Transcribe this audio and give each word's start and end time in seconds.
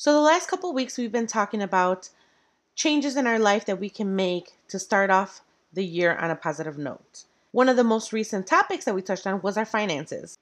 So, 0.00 0.14
the 0.14 0.20
last 0.20 0.48
couple 0.48 0.72
weeks, 0.72 0.96
we've 0.96 1.12
been 1.12 1.26
talking 1.26 1.60
about 1.60 2.08
changes 2.74 3.18
in 3.18 3.26
our 3.26 3.38
life 3.38 3.66
that 3.66 3.78
we 3.78 3.90
can 3.90 4.16
make 4.16 4.52
to 4.68 4.78
start 4.78 5.10
off 5.10 5.42
the 5.74 5.84
year 5.84 6.16
on 6.16 6.30
a 6.30 6.36
positive 6.36 6.78
note. 6.78 7.24
One 7.52 7.68
of 7.68 7.76
the 7.76 7.84
most 7.84 8.10
recent 8.10 8.46
topics 8.46 8.86
that 8.86 8.94
we 8.94 9.02
touched 9.02 9.26
on 9.26 9.42
was 9.42 9.58
our 9.58 9.66
finances. 9.66 10.38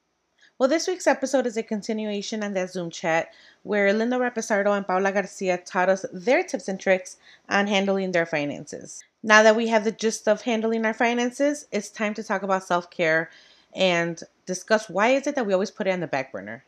Well, 0.60 0.68
this 0.68 0.86
week's 0.86 1.08
episode 1.08 1.44
is 1.44 1.56
a 1.56 1.64
continuation 1.64 2.44
on 2.44 2.54
that 2.54 2.71
Zoom 2.71 2.88
chat 2.88 3.32
where 3.64 3.92
Linda 3.92 4.14
Reposardo 4.18 4.76
and 4.76 4.86
Paula 4.86 5.11
Garcia 5.11 5.59
taught 5.59 5.88
us 5.88 6.06
their 6.12 6.45
tips 6.45 6.68
and 6.68 6.79
tricks 6.79 7.16
on 7.48 7.66
handling 7.66 8.12
their 8.12 8.27
finances. 8.27 9.02
Now 9.25 9.43
that 9.43 9.56
we 9.56 9.66
have 9.66 9.82
the 9.82 9.90
gist 9.90 10.29
of 10.29 10.43
handling 10.43 10.86
our 10.86 10.95
finances, 10.95 11.66
it's 11.72 11.90
time 11.90 12.14
to 12.14 12.22
talk 12.22 12.45
about 12.45 12.62
self 12.62 12.90
care 12.90 13.29
and 13.75 14.22
discuss 14.46 14.88
why 14.88 15.09
is 15.09 15.27
it 15.27 15.34
that 15.34 15.46
we 15.46 15.52
always 15.52 15.72
put 15.72 15.88
it 15.88 15.95
on 15.95 15.98
the 15.98 16.06
back 16.06 16.30
burner. 16.30 16.62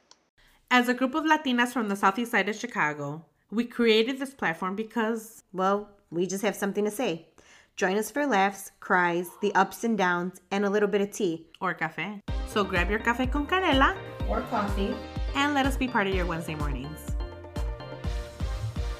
As 0.73 0.89
a 0.89 0.95
group 0.95 1.17
of 1.17 1.25
Latinas 1.25 1.73
from 1.73 1.89
the 1.89 1.97
southeast 1.97 2.31
side 2.31 2.49
of 2.49 2.55
Chicago, 2.55 3.25
we 3.51 3.65
created 3.65 4.21
this 4.21 4.33
platform 4.33 4.77
because, 4.77 5.43
well, 5.53 5.89
we 6.13 6.29
just 6.29 6.45
have 6.45 6.55
something 6.55 6.85
to 6.85 6.93
say. 6.93 7.27
Join 7.75 7.97
us 7.97 8.09
for 8.09 8.25
laughs, 8.25 8.71
cries, 8.79 9.29
the 9.43 9.53
ups 9.57 9.83
and 9.83 9.99
downs, 9.99 10.41
and 10.53 10.65
a 10.65 10.71
little 10.71 10.89
bit 10.89 11.01
of 11.01 11.11
tea. 11.11 11.49
Or 11.61 11.75
cafe. 11.75 12.23
So 12.47 12.63
grab 12.63 12.89
your 12.89 13.01
cafe 13.01 13.27
con 13.27 13.49
canela. 13.49 13.97
Or 14.29 14.43
coffee. 14.43 14.95
And 15.35 15.55
let 15.55 15.67
us 15.67 15.77
be 15.77 15.89
part 15.89 16.07
of 16.07 16.15
your 16.15 16.27
Wednesday 16.27 16.55
mornings. 16.55 17.01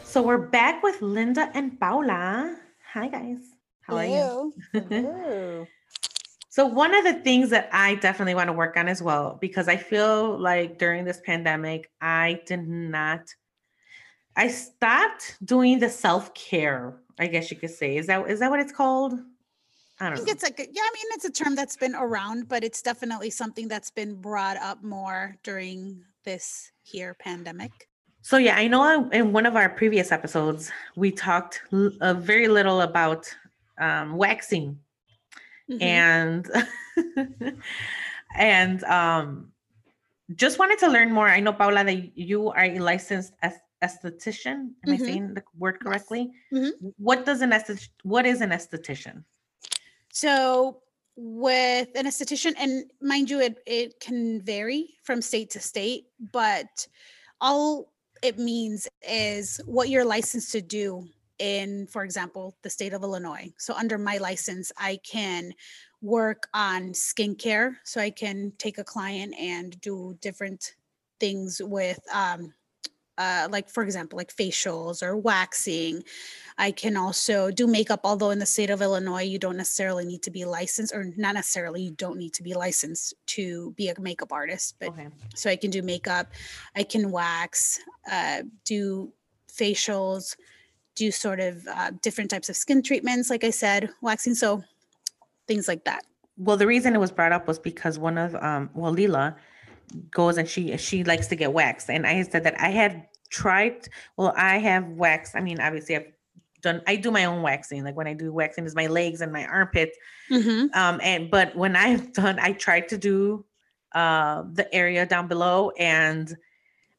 So 0.03 0.23
we're 0.23 0.39
back 0.39 0.83
with 0.83 1.01
Linda 1.01 1.53
and 1.55 1.79
Paula. 1.79 2.57
Hi, 2.95 3.07
guys. 3.07 3.39
How 3.83 3.97
Hello. 3.97 4.53
are 4.73 4.81
you? 4.81 5.67
So, 6.53 6.67
one 6.67 6.93
of 6.97 7.05
the 7.05 7.15
things 7.15 7.51
that 7.51 7.69
I 7.73 7.95
definitely 7.95 8.35
want 8.35 8.49
to 8.49 8.53
work 8.53 8.77
on 8.77 8.89
as 8.89 9.01
well, 9.01 9.39
because 9.41 9.69
I 9.69 9.77
feel 9.77 10.37
like 10.37 10.79
during 10.79 11.05
this 11.05 11.21
pandemic, 11.25 11.93
I 12.01 12.41
did 12.45 12.67
not, 12.67 13.33
I 14.35 14.49
stopped 14.49 15.37
doing 15.45 15.79
the 15.79 15.89
self 15.89 16.35
care. 16.35 16.99
I 17.21 17.29
guess 17.29 17.53
you 17.53 17.57
could 17.57 17.71
say 17.71 17.97
is 17.97 18.09
that 18.09 18.29
is 18.29 18.41
that 18.41 18.51
what 18.51 18.59
it's 18.59 18.73
called? 18.73 19.13
I 20.01 20.07
don't 20.07 20.15
I 20.15 20.17
think 20.17 20.27
know. 20.27 20.33
it's 20.33 20.43
like 20.43 20.59
yeah, 20.59 20.83
I 20.83 20.91
mean 20.93 21.07
it's 21.13 21.25
a 21.25 21.31
term 21.31 21.55
that's 21.55 21.77
been 21.77 21.95
around, 21.95 22.49
but 22.49 22.65
it's 22.65 22.83
definitely 22.83 23.31
something 23.31 23.69
that's 23.69 23.93
been 23.93 24.21
brought 24.21 24.57
up 24.57 24.83
more 24.83 25.37
during 25.45 26.03
this 26.25 26.73
here 26.83 27.15
pandemic. 27.15 27.71
So 28.23 28.39
yeah, 28.39 28.57
I 28.57 28.67
know 28.67 29.09
in 29.11 29.33
one 29.33 29.47
of 29.47 29.55
our 29.55 29.69
previous 29.69 30.11
episodes 30.11 30.73
we 30.97 31.13
talked 31.13 31.63
uh, 32.01 32.15
very 32.15 32.49
little 32.49 32.81
about 32.81 33.33
um, 33.79 34.17
waxing 34.17 34.77
mm-hmm. 35.71 35.83
and 35.83 36.51
and 38.37 38.85
um 38.85 39.53
just 40.37 40.59
wanted 40.59 40.79
to 40.79 40.89
learn 40.89 41.13
more. 41.13 41.29
I 41.29 41.41
know 41.41 41.53
Paula 41.53 41.85
that 41.85 42.17
you 42.17 42.51
are 42.51 42.65
a 42.65 42.79
licensed 42.79 43.33
esthetician. 43.83 44.47
Am 44.47 44.75
mm-hmm. 44.87 44.93
I 44.93 44.97
saying 44.97 45.35
the 45.35 45.43
word 45.59 45.81
correctly? 45.81 46.31
Yes. 46.51 46.73
Mm-hmm. 46.73 46.89
What 46.99 47.27
does 47.27 47.41
an 47.41 47.51
esthet 47.51 47.89
what 48.03 48.27
is 48.27 48.41
an 48.41 48.51
esthetician? 48.51 49.25
So 50.13 50.79
with 51.17 51.89
an 51.95 52.07
esthetician, 52.07 52.55
and 52.59 52.91
mind 53.01 53.31
you, 53.31 53.41
it 53.41 53.59
it 53.67 54.01
can 54.01 54.41
vary 54.43 54.95
from 55.03 55.21
state 55.23 55.51
to 55.51 55.61
state, 55.61 56.07
but 56.33 56.87
all 57.41 57.93
it 58.23 58.39
means 58.39 58.87
is 59.09 59.61
what 59.67 59.89
you're 59.89 60.05
licensed 60.05 60.53
to 60.53 60.61
do 60.61 61.09
in, 61.41 61.87
for 61.87 62.05
example, 62.05 62.55
the 62.63 62.71
state 62.71 62.93
of 62.93 63.03
Illinois. 63.03 63.53
So 63.59 63.75
under 63.75 63.99
my 63.99 64.19
license, 64.19 64.71
I 64.79 65.01
can 65.03 65.53
work 66.03 66.47
on 66.55 66.91
skincare. 66.91 67.75
So 67.85 68.01
I 68.01 68.11
can 68.11 68.53
take 68.59 68.79
a 68.79 68.85
client 68.85 69.35
and 69.39 69.79
do 69.81 70.17
different 70.21 70.75
things 71.19 71.61
with, 71.63 71.99
um, 72.15 72.55
uh, 73.19 73.49
like 73.51 73.69
for 73.69 73.83
example, 73.83 74.17
like 74.17 74.35
facials 74.35 75.03
or 75.03 75.17
waxing. 75.17 76.03
I 76.57 76.71
can 76.71 76.97
also 76.97 77.51
do 77.51 77.67
makeup, 77.67 78.01
although 78.05 78.31
in 78.31 78.39
the 78.39 78.47
state 78.47 78.71
of 78.71 78.81
Illinois, 78.81 79.23
you 79.23 79.39
don't 79.39 79.59
necessarily 79.59 80.07
need 80.07 80.23
to 80.23 80.31
be 80.31 80.45
licensed, 80.47 80.95
or 80.95 81.13
not 81.17 81.35
necessarily, 81.35 81.83
you 81.83 81.91
don't 81.91 82.19
need 82.19 82.33
to 82.35 82.43
be 82.43 82.55
licensed 82.55 83.15
to 83.27 83.73
be 83.73 83.89
a 83.89 84.01
makeup 84.01 84.33
artist. 84.33 84.77
But 84.79 84.91
okay. 84.91 85.09
so 85.35 85.51
I 85.51 85.57
can 85.57 85.71
do 85.71 85.83
makeup, 85.83 86.29
I 86.75 86.83
can 86.83 87.11
wax, 87.11 87.81
uh, 88.11 88.43
do 88.65 89.13
facials, 89.53 90.37
do 91.01 91.11
sort 91.11 91.41
of 91.41 91.67
uh, 91.67 91.91
different 92.03 92.31
types 92.31 92.51
of 92.51 92.57
skin 92.57 92.83
treatments, 92.83 93.31
like 93.31 93.43
I 93.43 93.51
said, 93.51 93.89
waxing. 94.03 94.35
So 94.35 94.63
things 95.49 95.67
like 95.67 95.85
that. 95.85 96.03
Well, 96.37 96.59
the 96.59 96.67
reason 96.67 96.95
it 96.95 96.99
was 96.99 97.11
brought 97.11 97.33
up 97.33 97.49
was 97.49 97.59
because 97.59 97.99
one 97.99 98.19
of 98.19 98.35
um, 98.37 98.69
well, 98.75 98.93
Lila 98.93 99.35
goes 100.11 100.37
and 100.37 100.47
she 100.47 100.77
she 100.77 101.03
likes 101.05 101.27
to 101.29 101.37
get 101.37 101.53
waxed, 101.55 101.89
and 101.89 102.07
I 102.07 102.23
said 102.23 102.45
that 102.45 102.61
I 102.61 102.69
had 102.69 103.07
tried. 103.31 103.89
Well, 104.19 104.35
I 104.37 104.59
have 104.59 104.87
waxed. 104.89 105.35
I 105.35 105.41
mean, 105.41 105.59
obviously, 105.59 105.97
I've 105.97 106.13
done. 106.61 106.83
I 106.87 106.97
do 106.97 107.11
my 107.11 107.25
own 107.25 107.41
waxing. 107.41 107.83
Like 107.83 107.97
when 107.97 108.07
I 108.07 108.13
do 108.13 108.31
waxing, 108.31 108.67
is 108.67 108.75
my 108.75 108.87
legs 108.87 109.23
and 109.23 109.33
my 109.33 109.47
armpits. 109.47 109.97
Mm-hmm. 110.31 110.79
Um, 110.79 111.01
and 111.03 111.31
but 111.31 111.57
when 111.57 111.77
I've 111.77 112.13
done, 112.13 112.39
I 112.39 112.53
tried 112.53 112.89
to 112.91 112.99
do 112.99 113.45
uh 113.93 114.45
the 114.53 114.73
area 114.73 115.05
down 115.05 115.27
below 115.27 115.73
and 115.77 116.37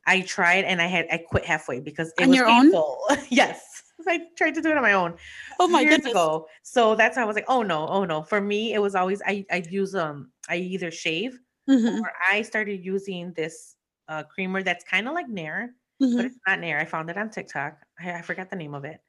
I 0.05 0.21
tried 0.21 0.65
and 0.65 0.81
I 0.81 0.87
had 0.87 1.07
I 1.11 1.17
quit 1.19 1.45
halfway 1.45 1.79
because 1.79 2.11
it 2.19 2.23
on 2.23 2.29
was 2.29 2.41
painful. 2.41 2.99
yes. 3.29 3.70
I 4.07 4.21
tried 4.37 4.55
to 4.55 4.61
do 4.61 4.71
it 4.71 4.77
on 4.77 4.83
my 4.83 4.93
own. 4.93 5.15
Oh 5.59 5.67
my 5.67 5.81
years 5.81 5.97
goodness. 5.97 6.11
ago. 6.11 6.47
So 6.63 6.95
that's 6.95 7.17
how 7.17 7.23
I 7.23 7.25
was 7.25 7.35
like, 7.35 7.45
oh 7.47 7.63
no, 7.63 7.87
oh 7.87 8.05
no. 8.05 8.23
For 8.23 8.41
me, 8.41 8.73
it 8.73 8.79
was 8.79 8.95
always 8.95 9.21
I 9.25 9.45
I 9.51 9.63
use 9.69 9.95
um 9.95 10.31
I 10.49 10.57
either 10.57 10.91
shave 10.91 11.39
mm-hmm. 11.69 12.01
or 12.01 12.11
I 12.29 12.41
started 12.41 12.83
using 12.83 13.33
this 13.33 13.75
uh 14.07 14.23
creamer 14.23 14.63
that's 14.63 14.83
kind 14.83 15.07
of 15.07 15.13
like 15.13 15.29
Nair, 15.29 15.73
mm-hmm. 16.01 16.15
but 16.15 16.25
it's 16.25 16.37
not 16.47 16.59
Nair. 16.59 16.79
I 16.79 16.85
found 16.85 17.09
it 17.09 17.17
on 17.17 17.29
TikTok. 17.29 17.77
I, 17.99 18.13
I 18.13 18.21
forgot 18.21 18.49
the 18.49 18.55
name 18.55 18.73
of 18.73 18.85
it. 18.85 18.99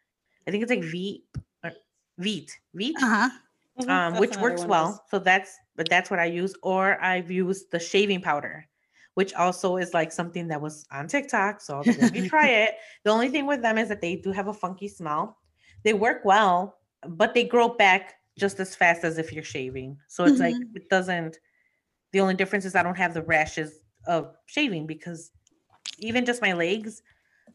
I 0.47 0.51
think 0.51 0.63
it's 0.63 0.71
like 0.71 0.81
Veet, 0.81 1.23
Veet, 2.21 2.51
Veet. 2.77 2.97
Uh-huh. 2.97 3.31
Mm-hmm. 3.81 3.91
Um, 3.91 4.19
which 4.19 4.37
works 4.37 4.65
well. 4.67 5.03
So 5.11 5.19
that's 5.19 5.57
but 5.77 5.89
that's 5.89 6.11
what 6.11 6.21
I 6.21 6.27
use. 6.27 6.55
Or 6.63 7.03
I've 7.03 7.31
used 7.31 7.71
the 7.71 7.79
shaving 7.79 8.21
powder 8.21 8.69
which 9.15 9.35
also 9.35 9.77
is 9.77 9.93
like 9.93 10.11
something 10.11 10.49
that 10.49 10.61
was 10.61 10.87
on 10.91 11.07
TikTok. 11.07 11.61
So 11.61 11.83
let 11.85 12.13
me 12.13 12.29
try 12.29 12.49
it. 12.49 12.75
The 13.05 13.11
only 13.11 13.29
thing 13.29 13.47
with 13.47 13.63
them 13.63 13.79
is 13.79 13.89
that 13.89 14.01
they 14.01 14.17
do 14.17 14.33
have 14.33 14.49
a 14.49 14.55
funky 14.55 14.89
smell. 14.89 15.39
They 15.85 15.93
work 15.93 16.25
well, 16.25 16.79
but 17.07 17.35
they 17.35 17.45
grow 17.45 17.69
back 17.69 18.15
just 18.39 18.61
as 18.61 18.75
fast 18.75 19.05
as 19.05 19.19
if 19.19 19.33
you're 19.33 19.45
shaving. 19.45 19.99
So 20.09 20.25
it's 20.25 20.35
mm-hmm. 20.35 20.43
like 20.43 20.55
it 20.75 20.89
doesn't. 20.89 21.39
The 22.13 22.21
only 22.21 22.35
difference 22.35 22.65
is 22.65 22.75
I 22.75 22.83
don't 22.83 22.97
have 22.97 23.15
the 23.15 23.23
rashes 23.23 23.81
of 24.07 24.35
shaving 24.47 24.87
because 24.87 25.31
even 25.99 26.25
just 26.25 26.43
my 26.43 26.53
legs, 26.53 27.03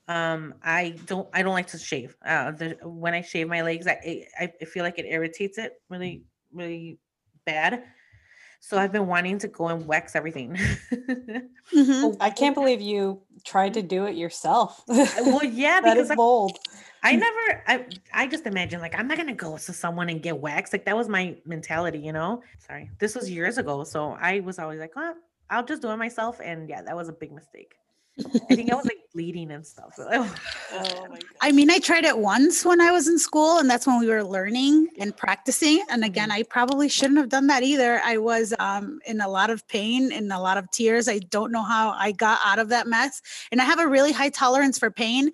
um, 0.08 0.56
I 0.64 0.96
don't 1.06 1.28
I 1.34 1.42
don't 1.42 1.54
like 1.54 1.68
to 1.68 1.80
shave. 1.80 2.16
Uh, 2.26 2.52
the, 2.52 2.78
when 2.84 3.14
I 3.14 3.22
shave 3.22 3.48
my 3.48 3.62
legs, 3.62 3.88
I 3.88 4.26
I, 4.40 4.54
I 4.62 4.66
feel 4.66 4.84
like 4.84 5.00
it 5.00 5.06
irritates 5.06 5.58
it 5.58 5.74
really 5.90 6.24
really 6.54 7.00
bad. 7.46 7.84
So 8.60 8.78
I've 8.78 8.92
been 8.92 9.08
wanting 9.08 9.40
to 9.40 9.48
go 9.48 9.68
and 9.68 9.86
wax 9.86 10.16
everything. 10.16 10.56
mm-hmm. 10.92 12.22
I 12.22 12.30
can't 12.30 12.56
believe 12.56 12.82
you 12.82 13.22
tried 13.46 13.74
to 13.76 13.82
do 13.82 14.06
it 14.06 14.16
yourself. 14.16 14.84
well, 14.88 15.44
yeah, 15.44 15.80
that 15.84 15.98
is 15.98 16.12
bold. 16.16 16.58
I 17.04 17.16
never, 17.16 17.64
I, 17.68 17.86
I 18.14 18.28
just 18.28 18.46
imagine 18.46 18.82
like 18.82 18.98
I'm 18.98 19.08
not 19.08 19.18
gonna 19.18 19.34
go 19.34 19.58
to 19.58 19.74
someone 19.74 20.10
and 20.10 20.22
get 20.22 20.38
waxed. 20.38 20.74
Like 20.74 20.86
that 20.86 20.98
was 20.98 21.08
my 21.08 21.38
mentality, 21.46 22.00
you 22.00 22.12
know. 22.12 22.44
Sorry, 22.60 22.90
this 23.00 23.16
was 23.16 23.30
years 23.30 23.58
ago, 23.58 23.84
so 23.84 24.18
I 24.20 24.42
was 24.42 24.60
always 24.60 24.80
like, 24.80 24.94
oh, 24.96 25.14
I'll 25.50 25.66
just 25.66 25.82
do 25.82 25.90
it 25.90 25.98
myself. 25.98 26.40
And 26.44 26.70
yeah, 26.70 26.82
that 26.82 26.96
was 26.96 27.08
a 27.08 27.14
big 27.14 27.32
mistake. 27.32 27.76
I 28.50 28.56
think 28.56 28.72
I 28.72 28.76
was 28.76 28.86
like 28.86 28.98
bleeding 29.14 29.52
and 29.52 29.66
stuff. 29.66 29.94
oh 30.00 30.36
I 31.42 31.52
mean, 31.52 31.70
I 31.70 31.80
tried 31.80 32.04
it 32.04 32.18
once 32.18 32.66
when 32.66 32.82
I 32.82 32.92
was 32.92 33.08
in 33.08 33.20
school, 33.20 33.60
and 33.60 33.70
that's 33.70 33.86
when 33.86 34.00
we 34.00 34.08
were 34.08 34.24
learning 34.24 34.88
and 35.00 35.16
practicing. 35.16 35.84
And 35.90 36.04
again, 36.04 36.30
mm-hmm. 36.30 36.40
I 36.40 36.44
probably 36.44 36.90
shouldn't 36.90 37.20
have 37.20 37.30
done 37.30 37.48
that 37.48 37.64
either. 37.64 38.02
I 38.04 38.18
was 38.18 38.54
um, 38.60 39.00
in 39.06 39.22
a 39.22 39.28
lot 39.28 39.50
of 39.50 39.68
pain 39.68 40.12
and 40.12 40.32
a 40.32 40.40
lot 40.40 40.58
of 40.58 40.70
tears. 40.72 41.08
I 41.08 41.20
don't 41.20 41.52
know 41.52 41.64
how 41.64 41.92
I 41.92 42.12
got 42.12 42.40
out 42.44 42.60
of 42.60 42.70
that 42.70 42.88
mess. 42.88 43.22
And 43.52 43.62
I 43.62 43.66
have 43.66 43.80
a 43.80 43.88
really 43.88 44.12
high 44.12 44.30
tolerance 44.30 44.80
for 44.80 44.90
pain, 44.90 45.32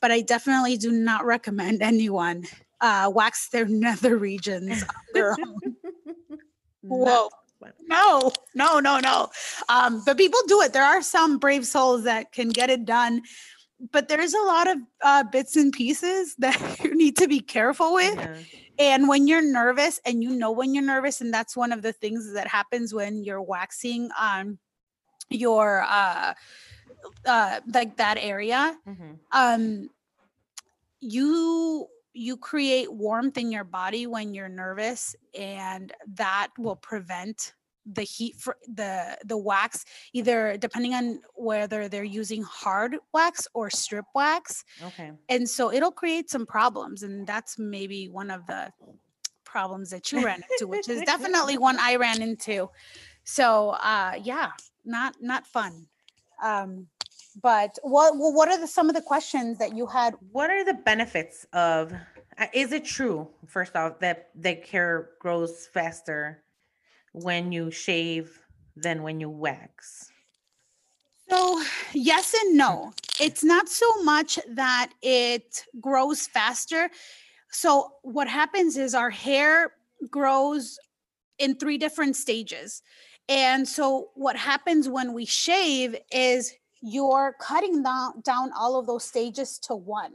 but 0.00 0.10
I 0.10 0.22
definitely 0.22 0.76
do 0.76 0.90
not 0.90 1.24
recommend 1.24 1.82
anyone 1.82 2.44
uh, 2.80 3.10
wax 3.14 3.48
their 3.50 3.66
nether 3.66 4.16
regions 4.16 4.82
on 4.82 4.94
their 5.12 5.32
own. 5.32 5.76
Whoa 6.82 7.28
no, 7.86 8.32
no, 8.54 8.80
no, 8.80 8.98
no. 9.00 9.28
Um, 9.68 10.02
but 10.04 10.16
people 10.16 10.40
do 10.46 10.60
it. 10.62 10.72
There 10.72 10.84
are 10.84 11.02
some 11.02 11.38
brave 11.38 11.66
souls 11.66 12.04
that 12.04 12.32
can 12.32 12.48
get 12.48 12.70
it 12.70 12.84
done, 12.84 13.22
but 13.90 14.08
there's 14.08 14.34
a 14.34 14.42
lot 14.42 14.68
of 14.68 14.78
uh, 15.02 15.24
bits 15.24 15.56
and 15.56 15.72
pieces 15.72 16.34
that 16.38 16.80
you 16.82 16.94
need 16.94 17.16
to 17.18 17.28
be 17.28 17.40
careful 17.40 17.94
with. 17.94 18.16
Yeah. 18.16 18.36
And 18.78 19.08
when 19.08 19.28
you're 19.28 19.42
nervous, 19.42 20.00
and 20.04 20.22
you 20.22 20.30
know 20.30 20.50
when 20.50 20.74
you're 20.74 20.84
nervous, 20.84 21.20
and 21.20 21.32
that's 21.32 21.56
one 21.56 21.72
of 21.72 21.82
the 21.82 21.92
things 21.92 22.32
that 22.32 22.48
happens 22.48 22.94
when 22.94 23.22
you're 23.22 23.42
waxing 23.42 24.10
on 24.18 24.58
your 25.28 25.82
uh, 25.82 26.34
uh, 27.26 27.60
like 27.72 27.96
that 27.98 28.18
area. 28.18 28.76
Mm-hmm. 28.88 29.12
Um, 29.32 29.90
you 31.00 31.86
you 32.14 32.36
create 32.36 32.92
warmth 32.92 33.38
in 33.38 33.50
your 33.50 33.64
body 33.64 34.06
when 34.06 34.34
you're 34.34 34.48
nervous 34.48 35.16
and 35.38 35.92
that 36.14 36.48
will 36.58 36.76
prevent 36.76 37.54
the 37.86 38.02
heat 38.02 38.36
for 38.36 38.56
the 38.74 39.16
the 39.24 39.36
wax 39.36 39.84
either 40.12 40.56
depending 40.56 40.94
on 40.94 41.20
whether 41.34 41.88
they're 41.88 42.04
using 42.04 42.42
hard 42.42 42.96
wax 43.12 43.48
or 43.54 43.70
strip 43.70 44.04
wax. 44.14 44.64
Okay. 44.84 45.10
and 45.28 45.48
so 45.48 45.72
it'll 45.72 45.90
create 45.90 46.30
some 46.30 46.46
problems 46.46 47.02
and 47.02 47.26
that's 47.26 47.58
maybe 47.58 48.08
one 48.08 48.30
of 48.30 48.46
the 48.46 48.72
problems 49.44 49.90
that 49.90 50.12
you 50.12 50.24
ran 50.24 50.42
into 50.50 50.66
which 50.68 50.88
is 50.88 51.02
definitely 51.02 51.58
one 51.58 51.76
i 51.80 51.96
ran 51.96 52.22
into. 52.22 52.70
So 53.24 53.70
uh 53.70 54.14
yeah 54.22 54.50
not 54.84 55.16
not 55.20 55.46
fun. 55.46 55.86
Um 56.42 56.86
but 57.40 57.78
what 57.82 58.16
well, 58.16 58.32
what 58.32 58.48
are 58.48 58.58
the 58.58 58.66
some 58.66 58.88
of 58.88 58.94
the 58.94 59.02
questions 59.02 59.58
that 59.58 59.74
you 59.76 59.86
had 59.86 60.14
What 60.30 60.50
are 60.50 60.64
the 60.64 60.74
benefits 60.74 61.46
of? 61.52 61.92
uh, 62.38 62.46
Is 62.52 62.72
it 62.72 62.84
true, 62.84 63.28
first 63.46 63.76
off, 63.76 64.00
that 64.00 64.30
the 64.34 64.54
hair 64.54 65.10
grows 65.20 65.66
faster 65.66 66.42
when 67.12 67.52
you 67.52 67.70
shave 67.70 68.38
than 68.76 69.02
when 69.02 69.20
you 69.20 69.28
wax? 69.30 70.10
So, 71.28 71.62
yes 71.94 72.34
and 72.34 72.56
no. 72.56 72.92
It's 73.20 73.44
not 73.44 73.68
so 73.68 74.02
much 74.02 74.38
that 74.48 74.92
it 75.02 75.64
grows 75.80 76.26
faster. 76.26 76.90
So, 77.50 77.92
what 78.02 78.28
happens 78.28 78.76
is 78.76 78.94
our 78.94 79.10
hair 79.10 79.72
grows 80.10 80.78
in 81.38 81.56
three 81.56 81.78
different 81.78 82.16
stages. 82.16 82.82
And 83.28 83.66
so, 83.66 84.10
what 84.14 84.36
happens 84.36 84.88
when 84.88 85.12
we 85.12 85.24
shave 85.24 85.96
is 86.12 86.52
you're 86.82 87.36
cutting 87.40 87.82
down, 87.82 88.22
all 88.56 88.78
of 88.78 88.86
those 88.86 89.04
stages 89.04 89.58
to 89.60 89.74
one. 89.74 90.12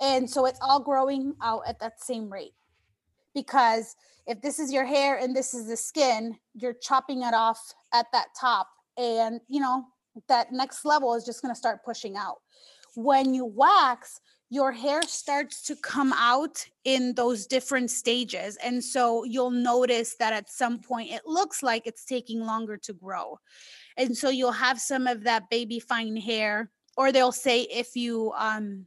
And 0.00 0.28
so, 0.28 0.46
it's 0.46 0.58
all 0.62 0.80
growing 0.80 1.34
out 1.42 1.62
at 1.68 1.78
that 1.80 2.02
same 2.02 2.32
rate. 2.32 2.54
Because 3.34 3.94
if 4.26 4.40
this 4.40 4.58
is 4.58 4.72
your 4.72 4.86
hair 4.86 5.18
and 5.18 5.36
this 5.36 5.54
is 5.54 5.68
the 5.68 5.76
skin, 5.76 6.36
you're 6.54 6.74
chopping 6.74 7.22
it 7.22 7.34
off 7.34 7.60
at 7.92 8.06
that 8.12 8.28
top. 8.38 8.68
And, 8.96 9.40
you 9.48 9.60
know, 9.60 9.84
that 10.28 10.52
next 10.52 10.84
level 10.84 11.14
is 11.14 11.24
just 11.24 11.42
going 11.42 11.54
to 11.54 11.58
start 11.58 11.84
pushing 11.84 12.16
out. 12.16 12.38
When 12.94 13.34
you 13.34 13.44
wax, 13.44 14.20
your 14.48 14.72
hair 14.72 15.02
starts 15.02 15.62
to 15.62 15.76
come 15.76 16.12
out 16.14 16.64
in 16.84 17.14
those 17.14 17.46
different 17.46 17.90
stages. 17.90 18.56
And 18.64 18.82
so 18.82 19.24
you'll 19.24 19.50
notice 19.50 20.16
that 20.18 20.32
at 20.32 20.50
some 20.50 20.78
point 20.78 21.10
it 21.10 21.22
looks 21.26 21.62
like 21.62 21.86
it's 21.86 22.04
taking 22.04 22.40
longer 22.40 22.76
to 22.78 22.92
grow. 22.92 23.38
And 23.96 24.16
so 24.16 24.28
you'll 24.28 24.52
have 24.52 24.80
some 24.80 25.06
of 25.06 25.24
that 25.24 25.48
baby 25.50 25.80
fine 25.80 26.16
hair, 26.16 26.70
or 26.96 27.12
they'll 27.12 27.32
say 27.32 27.62
if 27.62 27.96
you, 27.96 28.32
um, 28.36 28.86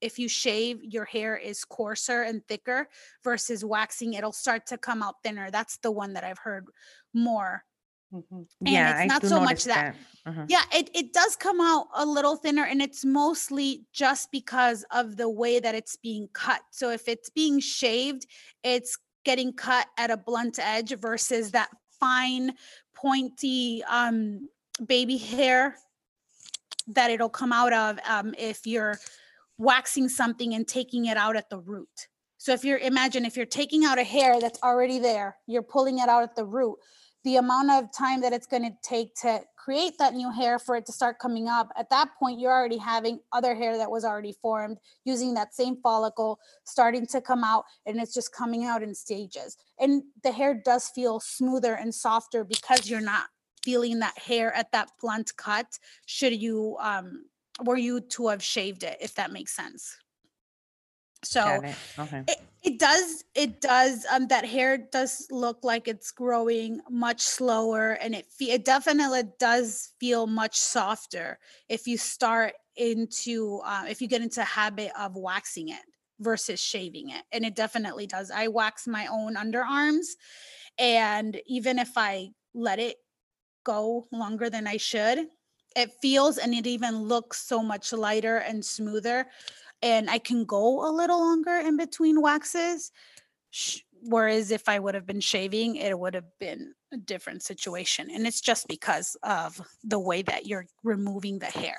if 0.00 0.18
you 0.18 0.28
shave, 0.28 0.82
your 0.84 1.04
hair 1.06 1.36
is 1.36 1.64
coarser 1.64 2.22
and 2.22 2.46
thicker 2.46 2.88
versus 3.24 3.64
waxing, 3.64 4.14
it'll 4.14 4.32
start 4.32 4.66
to 4.66 4.78
come 4.78 5.02
out 5.02 5.16
thinner. 5.22 5.50
That's 5.50 5.78
the 5.78 5.90
one 5.90 6.12
that 6.14 6.24
I've 6.24 6.38
heard 6.38 6.66
more 7.14 7.64
Mhm. 8.12 8.46
yeah, 8.60 8.90
it's 8.92 9.00
I 9.00 9.06
not 9.06 9.22
do 9.22 9.28
so 9.28 9.40
much 9.40 9.48
notice 9.48 9.64
that. 9.64 9.96
Uh-huh. 10.24 10.44
yeah, 10.48 10.62
it, 10.72 10.90
it 10.94 11.12
does 11.12 11.36
come 11.36 11.60
out 11.60 11.88
a 11.94 12.06
little 12.06 12.36
thinner, 12.36 12.64
and 12.64 12.80
it's 12.80 13.04
mostly 13.04 13.84
just 13.92 14.30
because 14.30 14.84
of 14.90 15.16
the 15.16 15.28
way 15.28 15.58
that 15.58 15.74
it's 15.74 15.96
being 15.96 16.28
cut. 16.32 16.62
So 16.70 16.90
if 16.90 17.08
it's 17.08 17.30
being 17.30 17.60
shaved, 17.60 18.26
it's 18.62 18.96
getting 19.24 19.52
cut 19.52 19.88
at 19.98 20.10
a 20.10 20.16
blunt 20.16 20.58
edge 20.60 20.94
versus 20.98 21.50
that 21.50 21.70
fine, 21.98 22.54
pointy 22.96 23.82
um, 23.88 24.48
baby 24.84 25.16
hair 25.16 25.76
that 26.88 27.10
it'll 27.10 27.28
come 27.28 27.52
out 27.52 27.72
of 27.72 27.98
um, 28.08 28.34
if 28.38 28.66
you're 28.66 28.98
waxing 29.58 30.08
something 30.08 30.54
and 30.54 30.66
taking 30.66 31.06
it 31.06 31.16
out 31.16 31.36
at 31.36 31.50
the 31.50 31.58
root. 31.58 32.08
So 32.38 32.52
if 32.52 32.64
you're 32.64 32.78
imagine 32.78 33.24
if 33.24 33.36
you're 33.36 33.46
taking 33.46 33.84
out 33.84 33.98
a 33.98 34.04
hair 34.04 34.40
that's 34.40 34.62
already 34.62 34.98
there, 34.98 35.36
you're 35.46 35.62
pulling 35.62 35.98
it 35.98 36.08
out 36.08 36.22
at 36.22 36.36
the 36.36 36.44
root 36.44 36.76
the 37.26 37.36
amount 37.36 37.70
of 37.72 37.92
time 37.92 38.20
that 38.20 38.32
it's 38.32 38.46
going 38.46 38.62
to 38.62 38.70
take 38.82 39.12
to 39.16 39.40
create 39.66 39.98
that 39.98 40.14
new 40.14 40.30
hair 40.30 40.60
for 40.60 40.76
it 40.76 40.86
to 40.86 40.92
start 40.92 41.18
coming 41.18 41.48
up. 41.48 41.72
At 41.76 41.90
that 41.90 42.10
point 42.20 42.38
you're 42.38 42.52
already 42.52 42.76
having 42.76 43.18
other 43.32 43.52
hair 43.52 43.76
that 43.76 43.90
was 43.90 44.04
already 44.04 44.32
formed 44.40 44.78
using 45.04 45.34
that 45.34 45.56
same 45.56 45.78
follicle 45.82 46.38
starting 46.62 47.04
to 47.08 47.20
come 47.20 47.42
out 47.42 47.64
and 47.84 48.00
it's 48.00 48.14
just 48.14 48.32
coming 48.32 48.64
out 48.64 48.84
in 48.84 48.94
stages. 48.94 49.56
And 49.80 50.04
the 50.22 50.30
hair 50.30 50.54
does 50.54 50.88
feel 50.90 51.18
smoother 51.18 51.74
and 51.74 51.92
softer 51.92 52.44
because 52.44 52.88
you're 52.88 53.00
not 53.00 53.24
feeling 53.64 53.98
that 53.98 54.16
hair 54.16 54.54
at 54.54 54.70
that 54.70 54.88
blunt 55.00 55.32
cut 55.36 55.66
should 56.06 56.40
you 56.40 56.76
um 56.80 57.24
were 57.64 57.76
you 57.76 58.00
to 58.00 58.28
have 58.28 58.40
shaved 58.40 58.84
it 58.84 58.96
if 59.00 59.14
that 59.16 59.32
makes 59.32 59.56
sense 59.56 59.96
so 61.22 61.60
it. 61.62 61.74
Okay. 61.98 62.22
it, 62.28 62.38
it 62.62 62.78
does 62.78 63.24
it 63.34 63.60
does 63.60 64.04
um 64.10 64.26
that 64.28 64.44
hair 64.44 64.76
does 64.76 65.26
look 65.30 65.58
like 65.62 65.88
it's 65.88 66.10
growing 66.10 66.80
much 66.90 67.20
slower 67.20 67.92
and 67.92 68.14
it 68.14 68.26
fe- 68.26 68.50
it 68.50 68.64
definitely 68.64 69.22
does 69.38 69.92
feel 69.98 70.26
much 70.26 70.56
softer 70.56 71.38
if 71.68 71.86
you 71.86 71.96
start 71.96 72.52
into 72.76 73.60
uh, 73.64 73.84
if 73.88 74.02
you 74.02 74.08
get 74.08 74.22
into 74.22 74.40
a 74.40 74.44
habit 74.44 74.90
of 74.98 75.16
waxing 75.16 75.68
it 75.68 75.80
versus 76.20 76.60
shaving 76.60 77.10
it 77.10 77.22
and 77.32 77.44
it 77.44 77.54
definitely 77.54 78.06
does 78.06 78.30
i 78.30 78.48
wax 78.48 78.86
my 78.86 79.06
own 79.06 79.34
underarms 79.36 80.06
and 80.78 81.40
even 81.46 81.78
if 81.78 81.92
i 81.96 82.28
let 82.54 82.78
it 82.78 82.96
go 83.64 84.06
longer 84.12 84.48
than 84.50 84.66
i 84.66 84.76
should 84.76 85.26
it 85.76 85.92
feels 86.00 86.38
and 86.38 86.54
it 86.54 86.66
even 86.66 87.02
looks 87.02 87.46
so 87.46 87.62
much 87.62 87.92
lighter 87.92 88.38
and 88.38 88.64
smoother 88.64 89.26
and 89.86 90.10
I 90.10 90.18
can 90.18 90.44
go 90.44 90.88
a 90.88 90.90
little 90.90 91.20
longer 91.20 91.56
in 91.64 91.76
between 91.76 92.20
waxes. 92.20 92.90
Whereas 94.02 94.50
if 94.50 94.68
I 94.68 94.78
would 94.78 94.94
have 94.94 95.06
been 95.06 95.20
shaving, 95.20 95.76
it 95.76 95.96
would 95.98 96.14
have 96.14 96.38
been 96.40 96.74
a 96.92 96.96
different 96.96 97.42
situation. 97.42 98.10
And 98.10 98.26
it's 98.26 98.40
just 98.40 98.66
because 98.66 99.16
of 99.22 99.60
the 99.84 99.98
way 99.98 100.22
that 100.22 100.46
you're 100.46 100.66
removing 100.82 101.38
the 101.38 101.46
hair. 101.46 101.78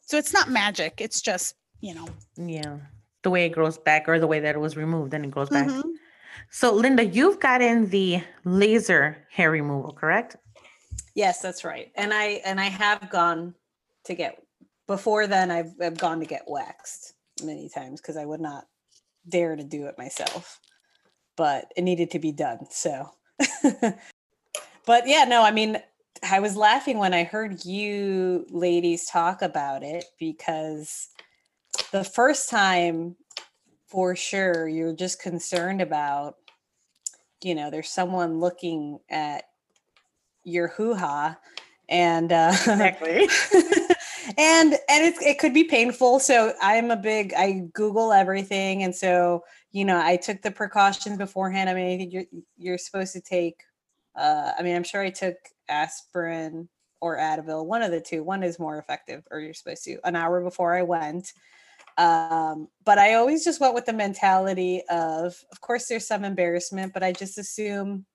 So 0.00 0.16
it's 0.16 0.32
not 0.32 0.48
magic. 0.50 1.00
It's 1.00 1.20
just, 1.20 1.54
you 1.80 1.94
know. 1.94 2.08
Yeah. 2.36 2.78
The 3.22 3.30
way 3.30 3.46
it 3.46 3.50
grows 3.50 3.78
back 3.78 4.08
or 4.08 4.18
the 4.18 4.26
way 4.26 4.40
that 4.40 4.54
it 4.54 4.58
was 4.58 4.76
removed, 4.76 5.14
and 5.14 5.24
it 5.24 5.30
grows 5.30 5.48
back. 5.48 5.68
Mhm. 5.68 5.92
So, 6.50 6.72
Linda, 6.72 7.04
you've 7.04 7.40
gotten 7.40 7.88
the 7.90 8.22
laser 8.44 9.26
hair 9.30 9.50
removal, 9.50 9.92
correct? 9.92 10.36
Yes, 11.14 11.40
that's 11.40 11.64
right. 11.64 11.92
And 11.94 12.12
I 12.12 12.42
and 12.44 12.60
I 12.60 12.68
have 12.68 13.08
gone 13.08 13.54
to 14.04 14.14
get 14.14 14.43
before 14.86 15.26
then 15.26 15.50
I've, 15.50 15.72
I've 15.80 15.98
gone 15.98 16.20
to 16.20 16.26
get 16.26 16.44
waxed 16.46 17.14
many 17.42 17.68
times 17.68 18.00
because 18.00 18.16
I 18.16 18.24
would 18.24 18.40
not 18.40 18.64
dare 19.28 19.56
to 19.56 19.64
do 19.64 19.86
it 19.86 19.98
myself. 19.98 20.60
But 21.36 21.72
it 21.76 21.82
needed 21.82 22.12
to 22.12 22.18
be 22.18 22.32
done. 22.32 22.66
So 22.70 23.10
but 24.86 25.08
yeah, 25.08 25.24
no, 25.24 25.42
I 25.42 25.50
mean 25.50 25.80
I 26.22 26.40
was 26.40 26.56
laughing 26.56 26.98
when 26.98 27.12
I 27.12 27.24
heard 27.24 27.64
you 27.64 28.46
ladies 28.50 29.06
talk 29.06 29.42
about 29.42 29.82
it 29.82 30.04
because 30.18 31.08
the 31.92 32.04
first 32.04 32.48
time 32.48 33.16
for 33.86 34.14
sure 34.16 34.68
you're 34.68 34.94
just 34.94 35.20
concerned 35.20 35.80
about 35.80 36.36
you 37.42 37.54
know 37.54 37.70
there's 37.70 37.88
someone 37.88 38.40
looking 38.40 38.98
at 39.10 39.44
your 40.44 40.68
hoo-ha 40.68 41.36
and 41.88 42.32
uh 42.32 42.50
Exactly. 42.52 43.28
and 44.38 44.72
and 44.72 45.04
it's 45.04 45.20
it 45.22 45.38
could 45.38 45.54
be 45.54 45.64
painful. 45.64 46.18
So 46.18 46.52
i'm 46.60 46.90
a 46.90 46.96
big 46.96 47.34
i 47.34 47.64
google 47.72 48.12
everything. 48.12 48.82
And 48.82 48.94
so 48.94 49.44
you 49.72 49.84
know 49.84 50.00
i 50.02 50.16
took 50.16 50.42
the 50.42 50.50
precautions 50.50 51.18
beforehand. 51.18 51.70
I 51.70 51.74
mean 51.74 51.94
i 51.94 51.98
think 51.98 52.12
you're 52.12 52.24
you're 52.56 52.78
supposed 52.78 53.12
to 53.14 53.20
take 53.20 53.60
uh 54.16 54.52
i 54.58 54.62
mean 54.62 54.76
i'm 54.76 54.84
sure 54.84 55.02
i 55.02 55.10
took 55.10 55.36
aspirin 55.68 56.68
or 57.00 57.18
advil 57.18 57.66
one 57.66 57.82
of 57.82 57.90
the 57.90 58.00
two. 58.00 58.22
One 58.22 58.42
is 58.42 58.58
more 58.58 58.78
effective 58.78 59.24
or 59.30 59.40
you're 59.40 59.54
supposed 59.54 59.84
to 59.84 59.98
an 60.04 60.16
hour 60.16 60.40
before 60.40 60.74
i 60.74 60.82
went. 60.82 61.32
Um 61.98 62.68
but 62.84 62.98
i 62.98 63.14
always 63.14 63.44
just 63.44 63.60
went 63.60 63.74
with 63.74 63.86
the 63.86 63.92
mentality 63.92 64.82
of 64.90 65.36
of 65.52 65.60
course 65.60 65.86
there's 65.86 66.06
some 66.06 66.24
embarrassment 66.24 66.92
but 66.92 67.02
i 67.02 67.12
just 67.12 67.38
assume 67.38 68.06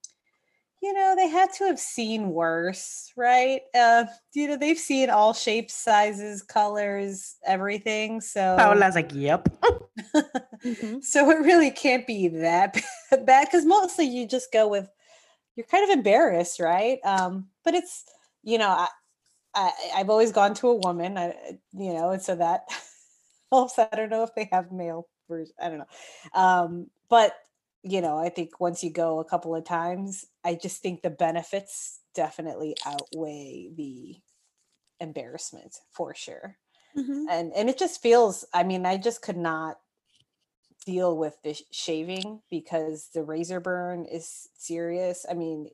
you 0.82 0.94
know 0.94 1.14
they 1.16 1.28
had 1.28 1.52
to 1.54 1.66
have 1.66 1.80
seen 1.80 2.30
worse 2.30 3.12
right 3.18 3.62
uh 3.76 4.06
you 4.34 4.48
know 4.48 4.58
they've 4.58 4.78
seen 4.78 5.10
all 5.10 5.34
shapes 5.34 5.74
sizes 5.74 6.42
colors 6.42 7.36
everything 7.46 8.22
so 8.22 8.56
Paola's 8.58 8.96
like, 8.96 9.12
yep. 9.14 9.50
Mhm. 10.66 11.02
so 11.04 11.30
it 11.30 11.36
really 11.36 11.72
can't 11.72 12.06
be 12.06 12.28
that 12.28 12.78
bad 13.26 13.48
because 13.48 13.66
mostly 13.66 14.06
you 14.06 14.28
just 14.28 14.52
go 14.52 14.68
with 14.68 14.90
you're 15.56 15.66
kind 15.66 15.84
of 15.84 15.90
embarrassed 15.90 16.60
right 16.60 17.00
um 17.06 17.48
but 17.64 17.76
it's 17.76 18.04
you 18.44 18.58
know 18.58 18.68
i, 18.68 18.88
I 19.56 19.72
i've 19.96 20.10
always 20.10 20.32
gone 20.32 20.54
to 20.56 20.68
a 20.70 20.76
woman 20.76 21.18
I, 21.18 21.34
you 21.74 21.94
know 21.94 22.12
and 22.12 22.22
so 22.22 22.36
that 22.36 22.64
helps 23.52 23.80
i 23.80 23.88
don't 23.94 24.10
know 24.10 24.24
if 24.24 24.36
they 24.36 24.50
have 24.52 24.72
male 24.72 25.08
version 25.30 25.54
i 25.62 25.70
don't 25.70 25.80
know 25.80 25.86
um 26.34 26.88
but 27.10 27.34
you 27.84 28.02
know 28.02 28.18
i 28.18 28.30
think 28.30 28.60
once 28.60 28.84
you 28.84 28.92
go 28.92 29.20
a 29.20 29.26
couple 29.26 29.56
of 29.56 29.64
times 29.66 30.26
i 30.44 30.54
just 30.56 30.82
think 30.82 31.02
the 31.02 31.10
benefits 31.10 32.00
definitely 32.16 32.76
outweigh 32.86 33.70
the 33.76 34.18
embarrassment 35.00 35.78
for 35.92 36.14
sure 36.14 36.58
Mhm. 36.96 37.26
and 37.30 37.54
and 37.54 37.70
it 37.70 37.78
just 37.78 38.02
feels 38.02 38.46
i 38.54 38.64
mean 38.64 38.86
i 38.86 38.98
just 38.98 39.22
could 39.22 39.38
not 39.38 39.78
deal 40.86 41.18
with 41.18 41.38
the 41.44 41.56
shaving 41.72 42.42
because 42.50 43.10
the 43.14 43.24
razor 43.24 43.60
burn 43.60 44.06
is 44.06 44.50
serious. 44.58 45.26
I 45.30 45.34
mean, 45.34 45.70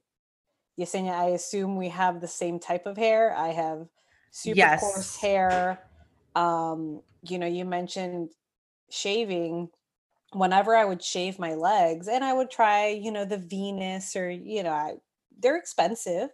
Yesenia, 0.80 1.12
I 1.14 1.28
assume 1.30 1.78
we 1.78 1.90
have 1.90 2.22
the 2.22 2.28
same 2.28 2.60
type 2.60 2.86
of 2.86 2.98
hair. 2.98 3.36
I 3.36 3.50
have 3.50 3.88
super 4.32 4.56
yes. 4.56 4.80
coarse 4.80 5.16
hair. 5.18 5.80
Um, 6.36 7.02
you 7.22 7.40
know, 7.40 7.48
you 7.48 7.66
mentioned 7.66 8.30
shaving. 8.90 9.70
Whenever 10.36 10.76
I 10.76 10.86
would 10.86 11.04
shave 11.04 11.40
my 11.40 11.56
legs, 11.56 12.08
and 12.08 12.24
I 12.24 12.34
would 12.34 12.52
try, 12.52 12.90
you 12.90 13.12
know, 13.12 13.26
the 13.26 13.38
Venus 13.38 14.16
or 14.16 14.30
you 14.30 14.64
know, 14.64 14.72
I, 14.72 14.96
they're 15.40 15.58
expensive. 15.58 16.30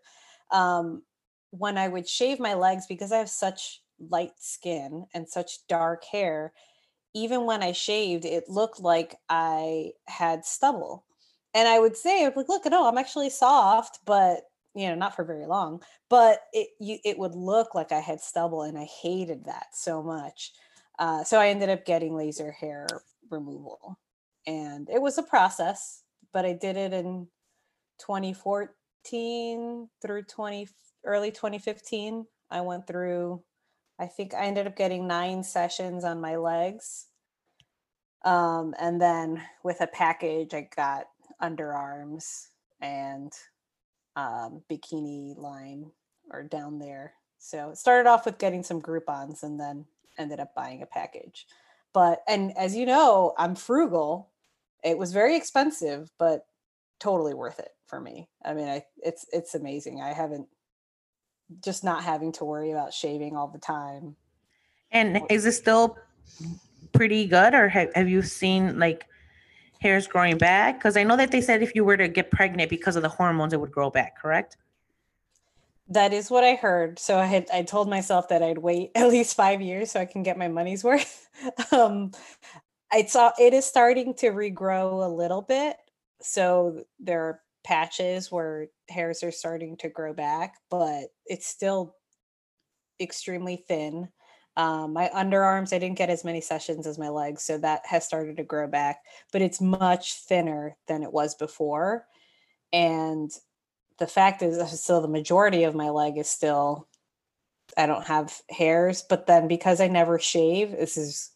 Um, 0.51 1.03
when 1.51 1.77
I 1.77 1.87
would 1.87 2.07
shave 2.07 2.39
my 2.39 2.53
legs 2.55 2.87
because 2.87 3.11
I 3.11 3.17
have 3.17 3.29
such 3.29 3.81
light 4.09 4.31
skin 4.39 5.05
and 5.13 5.29
such 5.29 5.67
dark 5.67 6.03
hair, 6.05 6.53
even 7.13 7.45
when 7.45 7.61
I 7.63 7.73
shaved, 7.73 8.25
it 8.25 8.49
looked 8.49 8.79
like 8.79 9.15
I 9.29 9.91
had 10.07 10.45
stubble. 10.45 11.05
And 11.53 11.67
I 11.67 11.79
would 11.79 11.97
say, 11.97 12.25
like, 12.35 12.49
look, 12.49 12.65
no, 12.65 12.87
I'm 12.87 12.97
actually 12.97 13.29
soft, 13.29 13.99
but 14.05 14.41
you 14.73 14.87
know, 14.87 14.95
not 14.95 15.15
for 15.15 15.25
very 15.25 15.45
long. 15.45 15.83
But 16.09 16.41
it 16.53 16.69
you 16.79 16.99
it 17.05 17.19
would 17.19 17.35
look 17.35 17.75
like 17.75 17.91
I 17.91 17.99
had 17.99 18.21
stubble, 18.21 18.63
and 18.63 18.77
I 18.77 18.85
hated 18.85 19.45
that 19.45 19.67
so 19.73 20.01
much. 20.01 20.53
Uh, 20.99 21.23
so 21.23 21.39
I 21.39 21.49
ended 21.49 21.69
up 21.69 21.85
getting 21.85 22.15
laser 22.15 22.51
hair 22.51 22.87
removal, 23.31 23.97
and 24.47 24.89
it 24.89 25.01
was 25.01 25.17
a 25.17 25.23
process, 25.23 26.03
but 26.33 26.45
I 26.45 26.53
did 26.53 26.77
it 26.77 26.93
in 26.93 27.27
2014 27.99 29.89
through 30.01 30.23
20 30.23 30.67
early 31.05 31.31
2015. 31.31 32.25
I 32.49 32.61
went 32.61 32.85
through 32.87 33.43
I 34.01 34.07
think 34.07 34.33
I 34.33 34.45
ended 34.45 34.65
up 34.65 34.75
getting 34.75 35.07
nine 35.07 35.43
sessions 35.43 36.03
on 36.03 36.19
my 36.19 36.35
legs. 36.35 37.05
Um, 38.25 38.73
and 38.79 38.99
then 38.99 39.43
with 39.63 39.79
a 39.79 39.85
package, 39.85 40.55
I 40.55 40.67
got 40.75 41.05
underarms 41.39 42.47
and 42.81 43.31
um, 44.15 44.63
bikini 44.71 45.37
line 45.37 45.91
or 46.31 46.41
down 46.41 46.79
there. 46.79 47.13
So 47.37 47.69
it 47.69 47.77
started 47.77 48.09
off 48.09 48.25
with 48.25 48.39
getting 48.39 48.63
some 48.63 48.81
Groupons 48.81 49.43
and 49.43 49.59
then 49.59 49.85
ended 50.17 50.39
up 50.39 50.55
buying 50.55 50.81
a 50.81 50.87
package. 50.87 51.45
But, 51.93 52.23
and 52.27 52.55
as 52.57 52.75
you 52.75 52.85
know, 52.85 53.33
I'm 53.37 53.55
frugal. 53.55 54.29
It 54.83 54.97
was 54.97 55.13
very 55.13 55.35
expensive, 55.35 56.09
but 56.17 56.45
totally 56.99 57.33
worth 57.33 57.59
it 57.59 57.69
for 57.85 57.99
me. 57.99 58.29
I 58.43 58.53
mean, 58.53 58.67
I, 58.67 58.83
it's, 58.97 59.25
it's 59.31 59.55
amazing. 59.55 60.01
I 60.01 60.13
haven't 60.13 60.47
just 61.63 61.83
not 61.83 62.03
having 62.03 62.31
to 62.33 62.45
worry 62.45 62.71
about 62.71 62.93
shaving 62.93 63.35
all 63.35 63.47
the 63.47 63.59
time. 63.59 64.15
And 64.91 65.21
is 65.29 65.45
it 65.45 65.53
still 65.53 65.97
pretty 66.93 67.25
good, 67.25 67.53
or 67.53 67.69
have, 67.69 67.93
have 67.95 68.09
you 68.09 68.21
seen 68.21 68.79
like 68.79 69.05
hairs 69.79 70.07
growing 70.07 70.37
back? 70.37 70.79
Because 70.79 70.97
I 70.97 71.03
know 71.03 71.17
that 71.17 71.31
they 71.31 71.41
said 71.41 71.61
if 71.61 71.75
you 71.75 71.83
were 71.83 71.97
to 71.97 72.07
get 72.07 72.31
pregnant 72.31 72.69
because 72.69 72.95
of 72.95 73.01
the 73.01 73.09
hormones, 73.09 73.53
it 73.53 73.59
would 73.59 73.71
grow 73.71 73.89
back, 73.89 74.17
correct? 74.19 74.57
That 75.91 76.13
is 76.13 76.31
what 76.31 76.43
I 76.45 76.55
heard. 76.55 76.99
So 76.99 77.19
I 77.19 77.25
had 77.25 77.47
I 77.53 77.63
told 77.63 77.89
myself 77.89 78.29
that 78.29 78.41
I'd 78.41 78.59
wait 78.59 78.91
at 78.95 79.09
least 79.09 79.35
five 79.35 79.61
years 79.61 79.91
so 79.91 79.99
I 79.99 80.05
can 80.05 80.23
get 80.23 80.37
my 80.37 80.47
money's 80.47 80.83
worth. 80.85 81.29
um, 81.71 82.11
I 82.91 83.05
saw 83.05 83.31
it 83.39 83.53
is 83.53 83.65
starting 83.65 84.15
to 84.15 84.27
regrow 84.31 85.05
a 85.05 85.09
little 85.09 85.41
bit. 85.43 85.77
So 86.21 86.83
there 86.99 87.21
are 87.23 87.41
patches 87.65 88.31
where 88.31 88.67
hairs 88.89 89.23
are 89.23 89.31
starting 89.31 89.77
to 89.77 89.89
grow 89.89 90.13
back, 90.13 90.55
but 90.71 91.05
it's 91.27 91.47
still 91.47 91.95
extremely 92.99 93.57
thin. 93.67 94.09
Um, 94.57 94.93
my 94.93 95.09
underarms, 95.15 95.73
I 95.73 95.79
didn't 95.79 95.97
get 95.97 96.09
as 96.09 96.25
many 96.25 96.41
sessions 96.41 96.85
as 96.85 96.97
my 96.99 97.09
legs, 97.09 97.43
so 97.43 97.57
that 97.59 97.81
has 97.85 98.05
started 98.05 98.37
to 98.37 98.43
grow 98.43 98.67
back, 98.67 98.99
but 99.31 99.41
it's 99.41 99.61
much 99.61 100.15
thinner 100.15 100.77
than 100.87 101.03
it 101.03 101.13
was 101.13 101.35
before. 101.35 102.05
And 102.73 103.31
the 104.01 104.07
fact 104.07 104.41
is, 104.41 104.57
uh, 104.57 104.65
still 104.65 104.99
the 104.99 105.07
majority 105.07 105.63
of 105.63 105.75
my 105.75 105.89
leg 105.89 106.17
is 106.17 106.27
still, 106.27 106.87
I 107.77 107.85
don't 107.85 108.07
have 108.07 108.41
hairs, 108.49 109.03
but 109.07 109.27
then 109.27 109.47
because 109.47 109.79
I 109.79 109.87
never 109.89 110.17
shave, 110.17 110.71
this 110.71 110.97
is 110.97 111.29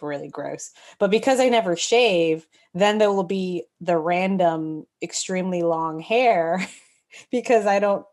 really 0.00 0.28
gross. 0.28 0.70
But 1.00 1.10
because 1.10 1.40
I 1.40 1.48
never 1.48 1.74
shave, 1.74 2.46
then 2.74 2.98
there 2.98 3.12
will 3.12 3.24
be 3.24 3.64
the 3.80 3.98
random 3.98 4.86
extremely 5.02 5.64
long 5.64 5.98
hair 5.98 6.64
because 7.32 7.66
I 7.66 7.80
don't 7.80 8.06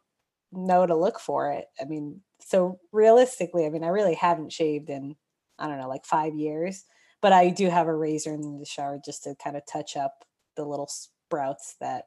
know 0.51 0.88
to 0.88 0.95
look 0.95 1.19
for 1.19 1.51
it. 1.51 1.65
I 1.79 1.85
mean, 1.85 2.21
so 2.39 2.79
realistically, 2.91 3.67
I 3.67 3.69
mean, 3.69 3.83
I 3.83 3.89
really 3.89 4.15
haven't 4.15 4.51
shaved 4.51 4.89
in 4.89 5.15
I 5.59 5.67
don't 5.67 5.77
know, 5.77 5.88
like 5.88 6.05
5 6.05 6.33
years, 6.33 6.83
but 7.21 7.31
I 7.31 7.51
do 7.51 7.69
have 7.69 7.85
a 7.88 7.95
razor 7.95 8.33
in 8.33 8.57
the 8.57 8.65
shower 8.65 9.00
just 9.05 9.23
to 9.25 9.35
kind 9.35 9.55
of 9.55 9.62
touch 9.71 9.95
up 9.95 10.25
the 10.55 10.65
little 10.65 10.89
sprouts 10.89 11.75
that 11.79 12.05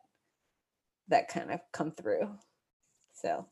that 1.09 1.29
kind 1.29 1.51
of 1.51 1.61
come 1.73 1.93
through. 1.93 2.29
So, 3.15 3.47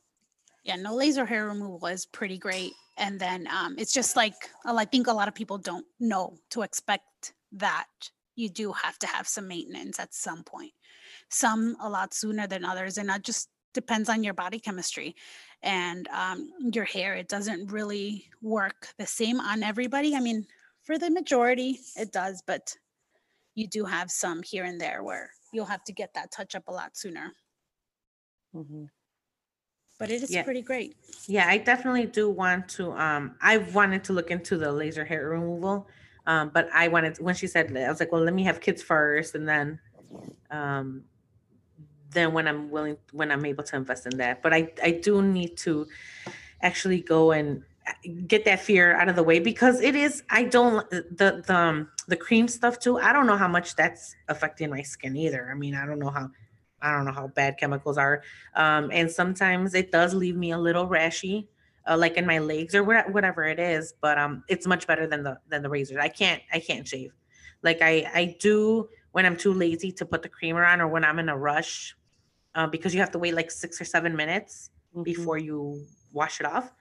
yeah, 0.64 0.76
no 0.76 0.94
laser 0.94 1.26
hair 1.26 1.46
removal 1.46 1.86
is 1.86 2.06
pretty 2.06 2.38
great. 2.38 2.72
And 2.96 3.20
then 3.20 3.46
um, 3.48 3.74
it's 3.78 3.92
just 3.92 4.16
like 4.16 4.34
i 4.64 4.84
think 4.84 5.06
a 5.06 5.12
lot 5.12 5.28
of 5.28 5.34
people 5.34 5.58
don't 5.58 5.86
know 6.00 6.36
to 6.50 6.62
expect 6.62 7.34
that 7.52 7.86
you 8.36 8.48
do 8.48 8.72
have 8.72 8.98
to 8.98 9.06
have 9.06 9.28
some 9.28 9.46
maintenance 9.46 10.00
at 10.00 10.14
some 10.14 10.42
point. 10.42 10.72
Some 11.28 11.76
a 11.80 11.88
lot 11.88 12.14
sooner 12.14 12.46
than 12.46 12.64
others 12.64 12.98
and 12.98 13.08
that 13.08 13.22
just 13.22 13.48
depends 13.72 14.08
on 14.08 14.22
your 14.22 14.34
body 14.34 14.58
chemistry. 14.58 15.14
And 15.62 16.08
um, 16.08 16.50
your 16.72 16.84
hair 16.84 17.14
it 17.14 17.28
doesn't 17.28 17.70
really 17.70 18.28
work 18.42 18.88
the 18.98 19.06
same 19.06 19.40
on 19.40 19.62
everybody. 19.62 20.14
I 20.14 20.20
mean 20.20 20.46
for 20.82 20.98
the 20.98 21.10
majority 21.10 21.80
it 21.96 22.12
does 22.12 22.42
but 22.46 22.74
you 23.54 23.68
do 23.68 23.84
have 23.84 24.10
some 24.10 24.42
here 24.42 24.64
and 24.64 24.80
there 24.80 25.02
where 25.02 25.30
you'll 25.52 25.64
have 25.64 25.84
to 25.84 25.92
get 25.92 26.12
that 26.14 26.32
touch 26.32 26.54
up 26.54 26.68
a 26.68 26.72
lot 26.72 26.96
sooner 26.96 27.32
mm-hmm 28.54 28.84
but 29.98 30.10
it 30.10 30.22
is 30.22 30.30
yeah. 30.30 30.42
pretty 30.42 30.62
great. 30.62 30.96
Yeah, 31.26 31.46
I 31.48 31.58
definitely 31.58 32.06
do 32.06 32.28
want 32.28 32.68
to. 32.70 32.92
Um, 32.92 33.36
I 33.40 33.58
wanted 33.58 34.04
to 34.04 34.12
look 34.12 34.30
into 34.30 34.56
the 34.56 34.70
laser 34.70 35.04
hair 35.04 35.28
removal, 35.28 35.88
um, 36.26 36.50
but 36.52 36.68
I 36.74 36.88
wanted 36.88 37.18
when 37.18 37.34
she 37.34 37.46
said 37.46 37.74
I 37.76 37.88
was 37.88 38.00
like, 38.00 38.12
well, 38.12 38.22
let 38.22 38.34
me 38.34 38.44
have 38.44 38.60
kids 38.60 38.82
first, 38.82 39.34
and 39.34 39.48
then, 39.48 39.78
um, 40.50 41.04
then 42.10 42.32
when 42.32 42.48
I'm 42.48 42.70
willing, 42.70 42.96
when 43.12 43.30
I'm 43.30 43.44
able 43.44 43.64
to 43.64 43.76
invest 43.76 44.06
in 44.06 44.16
that. 44.18 44.42
But 44.42 44.52
I 44.52 44.72
I 44.82 44.90
do 44.90 45.22
need 45.22 45.56
to 45.58 45.86
actually 46.62 47.00
go 47.00 47.32
and 47.32 47.62
uh, 47.86 47.92
get 48.26 48.44
that 48.46 48.60
fear 48.60 48.96
out 48.96 49.08
of 49.08 49.16
the 49.16 49.22
way 49.22 49.38
because 49.38 49.80
it 49.80 49.94
is. 49.94 50.22
I 50.28 50.44
don't 50.44 50.88
the 50.90 51.42
the 51.46 51.54
um, 51.54 51.88
the 52.08 52.16
cream 52.16 52.48
stuff 52.48 52.80
too. 52.80 52.98
I 52.98 53.12
don't 53.12 53.26
know 53.26 53.36
how 53.36 53.48
much 53.48 53.76
that's 53.76 54.16
affecting 54.28 54.70
my 54.70 54.82
skin 54.82 55.16
either. 55.16 55.48
I 55.50 55.54
mean, 55.54 55.76
I 55.76 55.86
don't 55.86 56.00
know 56.00 56.10
how 56.10 56.30
I 56.84 56.94
don't 56.94 57.06
know 57.06 57.12
how 57.12 57.28
bad 57.28 57.56
chemicals 57.58 57.96
are. 57.96 58.22
Um, 58.54 58.90
and 58.92 59.10
sometimes 59.10 59.74
it 59.74 59.90
does 59.90 60.12
leave 60.12 60.36
me 60.36 60.52
a 60.52 60.58
little 60.58 60.86
rashy, 60.86 61.48
uh, 61.88 61.96
like 61.96 62.16
in 62.16 62.26
my 62.26 62.38
legs 62.38 62.74
or 62.74 62.84
whatever 62.84 63.44
it 63.44 63.58
is. 63.58 63.94
But 64.00 64.18
um, 64.18 64.44
it's 64.48 64.66
much 64.66 64.86
better 64.86 65.06
than 65.06 65.22
the 65.22 65.38
than 65.48 65.62
the 65.62 65.70
razors. 65.70 65.96
I 65.98 66.08
can't 66.08 66.42
I 66.52 66.60
can't 66.60 66.86
shave. 66.86 67.12
Like 67.62 67.78
I 67.80 68.10
I 68.14 68.36
do 68.38 68.88
when 69.12 69.24
I'm 69.24 69.36
too 69.36 69.54
lazy 69.54 69.90
to 69.92 70.04
put 70.04 70.22
the 70.22 70.28
creamer 70.28 70.64
on 70.64 70.80
or 70.80 70.88
when 70.88 71.04
I'm 71.04 71.18
in 71.18 71.28
a 71.28 71.36
rush, 71.36 71.96
uh, 72.54 72.66
because 72.66 72.94
you 72.94 73.00
have 73.00 73.12
to 73.12 73.18
wait 73.18 73.34
like 73.34 73.50
six 73.50 73.80
or 73.80 73.84
seven 73.84 74.14
minutes 74.14 74.70
mm-hmm. 74.90 75.04
before 75.04 75.38
you 75.38 75.86
wash 76.12 76.40
it 76.40 76.46
off. 76.46 76.72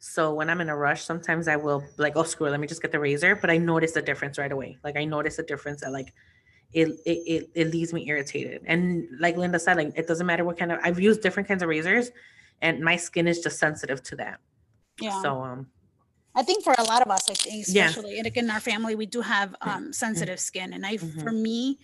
So 0.00 0.34
when 0.34 0.50
I'm 0.50 0.60
in 0.60 0.68
a 0.68 0.76
rush, 0.76 1.02
sometimes 1.02 1.48
I 1.48 1.56
will 1.56 1.82
like, 1.96 2.16
oh 2.16 2.24
screw 2.24 2.46
it, 2.46 2.50
let 2.50 2.60
me 2.60 2.66
just 2.66 2.82
get 2.82 2.92
the 2.92 3.00
razor. 3.00 3.36
But 3.36 3.50
I 3.50 3.56
notice 3.56 3.92
the 3.92 4.02
difference 4.02 4.36
right 4.36 4.52
away. 4.52 4.76
Like 4.82 4.96
I 4.96 5.04
notice 5.04 5.36
the 5.36 5.44
difference 5.44 5.82
at 5.82 5.92
like 5.92 6.12
it, 6.72 6.88
it 7.06 7.50
it 7.54 7.70
leaves 7.70 7.92
me 7.92 8.08
irritated. 8.08 8.62
And 8.66 9.06
like 9.20 9.36
Linda 9.36 9.58
said, 9.58 9.76
like 9.76 9.92
it 9.96 10.06
doesn't 10.06 10.26
matter 10.26 10.44
what 10.44 10.58
kind 10.58 10.72
of 10.72 10.80
I've 10.82 10.98
used 10.98 11.22
different 11.22 11.48
kinds 11.48 11.62
of 11.62 11.68
razors, 11.68 12.10
and 12.60 12.80
my 12.80 12.96
skin 12.96 13.28
is 13.28 13.40
just 13.40 13.58
sensitive 13.58 14.02
to 14.04 14.16
that. 14.16 14.40
Yeah. 15.00 15.22
So 15.22 15.42
um, 15.42 15.66
I 16.34 16.42
think 16.42 16.64
for 16.64 16.74
a 16.76 16.82
lot 16.84 17.02
of 17.02 17.10
us, 17.10 17.30
I 17.30 17.34
think, 17.34 17.66
especially 17.66 18.16
yeah. 18.16 18.30
in 18.34 18.50
our 18.50 18.60
family, 18.60 18.94
we 18.94 19.06
do 19.06 19.20
have 19.20 19.54
um, 19.60 19.92
sensitive 19.92 20.40
skin, 20.40 20.72
and 20.72 20.84
I, 20.84 20.96
mm-hmm. 20.96 21.20
for 21.20 21.30
me, 21.30 21.78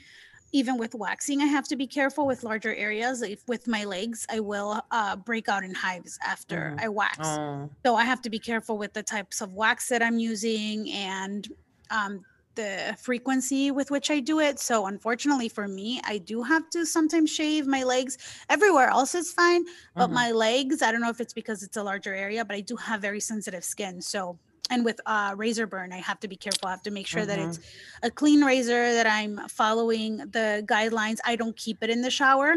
even 0.52 0.76
with 0.76 0.94
waxing, 0.94 1.40
I 1.40 1.46
have 1.46 1.68
to 1.68 1.76
be 1.76 1.86
careful 1.86 2.26
with 2.26 2.42
larger 2.42 2.74
areas. 2.74 3.20
Like 3.20 3.38
with 3.46 3.68
my 3.68 3.84
legs, 3.84 4.26
I 4.28 4.40
will 4.40 4.80
uh, 4.90 5.16
break 5.16 5.48
out 5.48 5.62
in 5.62 5.74
hives 5.74 6.18
after 6.26 6.74
mm. 6.76 6.82
I 6.82 6.88
wax. 6.88 7.18
Oh. 7.22 7.70
So 7.86 7.94
I 7.94 8.04
have 8.04 8.20
to 8.22 8.30
be 8.30 8.38
careful 8.38 8.76
with 8.76 8.92
the 8.92 9.02
types 9.02 9.40
of 9.40 9.54
wax 9.54 9.88
that 9.88 10.02
I'm 10.02 10.18
using 10.18 10.90
and 10.90 11.46
um, 11.90 12.24
the 12.60 12.96
frequency 12.98 13.70
with 13.70 13.90
which 13.90 14.10
I 14.10 14.20
do 14.20 14.40
it. 14.40 14.58
So 14.58 14.86
unfortunately 14.86 15.48
for 15.48 15.66
me, 15.66 16.00
I 16.04 16.18
do 16.18 16.42
have 16.42 16.68
to 16.70 16.84
sometimes 16.84 17.30
shave 17.30 17.66
my 17.66 17.82
legs. 17.82 18.18
Everywhere 18.48 18.88
else 18.88 19.14
is 19.14 19.32
fine, 19.32 19.64
but 19.94 20.06
mm-hmm. 20.06 20.14
my 20.14 20.30
legs, 20.32 20.82
I 20.82 20.92
don't 20.92 21.00
know 21.00 21.10
if 21.10 21.20
it's 21.20 21.32
because 21.32 21.62
it's 21.62 21.76
a 21.76 21.82
larger 21.82 22.14
area, 22.14 22.44
but 22.44 22.56
I 22.56 22.60
do 22.60 22.76
have 22.76 23.00
very 23.00 23.20
sensitive 23.20 23.64
skin. 23.64 24.00
So 24.02 24.38
and 24.72 24.84
with 24.84 25.00
uh, 25.04 25.34
razor 25.36 25.66
burn, 25.66 25.92
I 25.92 25.96
have 25.96 26.20
to 26.20 26.28
be 26.28 26.36
careful. 26.36 26.68
I 26.68 26.70
have 26.70 26.82
to 26.82 26.92
make 26.92 27.08
sure 27.08 27.22
mm-hmm. 27.22 27.30
that 27.30 27.38
it's 27.40 27.58
mm-hmm. 27.58 28.06
a 28.06 28.10
clean 28.10 28.44
razor, 28.44 28.92
that 28.94 29.06
I'm 29.06 29.48
following 29.48 30.18
the 30.18 30.64
guidelines. 30.66 31.18
I 31.24 31.34
don't 31.34 31.56
keep 31.56 31.82
it 31.82 31.90
in 31.90 32.02
the 32.02 32.10
shower 32.10 32.54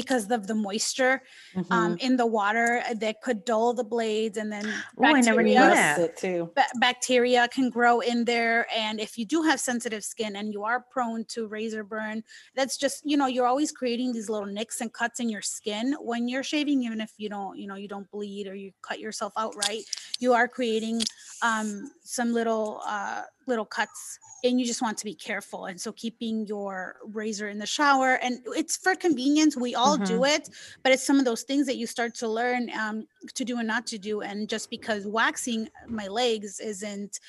because 0.00 0.30
of 0.30 0.46
the 0.46 0.54
moisture 0.54 1.16
Mhm. 1.54 1.72
um, 1.76 1.92
in 2.06 2.12
the 2.22 2.26
water 2.40 2.68
that 3.02 3.16
could 3.24 3.40
dull 3.50 3.72
the 3.80 3.82
blades 3.94 4.36
and 4.40 4.48
then 4.54 4.66
Oh, 4.98 5.04
I 5.04 5.20
never 5.20 5.42
knew 5.42 5.54
bacteria- 5.54 5.74
that. 5.74 6.00
It 6.08 6.16
too. 6.24 6.40
ba- 6.54 6.74
bacteria 6.88 7.42
can 7.56 7.66
grow 7.70 7.96
in 8.00 8.18
there 8.32 8.58
and 8.82 9.00
if 9.06 9.16
you 9.18 9.24
do 9.34 9.38
have 9.48 9.58
sensitive 9.58 10.04
skin 10.04 10.36
and 10.36 10.52
you 10.54 10.62
are 10.70 10.78
prone 10.94 11.24
to 11.34 11.46
razor 11.56 11.82
burn 11.94 12.22
that's 12.54 12.76
just 12.84 12.96
you 13.10 13.16
know 13.16 13.26
you're 13.34 13.46
always 13.52 13.72
creating 13.72 14.12
these 14.12 14.28
little 14.34 14.46
nicks 14.58 14.80
and 14.82 14.92
cuts 14.92 15.18
in 15.18 15.28
your 15.34 15.42
skin 15.56 15.86
when 16.10 16.22
you're 16.30 16.42
shaving 16.52 16.78
even 16.86 17.00
if 17.00 17.12
you 17.22 17.28
don't 17.34 17.54
you 17.60 17.66
know 17.66 17.78
you 17.82 17.88
don't 17.94 18.08
bleed 18.10 18.46
or 18.50 18.54
you 18.54 18.70
cut 18.88 18.98
yourself 19.00 19.32
out 19.42 19.54
right 19.66 19.84
you 20.18 20.30
are 20.38 20.46
creating 20.56 21.00
um, 21.42 21.90
some 22.06 22.32
little 22.32 22.80
uh, 22.86 23.22
little 23.46 23.64
cuts 23.64 24.18
and 24.44 24.60
you 24.60 24.66
just 24.66 24.82
want 24.82 24.96
to 24.98 25.04
be 25.04 25.14
careful 25.14 25.66
and 25.66 25.80
so 25.80 25.92
keeping 25.92 26.46
your 26.46 26.96
razor 27.12 27.48
in 27.48 27.58
the 27.58 27.66
shower 27.66 28.14
and 28.22 28.38
it's 28.56 28.76
for 28.76 28.94
convenience 28.94 29.56
we 29.56 29.74
all 29.74 29.96
do 29.96 30.24
it 30.24 30.48
but 30.82 30.92
it's 30.92 31.02
some 31.02 31.18
of 31.18 31.24
those 31.24 31.42
things 31.42 31.66
that 31.66 31.76
you 31.76 31.86
start 31.86 32.14
to 32.14 32.28
learn 32.28 32.70
um, 32.78 33.06
to 33.34 33.44
do 33.44 33.58
and 33.58 33.66
not 33.68 33.86
to 33.86 33.98
do 33.98 34.20
and 34.20 34.48
just 34.48 34.70
because 34.70 35.06
waxing 35.06 35.68
my 35.88 36.06
legs 36.06 36.60
isn't 36.60 37.20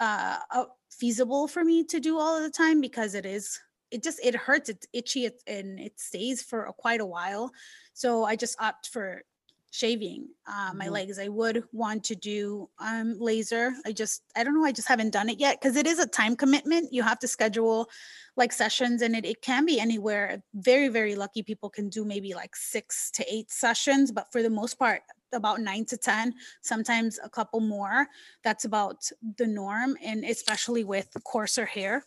uh, 0.00 0.38
uh, 0.50 0.64
feasible 0.90 1.46
for 1.46 1.64
me 1.64 1.84
to 1.84 2.00
do 2.00 2.18
all 2.18 2.36
of 2.36 2.42
the 2.42 2.50
time 2.50 2.80
because 2.80 3.14
it 3.14 3.26
is 3.26 3.60
it 3.90 4.02
just 4.02 4.20
it 4.24 4.34
hurts 4.34 4.68
it's 4.68 4.86
itchy 4.92 5.26
it, 5.26 5.42
and 5.46 5.78
it 5.80 5.98
stays 5.98 6.42
for 6.42 6.64
a, 6.64 6.72
quite 6.72 7.00
a 7.00 7.06
while 7.06 7.50
so 7.92 8.24
i 8.24 8.36
just 8.36 8.60
opt 8.60 8.88
for 8.88 9.22
shaving 9.70 10.28
uh, 10.46 10.72
my 10.74 10.86
Mhm. 10.86 10.92
legs. 10.92 11.18
I 11.18 11.28
would 11.28 11.64
want 11.72 12.02
to 12.04 12.16
do 12.16 12.68
um, 12.78 13.16
laser. 13.18 13.72
I 13.86 13.92
just 13.92 14.22
i 14.36 14.42
don't 14.42 14.54
know 14.54 14.64
i 14.64 14.72
just 14.72 14.88
haven't 14.88 15.10
done 15.10 15.28
it 15.28 15.38
yet 15.38 15.60
because 15.60 15.76
it 15.76 15.86
is 15.86 15.98
a 16.00 16.06
time 16.06 16.34
commitment. 16.36 16.92
You 16.92 17.02
have 17.02 17.20
to 17.20 17.28
schedule 17.28 17.88
like 18.36 18.52
sessions 18.52 19.02
and 19.02 19.14
it, 19.14 19.24
it 19.24 19.42
can 19.42 19.64
be 19.64 19.78
anywhere. 19.80 20.42
Very 20.54 20.88
very 20.88 21.14
lucky 21.14 21.42
people 21.42 21.70
can 21.70 21.88
do 21.88 22.04
maybe 22.04 22.34
like 22.34 22.56
six 22.56 23.10
to 23.12 23.24
eight 23.32 23.50
sessions 23.50 24.10
but 24.10 24.30
for 24.32 24.42
the 24.42 24.50
most 24.50 24.78
part 24.78 25.02
about 25.32 25.60
nine 25.60 25.84
to 25.86 25.96
ten 25.96 26.34
sometimes 26.62 27.20
a 27.22 27.30
couple 27.30 27.60
more. 27.60 28.08
That's 28.42 28.64
about 28.64 29.08
the 29.38 29.46
norm 29.46 29.96
and 30.02 30.24
especially 30.24 30.84
with 30.84 31.16
coarser 31.24 31.66
hair 31.66 32.04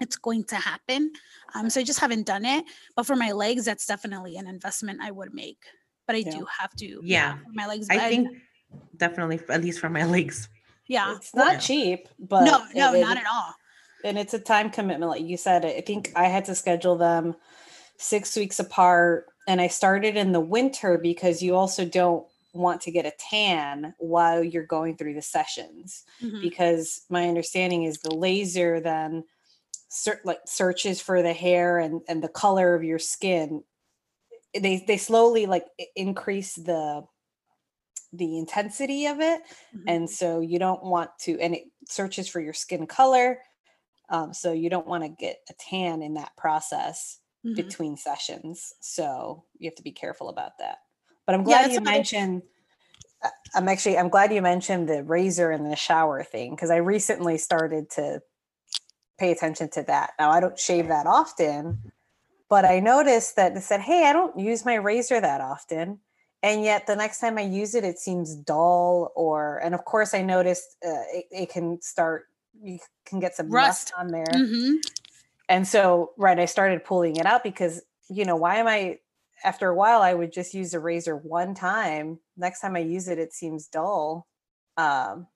it's 0.00 0.16
going 0.16 0.42
to 0.42 0.56
happen. 0.56 1.12
Um, 1.54 1.70
so 1.70 1.80
i 1.80 1.84
just 1.84 2.00
haven't 2.00 2.26
done 2.26 2.44
it 2.44 2.64
but 2.96 3.06
for 3.06 3.14
my 3.14 3.30
legs 3.30 3.64
that's 3.64 3.86
definitely 3.86 4.36
an 4.36 4.48
investment 4.48 5.00
i 5.00 5.12
would 5.12 5.32
make 5.32 5.62
but 6.06 6.16
i 6.16 6.20
Yeah. 6.20 6.30
do 6.38 6.46
have 6.60 6.74
to 6.76 7.00
Yeah. 7.02 7.36
for 7.38 7.52
my 7.52 7.66
legs 7.66 7.86
I 7.90 7.96
but 7.96 8.08
think 8.08 8.28
definitely, 8.96 9.40
at 9.48 9.62
least 9.62 9.80
for 9.80 9.88
my 9.90 10.04
legs. 10.16 10.48
yeah 10.88 11.14
It's 11.16 11.34
not 11.34 11.54
Yeah. 11.54 11.58
cheap, 11.58 12.08
but 12.18 12.44
no 12.44 12.64
no 12.74 12.94
it- 12.94 13.00
not 13.00 13.16
at 13.16 13.26
all 13.32 13.54
and 14.04 14.18
it's 14.18 14.34
a 14.34 14.38
time 14.38 14.70
commitment 14.70 15.10
like 15.10 15.22
you 15.22 15.36
said 15.36 15.64
i 15.64 15.80
think 15.80 16.12
i 16.14 16.24
had 16.24 16.44
to 16.44 16.54
schedule 16.54 16.96
them 16.96 17.34
six 17.98 18.36
weeks 18.36 18.58
apart 18.58 19.26
and 19.48 19.60
i 19.60 19.66
started 19.68 20.16
in 20.16 20.32
the 20.32 20.40
winter 20.40 20.98
because 20.98 21.42
you 21.42 21.54
also 21.56 21.84
don't 21.84 22.26
want 22.52 22.80
to 22.82 22.90
get 22.92 23.06
a 23.06 23.12
tan 23.18 23.94
while 23.98 24.42
you're 24.44 24.66
going 24.66 24.96
through 24.96 25.14
the 25.14 25.22
sessions 25.22 26.04
Mhm. 26.22 26.40
because 26.42 27.02
my 27.08 27.28
understanding 27.28 27.82
is 27.84 27.98
the 27.98 28.14
laser 28.14 28.78
then 28.78 29.24
ser- 29.88 30.20
like 30.24 30.40
searches 30.46 31.00
for 31.00 31.22
the 31.22 31.32
hair 31.32 31.78
and 31.78 32.02
and 32.08 32.22
the 32.22 32.28
color 32.28 32.74
of 32.74 32.84
your 32.84 32.98
skin 32.98 33.64
they 34.60 34.84
they 34.86 34.96
slowly 34.96 35.46
like 35.46 35.66
increase 35.96 36.54
the 36.54 37.02
the 38.12 38.38
intensity 38.38 39.06
of 39.06 39.20
it 39.20 39.42
Mhm. 39.74 39.84
and 39.88 40.10
so 40.10 40.40
you 40.40 40.58
don't 40.58 40.84
want 40.84 41.10
to 41.20 41.38
and 41.40 41.54
it 41.54 41.64
searches 41.88 42.28
for 42.28 42.40
your 42.40 42.52
skin 42.52 42.86
color 42.86 43.40
um, 44.10 44.34
so 44.34 44.52
you 44.52 44.68
don't 44.70 44.86
want 44.86 45.02
to 45.02 45.08
get 45.08 45.38
a 45.50 45.54
tan 45.58 46.02
in 46.02 46.14
that 46.14 46.36
process 46.36 47.18
Mhm. 47.44 47.56
between 47.56 47.96
sessions 47.96 48.72
so 48.80 49.44
you 49.58 49.68
have 49.68 49.74
to 49.76 49.82
be 49.82 49.90
careful 49.92 50.28
about 50.28 50.52
that 50.58 50.78
but 51.26 51.34
i'm 51.34 51.42
glad 51.42 51.62
that's 51.62 51.74
you 51.74 51.80
mentioned 51.80 52.42
I- 53.22 53.30
i'm 53.54 53.68
actually 53.68 53.98
i'm 53.98 54.08
glad 54.10 54.32
you 54.32 54.42
mentioned 54.42 54.88
the 54.88 55.02
razor 55.02 55.50
and 55.50 55.70
the 55.70 55.76
shower 55.76 56.22
thing 56.22 56.54
because 56.54 56.70
i 56.70 56.76
recently 56.76 57.36
started 57.38 57.90
to 57.90 58.22
pay 59.18 59.32
attention 59.32 59.68
to 59.70 59.82
that 59.84 60.12
now 60.20 60.30
i 60.30 60.38
don't 60.40 60.58
shave 60.58 60.86
that 60.88 61.06
often 61.06 61.90
but 62.48 62.64
i 62.64 62.80
noticed 62.80 63.36
that 63.36 63.56
it 63.56 63.60
said 63.62 63.80
hey 63.80 64.06
i 64.08 64.12
don't 64.12 64.38
use 64.38 64.64
my 64.64 64.74
razor 64.74 65.20
that 65.20 65.40
often 65.40 65.98
and 66.42 66.62
yet 66.64 66.86
the 66.86 66.96
next 66.96 67.20
time 67.20 67.38
i 67.38 67.42
use 67.42 67.74
it 67.74 67.84
it 67.84 67.98
seems 67.98 68.34
dull 68.36 69.12
or 69.16 69.58
and 69.58 69.74
of 69.74 69.84
course 69.84 70.14
i 70.14 70.22
noticed 70.22 70.76
uh, 70.86 71.04
it, 71.12 71.26
it 71.30 71.50
can 71.50 71.80
start 71.80 72.26
you 72.62 72.78
can 73.06 73.18
get 73.20 73.34
some 73.34 73.50
rust, 73.50 73.92
Rust. 73.92 73.94
on 73.98 74.08
there 74.08 74.24
Mhm. 74.32 74.74
and 75.48 75.66
so 75.66 76.12
right 76.16 76.38
i 76.38 76.44
started 76.44 76.84
pulling 76.84 77.16
it 77.16 77.26
out 77.26 77.42
because 77.42 77.82
you 78.08 78.24
know 78.24 78.36
why 78.36 78.56
am 78.56 78.66
i 78.66 78.98
after 79.44 79.68
a 79.68 79.74
while 79.74 80.00
i 80.02 80.14
would 80.14 80.32
just 80.32 80.54
use 80.54 80.74
a 80.74 80.80
razor 80.80 81.16
one 81.16 81.54
time 81.54 82.18
next 82.36 82.60
time 82.60 82.76
i 82.76 82.80
use 82.80 83.08
it 83.08 83.18
it 83.18 83.32
seems 83.32 83.66
dull 83.68 84.26
um 84.76 85.26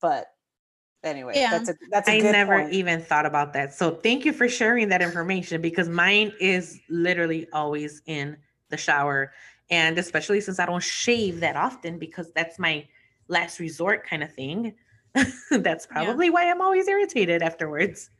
but 0.00 0.26
anyway 1.02 1.34
Yeah. 1.36 1.50
that's 1.50 1.68
a 1.70 1.74
that's 1.90 2.08
a 2.08 2.12
I 2.12 2.20
good 2.20 2.32
never 2.32 2.54
point. 2.62 2.72
even 2.72 3.00
thought 3.00 3.26
about 3.26 3.52
that. 3.52 3.72
So 3.74 3.90
thank 3.92 4.24
you 4.24 4.32
for 4.32 4.48
sharing 4.48 4.88
that 4.88 5.02
information 5.02 5.60
because 5.60 5.88
mine 5.88 6.32
is 6.40 6.80
literally 6.88 7.48
always 7.52 8.02
in 8.06 8.36
the 8.70 8.76
shower. 8.76 9.32
And 9.70 9.98
especially 9.98 10.40
since 10.40 10.58
I 10.58 10.66
don't 10.66 10.82
shave 10.82 11.40
that 11.40 11.56
often 11.56 11.98
because 11.98 12.32
that's 12.32 12.58
my 12.58 12.88
last 13.28 13.58
resort 13.60 14.06
kind 14.06 14.22
of 14.22 14.32
thing. 14.32 14.74
that's 15.50 15.86
probably 15.86 16.30
why 16.30 16.50
I'm 16.50 16.60
always 16.60 16.88
irritated 16.88 17.42
afterwards. 17.42 18.10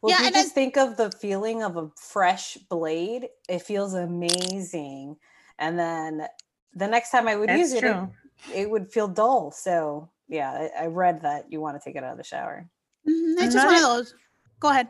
well 0.00 0.10
Yeah, 0.10 0.16
if 0.16 0.20
you 0.20 0.26
and 0.28 0.36
I- 0.36 0.42
just 0.42 0.54
think 0.54 0.76
of 0.76 0.96
the 0.96 1.10
feeling 1.10 1.62
of 1.62 1.76
a 1.76 1.90
fresh 1.96 2.56
blade 2.68 3.28
it 3.48 3.62
feels 3.62 3.94
amazing 3.94 5.16
and 5.58 5.78
then 5.78 6.26
the 6.74 6.86
next 6.88 7.10
time 7.10 7.28
i 7.28 7.36
would 7.36 7.48
That's 7.48 7.58
use 7.58 7.72
it, 7.72 7.84
it 7.84 7.96
it 8.54 8.70
would 8.70 8.90
feel 8.92 9.08
dull 9.08 9.50
so 9.50 10.10
yeah 10.38 10.50
I, 10.78 10.84
I 10.84 10.86
read 11.02 11.16
that 11.22 11.40
you 11.52 11.58
want 11.64 11.74
to 11.78 11.82
take 11.84 11.96
it 11.98 12.02
out 12.06 12.12
of 12.16 12.18
the 12.18 12.24
shower 12.34 12.58
Mhm. 13.08 13.34
It's 13.42 13.54
just 13.54 13.66
one 13.66 13.74
of 13.74 13.80
Another- 13.82 13.96
those. 13.96 14.14
Go 14.60 14.68
ahead. 14.70 14.88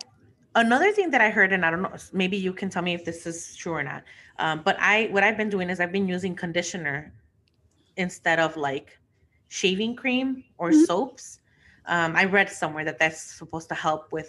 Another 0.54 0.90
thing 0.92 1.08
that 1.12 1.22
I 1.22 1.30
heard, 1.30 1.50
and 1.54 1.64
I 1.64 1.70
don't 1.72 1.80
know, 1.80 1.94
maybe 2.12 2.36
you 2.36 2.52
can 2.52 2.68
tell 2.68 2.82
me 2.88 2.92
if 2.92 3.02
this 3.06 3.26
is 3.26 3.56
true 3.56 3.72
or 3.72 3.82
not. 3.82 4.02
Um, 4.38 4.56
but 4.62 4.76
I, 4.78 5.08
what 5.14 5.22
I've 5.24 5.38
been 5.42 5.48
doing 5.48 5.70
is 5.70 5.80
I've 5.80 5.92
been 5.98 6.06
using 6.16 6.34
conditioner 6.44 6.96
instead 7.96 8.38
of 8.38 8.50
like 8.68 8.98
shaving 9.48 9.96
cream 9.96 10.44
or 10.58 10.68
Mhm. 10.72 10.84
soaps. 10.84 11.24
Um, 11.86 12.10
I 12.16 12.24
read 12.26 12.50
somewhere 12.50 12.84
that 12.84 12.98
that's 12.98 13.22
supposed 13.40 13.68
to 13.70 13.74
help 13.86 14.12
with, 14.12 14.28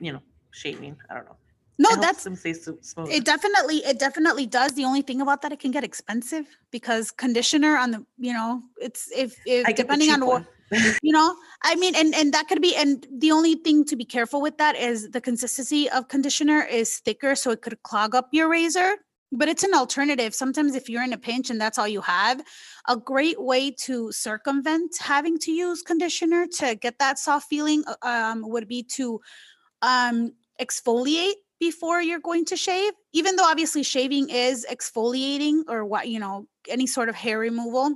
you 0.00 0.12
know, 0.14 0.22
shaving. 0.52 0.96
I 1.10 1.14
don't 1.16 1.26
know. 1.26 1.36
No, 1.78 1.94
that's 1.94 2.24
them 2.24 2.34
stay 2.34 2.54
smooth. 2.54 3.08
it 3.08 3.24
definitely 3.24 3.76
it 3.78 3.98
definitely 3.98 4.46
does. 4.46 4.72
The 4.72 4.84
only 4.84 5.02
thing 5.02 5.20
about 5.20 5.42
that 5.42 5.52
it 5.52 5.60
can 5.60 5.70
get 5.70 5.84
expensive 5.84 6.46
because 6.72 7.12
conditioner 7.12 7.76
on 7.76 7.92
the 7.92 8.04
you 8.18 8.32
know, 8.32 8.62
it's 8.80 9.10
if 9.14 9.36
if 9.46 9.76
depending 9.76 10.10
on 10.10 10.26
what 10.26 10.44
you 11.02 11.12
know 11.12 11.34
i 11.62 11.74
mean 11.76 11.94
and 11.96 12.14
and 12.14 12.34
that 12.34 12.46
could 12.46 12.60
be 12.60 12.76
and 12.76 13.06
the 13.10 13.32
only 13.32 13.54
thing 13.54 13.84
to 13.84 13.96
be 13.96 14.04
careful 14.04 14.42
with 14.42 14.58
that 14.58 14.76
is 14.76 15.10
the 15.10 15.20
consistency 15.20 15.88
of 15.90 16.08
conditioner 16.08 16.62
is 16.62 16.98
thicker 16.98 17.34
so 17.34 17.50
it 17.50 17.62
could 17.62 17.82
clog 17.82 18.14
up 18.14 18.28
your 18.32 18.48
razor 18.48 18.96
but 19.32 19.48
it's 19.48 19.64
an 19.64 19.72
alternative 19.72 20.34
sometimes 20.34 20.74
if 20.74 20.88
you're 20.88 21.02
in 21.02 21.12
a 21.12 21.18
pinch 21.18 21.48
and 21.48 21.60
that's 21.60 21.78
all 21.78 21.88
you 21.88 22.02
have 22.02 22.42
a 22.88 22.96
great 22.96 23.40
way 23.40 23.70
to 23.70 24.12
circumvent 24.12 24.94
having 25.00 25.38
to 25.38 25.52
use 25.52 25.82
conditioner 25.82 26.46
to 26.46 26.74
get 26.74 26.98
that 26.98 27.18
soft 27.18 27.48
feeling 27.48 27.82
uh, 27.86 28.06
um, 28.06 28.46
would 28.46 28.68
be 28.68 28.82
to 28.82 29.20
um, 29.80 30.32
exfoliate 30.60 31.34
before 31.60 32.00
you're 32.00 32.20
going 32.20 32.44
to 32.44 32.56
shave 32.56 32.92
even 33.12 33.36
though 33.36 33.44
obviously 33.44 33.82
shaving 33.82 34.30
is 34.30 34.66
exfoliating 34.70 35.62
or 35.68 35.84
what 35.84 36.08
you 36.08 36.18
know 36.18 36.46
any 36.68 36.86
sort 36.86 37.08
of 37.08 37.14
hair 37.14 37.38
removal 37.38 37.94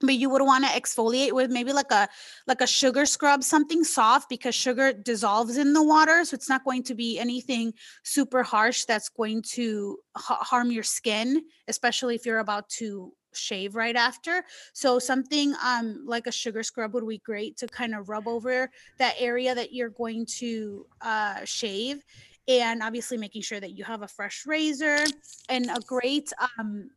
but 0.00 0.14
you 0.14 0.30
would 0.30 0.42
want 0.42 0.64
to 0.64 0.70
exfoliate 0.70 1.32
with 1.32 1.50
maybe 1.50 1.72
like 1.72 1.90
a 1.90 2.08
like 2.46 2.60
a 2.60 2.66
sugar 2.66 3.04
scrub 3.04 3.42
something 3.42 3.82
soft 3.84 4.28
because 4.28 4.54
sugar 4.54 4.92
dissolves 4.92 5.56
in 5.56 5.72
the 5.72 5.82
water 5.82 6.24
so 6.24 6.34
it's 6.34 6.48
not 6.48 6.64
going 6.64 6.82
to 6.82 6.94
be 6.94 7.18
anything 7.18 7.72
super 8.04 8.42
harsh 8.42 8.84
that's 8.84 9.08
going 9.08 9.42
to 9.42 9.98
ha- 10.16 10.42
harm 10.42 10.70
your 10.70 10.84
skin 10.84 11.42
especially 11.66 12.14
if 12.14 12.24
you're 12.24 12.38
about 12.38 12.68
to 12.68 13.12
shave 13.34 13.74
right 13.74 13.96
after. 13.96 14.44
So 14.72 14.98
something 14.98 15.54
um 15.62 16.04
like 16.06 16.26
a 16.26 16.32
sugar 16.32 16.62
scrub 16.62 16.94
would 16.94 17.06
be 17.06 17.18
great 17.18 17.56
to 17.58 17.66
kind 17.66 17.94
of 17.94 18.08
rub 18.08 18.26
over 18.26 18.70
that 18.98 19.14
area 19.18 19.54
that 19.54 19.72
you're 19.72 19.90
going 19.90 20.26
to 20.38 20.86
uh 21.00 21.44
shave 21.44 22.02
and 22.48 22.82
obviously 22.82 23.16
making 23.16 23.42
sure 23.42 23.60
that 23.60 23.76
you 23.76 23.84
have 23.84 24.02
a 24.02 24.08
fresh 24.08 24.44
razor. 24.46 25.04
And 25.48 25.70
a 25.70 25.80
great 25.86 26.32
um 26.58 26.90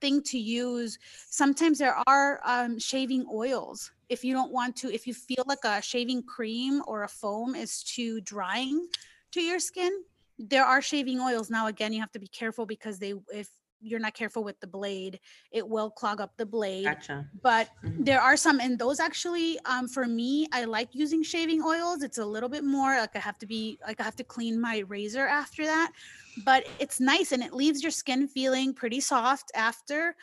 thing 0.00 0.22
to 0.22 0.38
use 0.38 0.98
sometimes 1.30 1.78
there 1.78 1.96
are 2.06 2.40
um, 2.44 2.78
shaving 2.78 3.24
oils. 3.32 3.90
If 4.10 4.24
you 4.24 4.34
don't 4.34 4.52
want 4.52 4.76
to 4.76 4.92
if 4.92 5.06
you 5.06 5.14
feel 5.14 5.44
like 5.46 5.64
a 5.64 5.80
shaving 5.80 6.22
cream 6.22 6.82
or 6.86 7.04
a 7.04 7.08
foam 7.08 7.54
is 7.54 7.82
too 7.82 8.20
drying 8.20 8.88
to 9.32 9.40
your 9.40 9.58
skin 9.58 9.92
there 10.38 10.64
are 10.64 10.82
shaving 10.82 11.20
oils. 11.20 11.50
Now 11.50 11.66
again 11.66 11.92
you 11.92 12.00
have 12.00 12.12
to 12.12 12.18
be 12.18 12.28
careful 12.28 12.66
because 12.66 12.98
they 12.98 13.14
if 13.32 13.48
you're 13.86 14.00
not 14.00 14.14
careful 14.14 14.44
with 14.44 14.60
the 14.60 14.66
blade, 14.66 15.20
it 15.52 15.68
will 15.68 15.90
clog 15.90 16.20
up 16.20 16.36
the 16.36 16.46
blade. 16.46 16.96
Gotcha. 16.96 17.30
But 17.42 17.70
Mhm. 17.84 18.04
there 18.04 18.20
are 18.20 18.36
some, 18.36 18.60
and 18.60 18.78
those 18.78 18.98
actually, 19.00 19.58
um, 19.66 19.88
for 19.88 20.06
me, 20.06 20.46
I 20.52 20.64
like 20.64 20.88
using 20.94 21.22
shaving 21.22 21.62
oils. 21.62 22.02
It's 22.02 22.18
a 22.18 22.26
little 22.26 22.48
bit 22.48 22.64
more 22.64 22.96
like 22.98 23.14
I 23.16 23.18
have 23.20 23.38
to 23.38 23.46
be 23.46 23.78
like 23.86 24.00
I 24.00 24.04
have 24.04 24.16
to 24.16 24.24
clean 24.24 24.60
my 24.60 24.78
razor 24.80 25.26
after 25.26 25.64
that, 25.64 25.92
but 26.36 26.64
it's 26.78 27.00
nice 27.00 27.32
and 27.32 27.42
it 27.42 27.52
leaves 27.54 27.82
your 27.82 27.90
skin 27.92 28.28
feeling 28.28 28.74
pretty 28.74 29.00
soft 29.00 29.50
after. 29.54 30.16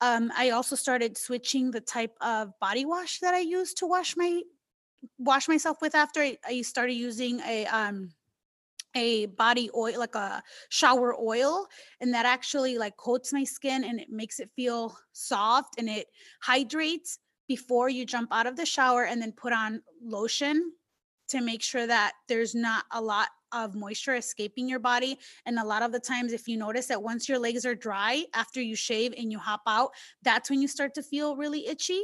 Um, 0.00 0.32
I 0.36 0.50
also 0.50 0.76
started 0.76 1.16
switching 1.18 1.70
the 1.72 1.80
type 1.80 2.16
of 2.20 2.52
body 2.60 2.84
wash 2.84 3.20
that 3.20 3.34
I 3.34 3.40
use 3.40 3.74
to 3.74 3.86
wash 3.86 4.16
my 4.16 4.42
wash 5.18 5.48
myself 5.48 5.78
with 5.80 5.94
after 5.94 6.20
I, 6.20 6.38
I 6.46 6.62
started 6.62 6.94
using 6.94 7.40
a 7.40 7.66
um 7.66 8.10
a 8.96 9.26
body 9.26 9.70
oil 9.76 9.98
like 9.98 10.14
a 10.14 10.42
shower 10.70 11.14
oil 11.20 11.66
and 12.00 12.12
that 12.14 12.26
actually 12.26 12.78
like 12.78 12.96
coats 12.96 13.32
my 13.32 13.44
skin 13.44 13.84
and 13.84 14.00
it 14.00 14.10
makes 14.10 14.40
it 14.40 14.50
feel 14.56 14.96
soft 15.12 15.74
and 15.78 15.88
it 15.88 16.06
hydrates 16.42 17.18
before 17.46 17.88
you 17.88 18.04
jump 18.04 18.28
out 18.32 18.46
of 18.46 18.56
the 18.56 18.66
shower 18.66 19.04
and 19.04 19.22
then 19.22 19.32
put 19.32 19.52
on 19.52 19.80
lotion 20.02 20.72
to 21.28 21.40
make 21.40 21.62
sure 21.62 21.86
that 21.86 22.12
there's 22.28 22.54
not 22.54 22.84
a 22.92 23.00
lot 23.00 23.28
of 23.52 23.74
moisture 23.74 24.14
escaping 24.16 24.68
your 24.68 24.78
body 24.78 25.18
and 25.44 25.58
a 25.58 25.64
lot 25.64 25.82
of 25.82 25.92
the 25.92 26.00
times 26.00 26.32
if 26.32 26.48
you 26.48 26.56
notice 26.56 26.86
that 26.86 27.02
once 27.02 27.28
your 27.28 27.38
legs 27.38 27.64
are 27.64 27.74
dry 27.74 28.24
after 28.34 28.60
you 28.60 28.74
shave 28.74 29.14
and 29.16 29.30
you 29.30 29.38
hop 29.38 29.62
out 29.66 29.90
that's 30.22 30.50
when 30.50 30.60
you 30.60 30.66
start 30.66 30.94
to 30.94 31.02
feel 31.02 31.36
really 31.36 31.66
itchy 31.66 32.02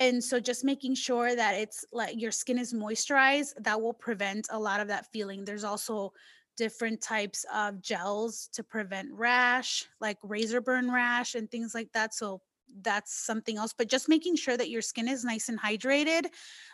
and 0.00 0.22
so 0.22 0.40
just 0.40 0.64
making 0.64 0.94
sure 0.94 1.36
that 1.36 1.54
it's 1.54 1.84
like 1.92 2.20
your 2.20 2.32
skin 2.32 2.58
is 2.58 2.72
moisturized 2.72 3.52
that 3.60 3.80
will 3.80 3.94
prevent 3.94 4.48
a 4.50 4.58
lot 4.58 4.80
of 4.80 4.88
that 4.88 5.06
feeling. 5.12 5.44
There's 5.44 5.64
also 5.64 6.12
different 6.56 7.00
types 7.00 7.44
of 7.54 7.80
gels 7.80 8.48
to 8.52 8.62
prevent 8.62 9.08
rash 9.12 9.86
like 10.00 10.18
razor 10.22 10.60
burn 10.60 10.90
rash 10.90 11.34
and 11.34 11.50
things 11.50 11.74
like 11.74 11.90
that 11.92 12.14
so 12.14 12.40
that's 12.82 13.14
something 13.14 13.56
else 13.56 13.74
but 13.76 13.88
just 13.88 14.08
making 14.08 14.36
sure 14.36 14.56
that 14.56 14.70
your 14.70 14.82
skin 14.82 15.08
is 15.08 15.24
nice 15.24 15.48
and 15.48 15.60
hydrated 15.60 16.26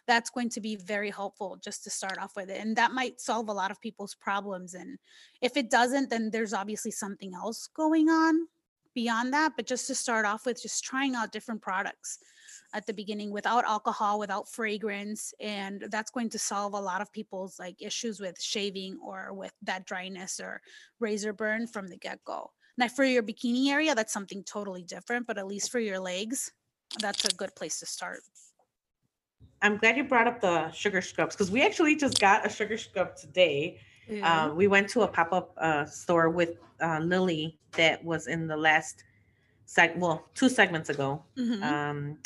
that's 0.06 0.30
going 0.30 0.48
to 0.48 0.60
be 0.60 0.76
very 0.76 1.10
helpful 1.10 1.58
just 1.62 1.82
to 1.82 1.90
start 1.90 2.18
off 2.18 2.32
with 2.36 2.50
it 2.50 2.60
and 2.60 2.76
that 2.76 2.92
might 2.92 3.20
solve 3.20 3.48
a 3.48 3.52
lot 3.52 3.70
of 3.70 3.80
people's 3.80 4.14
problems 4.14 4.74
and 4.74 4.98
if 5.40 5.56
it 5.56 5.70
doesn't 5.70 6.10
then 6.10 6.30
there's 6.30 6.54
obviously 6.54 6.90
something 6.90 7.34
else 7.34 7.68
going 7.74 8.08
on 8.08 8.46
beyond 8.94 9.32
that 9.32 9.52
but 9.56 9.66
just 9.66 9.86
to 9.86 9.94
start 9.94 10.24
off 10.24 10.46
with 10.46 10.60
just 10.60 10.84
trying 10.84 11.14
out 11.14 11.32
different 11.32 11.60
products 11.60 12.18
at 12.72 12.86
the 12.86 12.94
beginning 12.94 13.30
without 13.30 13.64
alcohol 13.64 14.18
without 14.18 14.48
fragrance 14.48 15.34
and 15.40 15.86
that's 15.90 16.10
going 16.10 16.28
to 16.28 16.38
solve 16.38 16.74
a 16.74 16.80
lot 16.80 17.00
of 17.00 17.12
people's 17.12 17.58
like 17.58 17.76
issues 17.80 18.20
with 18.20 18.40
shaving 18.40 18.98
or 19.04 19.32
with 19.32 19.52
that 19.62 19.84
dryness 19.86 20.40
or 20.40 20.60
razor 21.00 21.32
burn 21.32 21.66
from 21.66 21.88
the 21.88 21.96
get-go 21.96 22.50
now 22.78 22.88
for 22.88 23.04
your 23.04 23.22
bikini 23.22 23.68
area 23.68 23.94
that's 23.94 24.12
something 24.12 24.44
totally 24.44 24.82
different 24.82 25.26
but 25.26 25.38
at 25.38 25.46
least 25.46 25.70
for 25.70 25.80
your 25.80 25.98
legs 25.98 26.52
that's 27.00 27.24
a 27.24 27.34
good 27.36 27.54
place 27.56 27.78
to 27.80 27.86
start 27.86 28.20
I'm 29.62 29.76
glad 29.76 29.96
you 29.96 30.04
brought 30.04 30.26
up 30.26 30.40
the 30.40 30.70
sugar 30.70 31.02
scrubs 31.02 31.34
because 31.34 31.50
we 31.50 31.62
actually 31.62 31.94
just 31.94 32.18
got 32.18 32.46
a 32.46 32.48
sugar 32.48 32.78
scrub 32.78 33.14
today. 33.14 33.78
Um, 34.22 34.56
we 34.56 34.66
went 34.66 34.88
to 34.90 35.02
a 35.02 35.08
pop 35.08 35.32
up 35.32 35.54
uh, 35.58 35.84
store 35.84 36.30
with 36.30 36.56
uh, 36.80 36.98
Lily 36.98 37.58
that 37.72 38.02
was 38.02 38.26
in 38.26 38.48
the 38.48 38.56
last 38.56 39.04
seg, 39.68 39.96
well, 39.98 40.28
two 40.34 40.48
segments 40.48 40.88
ago. 40.88 41.22
Mhm. 41.36 41.62
Um, 41.62 42.18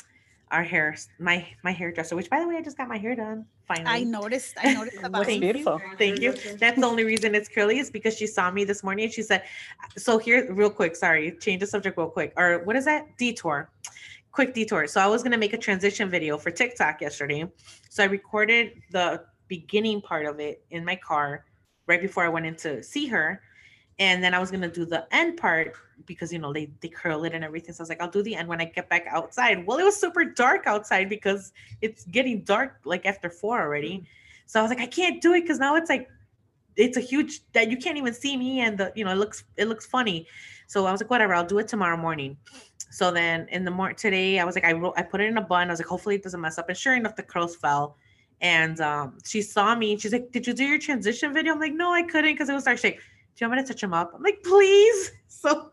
our 0.55 0.63
hair, 0.63 0.97
my 1.19 1.47
my 1.65 1.73
hairdresser, 1.73 2.15
which 2.15 2.31
by 2.31 2.39
the 2.41 2.47
way, 2.49 2.55
I 2.57 2.63
just 2.63 2.77
got 2.77 2.89
my 2.89 2.97
hair 2.97 3.17
done 3.17 3.45
finally. 3.67 3.87
i 3.89 4.05
noticed 4.05 4.55
i 4.63 4.73
noticed 4.73 4.99
about 5.03 5.21
Looks 5.21 5.33
it. 5.33 5.41
beautiful. 5.41 5.81
Thank 5.99 6.21
you. 6.21 6.33
That's 6.59 6.79
the 6.79 6.87
only 6.87 7.05
reason 7.05 7.35
it's 7.35 7.49
curly 7.49 7.79
is 7.79 7.91
because 7.91 8.17
she 8.17 8.27
saw 8.27 8.51
me 8.51 8.63
this 8.65 8.85
morning 8.85 9.05
and 9.07 9.13
she 9.13 9.23
said, 9.23 9.43
so 9.97 10.17
here, 10.17 10.53
real 10.53 10.71
quick, 10.71 10.95
sorry, 10.95 11.33
change 11.41 11.61
the 11.61 11.67
subject 11.67 11.99
real 11.99 12.09
quick. 12.09 12.33
Or 12.37 12.61
what 12.65 12.77
is 12.77 12.85
that? 12.85 13.17
Detour. 13.19 13.69
Quick 14.31 14.55
detour. 14.55 14.87
So 14.87 15.01
I 15.01 15.09
was 15.09 15.23
gonna 15.25 15.39
make 15.39 15.55
a 15.55 15.59
transition 15.59 16.09
video 16.09 16.39
for 16.39 16.51
TikTok 16.53 17.01
yesterday. 17.01 17.51
So 17.91 18.05
I 18.05 18.07
recorded 18.07 18.73
the 18.93 19.25
beginning 19.49 20.01
part 20.03 20.25
of 20.27 20.39
it 20.39 20.65
in 20.71 20.85
my 20.85 20.97
car 20.97 21.45
right 21.87 22.01
before 22.01 22.25
I 22.25 22.29
went 22.29 22.47
in 22.47 22.55
to 22.57 22.83
see 22.83 23.07
her. 23.09 23.43
And 23.99 24.23
then 24.23 24.35
I 24.35 24.39
was 24.39 24.51
gonna 24.51 24.71
do 24.71 24.85
the 24.85 25.07
end 25.15 25.37
part 25.37 25.75
because 26.07 26.33
you 26.33 26.39
know 26.39 26.53
they 26.53 26.71
they 26.81 26.89
curl 26.89 27.25
it 27.25 27.33
and 27.33 27.45
everything. 27.45 27.75
So 27.75 27.83
I 27.83 27.85
was 27.85 27.89
like, 27.89 28.01
I'll 28.01 28.11
do 28.11 28.23
the 28.23 28.35
end 28.35 28.49
when 28.49 28.61
I 28.61 28.65
get 28.65 28.89
back 28.89 29.07
outside. 29.09 29.67
Well, 29.67 29.79
it 29.79 29.85
was 29.85 29.97
super 29.97 30.25
dark 30.25 30.67
outside 30.67 31.09
because 31.09 31.53
it's 31.81 32.05
getting 32.05 32.43
dark 32.43 32.81
like 32.85 33.07
after 33.07 33.31
four 33.31 33.61
already. 33.61 34.05
So 34.47 34.59
I 34.59 34.63
was 34.63 34.71
like, 34.71 34.81
I 34.81 34.87
can't 34.87 35.23
do 35.23 35.35
it 35.35 35.43
because 35.43 35.59
now 35.59 35.77
it's 35.77 35.89
like 35.89 36.09
it's 36.77 36.97
a 36.97 37.01
huge 37.01 37.41
that 37.53 37.71
you 37.71 37.77
can't 37.77 37.97
even 37.97 38.13
see 38.13 38.37
me 38.37 38.61
and 38.61 38.77
the 38.77 38.93
you 38.97 39.05
know 39.05 39.13
it 39.13 39.17
looks 39.17 39.45
it 39.57 39.69
looks 39.69 39.87
funny. 39.87 40.27
So 40.67 40.87
I 40.87 40.93
was 40.93 41.01
like, 41.01 41.11
whatever, 41.11 41.35
I'll 41.35 41.47
do 41.47 41.59
it 41.59 41.69
tomorrow 41.69 41.97
morning. 41.97 42.37
So 42.91 43.11
then 43.11 43.49
in 43.51 43.65
the 43.65 43.71
morning 43.71 43.97
today, 43.97 44.39
I 44.39 44.45
was 44.45 44.55
like, 44.55 44.65
I 44.65 44.73
wrote, 44.73 44.95
I 44.97 45.03
put 45.03 45.21
it 45.21 45.25
in 45.25 45.37
a 45.37 45.43
bun. 45.43 45.69
I 45.69 45.73
was 45.73 45.81
like, 45.81 45.89
hopefully 45.89 46.15
it 46.15 46.23
doesn't 46.23 46.41
mess 46.41 46.59
up. 46.59 46.69
And 46.69 46.79
sure 46.79 46.95
enough, 46.95 47.17
the 47.17 47.23
curls 47.23 47.57
fell. 47.57 47.97
And 48.41 48.81
um, 48.81 49.19
she 49.25 49.43
saw 49.43 49.75
me. 49.75 49.97
She's 49.99 50.13
like, 50.13 50.31
Did 50.33 50.47
you 50.47 50.53
do 50.53 50.65
your 50.65 50.79
transition 50.79 51.33
video? 51.33 51.53
I'm 51.53 51.61
like, 51.61 51.73
No, 51.73 51.93
I 51.93 52.03
couldn't 52.03 52.35
because 52.35 52.49
it 52.49 52.55
was 52.55 52.65
dark. 52.65 52.79
She's 52.79 52.85
like, 52.85 53.01
Do 53.37 53.45
you 53.45 53.49
want 53.49 53.61
me 53.61 53.67
to 53.67 53.73
touch 53.73 53.81
them 53.81 53.95
up? 53.95 54.13
I'm 54.15 54.23
like, 54.23 54.43
Please. 54.43 55.13
So 55.45 55.69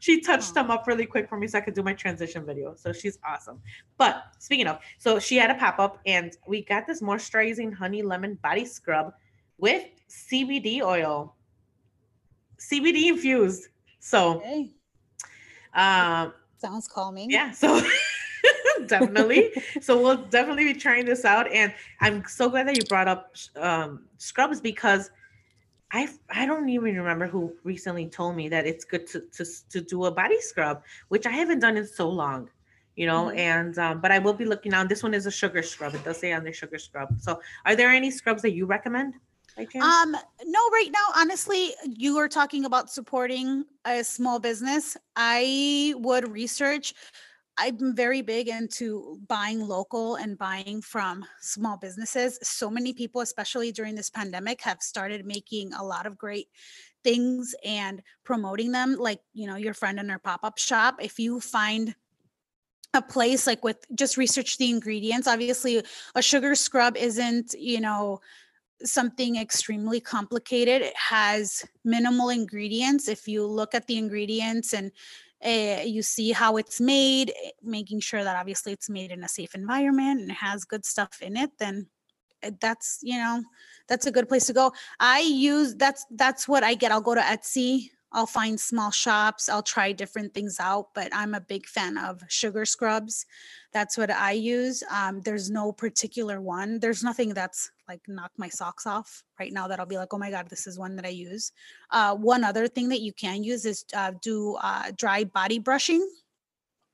she 0.00 0.20
touched 0.20 0.50
Aw. 0.50 0.54
them 0.54 0.70
up 0.70 0.86
really 0.86 1.06
quick 1.06 1.30
for 1.30 1.38
me 1.38 1.46
so 1.46 1.56
I 1.56 1.62
could 1.62 1.72
do 1.72 1.82
my 1.82 1.94
transition 1.94 2.44
video. 2.44 2.74
So 2.74 2.92
she's 2.92 3.18
awesome. 3.26 3.58
But 3.96 4.22
speaking 4.38 4.66
of, 4.66 4.80
so 4.98 5.18
she 5.18 5.36
had 5.36 5.50
a 5.50 5.54
pop 5.54 5.78
up 5.78 5.98
and 6.04 6.36
we 6.46 6.62
got 6.62 6.86
this 6.86 7.00
moisturizing 7.00 7.72
honey 7.72 8.02
lemon 8.02 8.34
body 8.42 8.66
scrub 8.66 9.14
with 9.56 9.84
CBD 10.10 10.82
oil, 10.82 11.34
CBD 12.58 13.08
infused. 13.08 13.68
So, 13.98 14.36
okay. 14.36 14.70
um, 15.72 16.34
sounds 16.58 16.86
calming 16.86 17.30
yeah, 17.30 17.50
so 17.50 17.80
definitely. 18.86 19.52
so 19.80 20.00
we'll 20.00 20.24
definitely 20.26 20.72
be 20.72 20.78
trying 20.78 21.06
this 21.06 21.24
out, 21.24 21.50
and 21.50 21.72
I'm 22.00 22.24
so 22.26 22.50
glad 22.50 22.68
that 22.68 22.76
you 22.76 22.84
brought 22.84 23.08
up 23.08 23.34
um, 23.56 24.04
scrubs 24.18 24.60
because 24.60 25.10
I 25.94 26.08
I 26.28 26.44
don't 26.44 26.68
even 26.68 26.96
remember 26.96 27.26
who 27.28 27.54
recently 27.62 28.06
told 28.08 28.34
me 28.34 28.48
that 28.48 28.66
it's 28.66 28.84
good 28.84 29.06
to 29.12 29.20
to 29.36 29.44
to 29.70 29.80
do 29.80 30.04
a 30.06 30.10
body 30.10 30.40
scrub, 30.40 30.82
which 31.08 31.24
I 31.24 31.30
haven't 31.30 31.60
done 31.60 31.76
in 31.76 31.86
so 31.86 32.08
long. 32.10 32.50
You 32.96 33.06
know, 33.06 33.26
Mhm. 33.26 33.38
and 33.38 33.78
um, 33.78 34.00
but 34.00 34.10
I 34.10 34.18
will 34.18 34.34
be 34.34 34.44
looking 34.44 34.74
on. 34.74 34.88
This 34.88 35.02
one 35.02 35.14
is 35.14 35.26
a 35.26 35.30
sugar 35.30 35.62
scrub. 35.62 35.94
It 35.94 36.04
does 36.04 36.18
say 36.18 36.32
on 36.32 36.44
the 36.44 36.52
sugar 36.52 36.78
scrub. 36.78 37.08
So, 37.20 37.40
are 37.64 37.76
there 37.76 37.90
any 37.90 38.10
scrubs 38.10 38.42
that 38.42 38.52
you 38.52 38.66
recommend? 38.66 39.14
Um, 39.56 40.16
no, 40.44 40.60
right 40.72 40.90
now, 40.90 41.06
honestly, 41.14 41.74
you 41.84 42.18
are 42.18 42.28
talking 42.28 42.64
about 42.64 42.90
supporting 42.90 43.64
a 43.84 44.02
small 44.02 44.40
business. 44.40 44.96
I 45.14 45.94
would 45.98 46.30
research. 46.32 46.92
I'm 47.56 47.94
very 47.94 48.20
big 48.20 48.48
into 48.48 49.20
buying 49.28 49.66
local 49.66 50.16
and 50.16 50.36
buying 50.36 50.82
from 50.82 51.24
small 51.40 51.76
businesses. 51.76 52.38
So 52.42 52.68
many 52.68 52.92
people, 52.92 53.20
especially 53.20 53.70
during 53.70 53.94
this 53.94 54.10
pandemic, 54.10 54.60
have 54.62 54.82
started 54.82 55.24
making 55.24 55.72
a 55.72 55.84
lot 55.84 56.06
of 56.06 56.18
great 56.18 56.48
things 57.04 57.54
and 57.64 58.02
promoting 58.24 58.72
them, 58.72 58.96
like, 58.98 59.20
you 59.34 59.46
know, 59.46 59.56
your 59.56 59.74
friend 59.74 60.00
in 60.00 60.08
her 60.08 60.18
pop 60.18 60.40
up 60.42 60.58
shop. 60.58 60.96
If 61.00 61.18
you 61.18 61.38
find 61.40 61.94
a 62.92 63.02
place 63.02 63.46
like 63.46 63.62
with 63.62 63.84
just 63.94 64.16
research 64.16 64.58
the 64.58 64.70
ingredients, 64.70 65.28
obviously, 65.28 65.82
a 66.14 66.22
sugar 66.22 66.54
scrub 66.54 66.96
isn't, 66.96 67.54
you 67.58 67.80
know, 67.80 68.20
something 68.82 69.36
extremely 69.36 70.00
complicated. 70.00 70.82
It 70.82 70.96
has 70.96 71.64
minimal 71.84 72.30
ingredients. 72.30 73.08
If 73.08 73.28
you 73.28 73.46
look 73.46 73.74
at 73.74 73.86
the 73.86 73.96
ingredients 73.96 74.74
and 74.74 74.90
uh, 75.44 75.82
you 75.84 76.02
see 76.02 76.32
how 76.32 76.56
it's 76.56 76.80
made, 76.80 77.30
eh, 77.30 77.50
making 77.62 78.00
sure 78.00 78.24
that 78.24 78.36
obviously 78.36 78.72
it's 78.72 78.88
made 78.88 79.10
in 79.10 79.22
a 79.24 79.28
safe 79.28 79.54
environment 79.54 80.20
and 80.20 80.32
has 80.32 80.64
good 80.64 80.84
stuff 80.84 81.20
in 81.20 81.36
it, 81.36 81.50
then 81.58 81.86
eh, 82.42 82.50
that's 82.60 82.98
you 83.02 83.18
know 83.18 83.42
that's 83.88 84.06
a 84.06 84.12
good 84.12 84.28
place 84.28 84.46
to 84.46 84.52
go. 84.52 84.72
I 85.00 85.20
use 85.20 85.74
that's 85.74 86.06
that's 86.10 86.48
what 86.48 86.64
I 86.64 86.74
get. 86.74 86.92
I'll 86.92 87.00
go 87.00 87.14
to 87.14 87.20
Etsy. 87.20 87.90
I'll 88.14 88.26
find 88.26 88.58
small 88.58 88.92
shops. 88.92 89.48
I'll 89.48 89.62
try 89.62 89.90
different 89.90 90.32
things 90.32 90.58
out, 90.60 90.94
but 90.94 91.08
I'm 91.12 91.34
a 91.34 91.40
big 91.40 91.66
fan 91.66 91.98
of 91.98 92.22
sugar 92.28 92.64
scrubs. 92.64 93.26
That's 93.72 93.98
what 93.98 94.10
I 94.10 94.32
use. 94.32 94.84
Um, 94.90 95.20
there's 95.22 95.50
no 95.50 95.72
particular 95.72 96.40
one. 96.40 96.78
There's 96.78 97.02
nothing 97.02 97.34
that's 97.34 97.72
like 97.88 98.00
knock 98.06 98.30
my 98.38 98.48
socks 98.48 98.86
off 98.86 99.24
right 99.40 99.52
now 99.52 99.66
that 99.66 99.80
I'll 99.80 99.84
be 99.86 99.98
like, 99.98 100.14
oh 100.14 100.18
my 100.18 100.30
God, 100.30 100.48
this 100.48 100.66
is 100.68 100.78
one 100.78 100.94
that 100.94 101.04
I 101.04 101.08
use. 101.10 101.50
Uh, 101.90 102.14
one 102.14 102.44
other 102.44 102.68
thing 102.68 102.88
that 102.90 103.00
you 103.00 103.12
can 103.12 103.42
use 103.42 103.66
is 103.66 103.84
uh, 103.96 104.12
do 104.22 104.56
uh, 104.62 104.92
dry 104.96 105.24
body 105.24 105.58
brushing, 105.58 106.08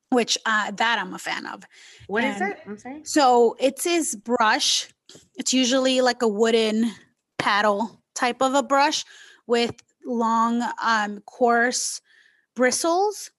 which 0.09 0.39
uh, 0.47 0.71
that 0.73 0.99
I'm 0.99 1.13
a 1.13 1.19
fan 1.19 1.45
of. 1.45 1.65
what 2.07 2.25
is 2.25 2.41
and- 2.41 2.53
it? 2.53 2.59
I'm 2.67 2.79
sorry. 2.79 3.01
So 3.05 3.57
it's 3.61 3.85
his 3.85 4.17
brush. 4.17 4.89
It's 5.37 5.53
usually 5.53 6.01
like 6.01 6.23
a 6.23 6.29
wooden 6.29 6.91
paddle 7.39 8.01
type 8.15 8.41
of 8.41 8.55
a 8.55 8.63
brush 8.63 9.05
with 9.47 9.75
long, 10.05 10.63
um, 10.83 11.21
coarse 11.21 12.01
bristles. 12.55 13.31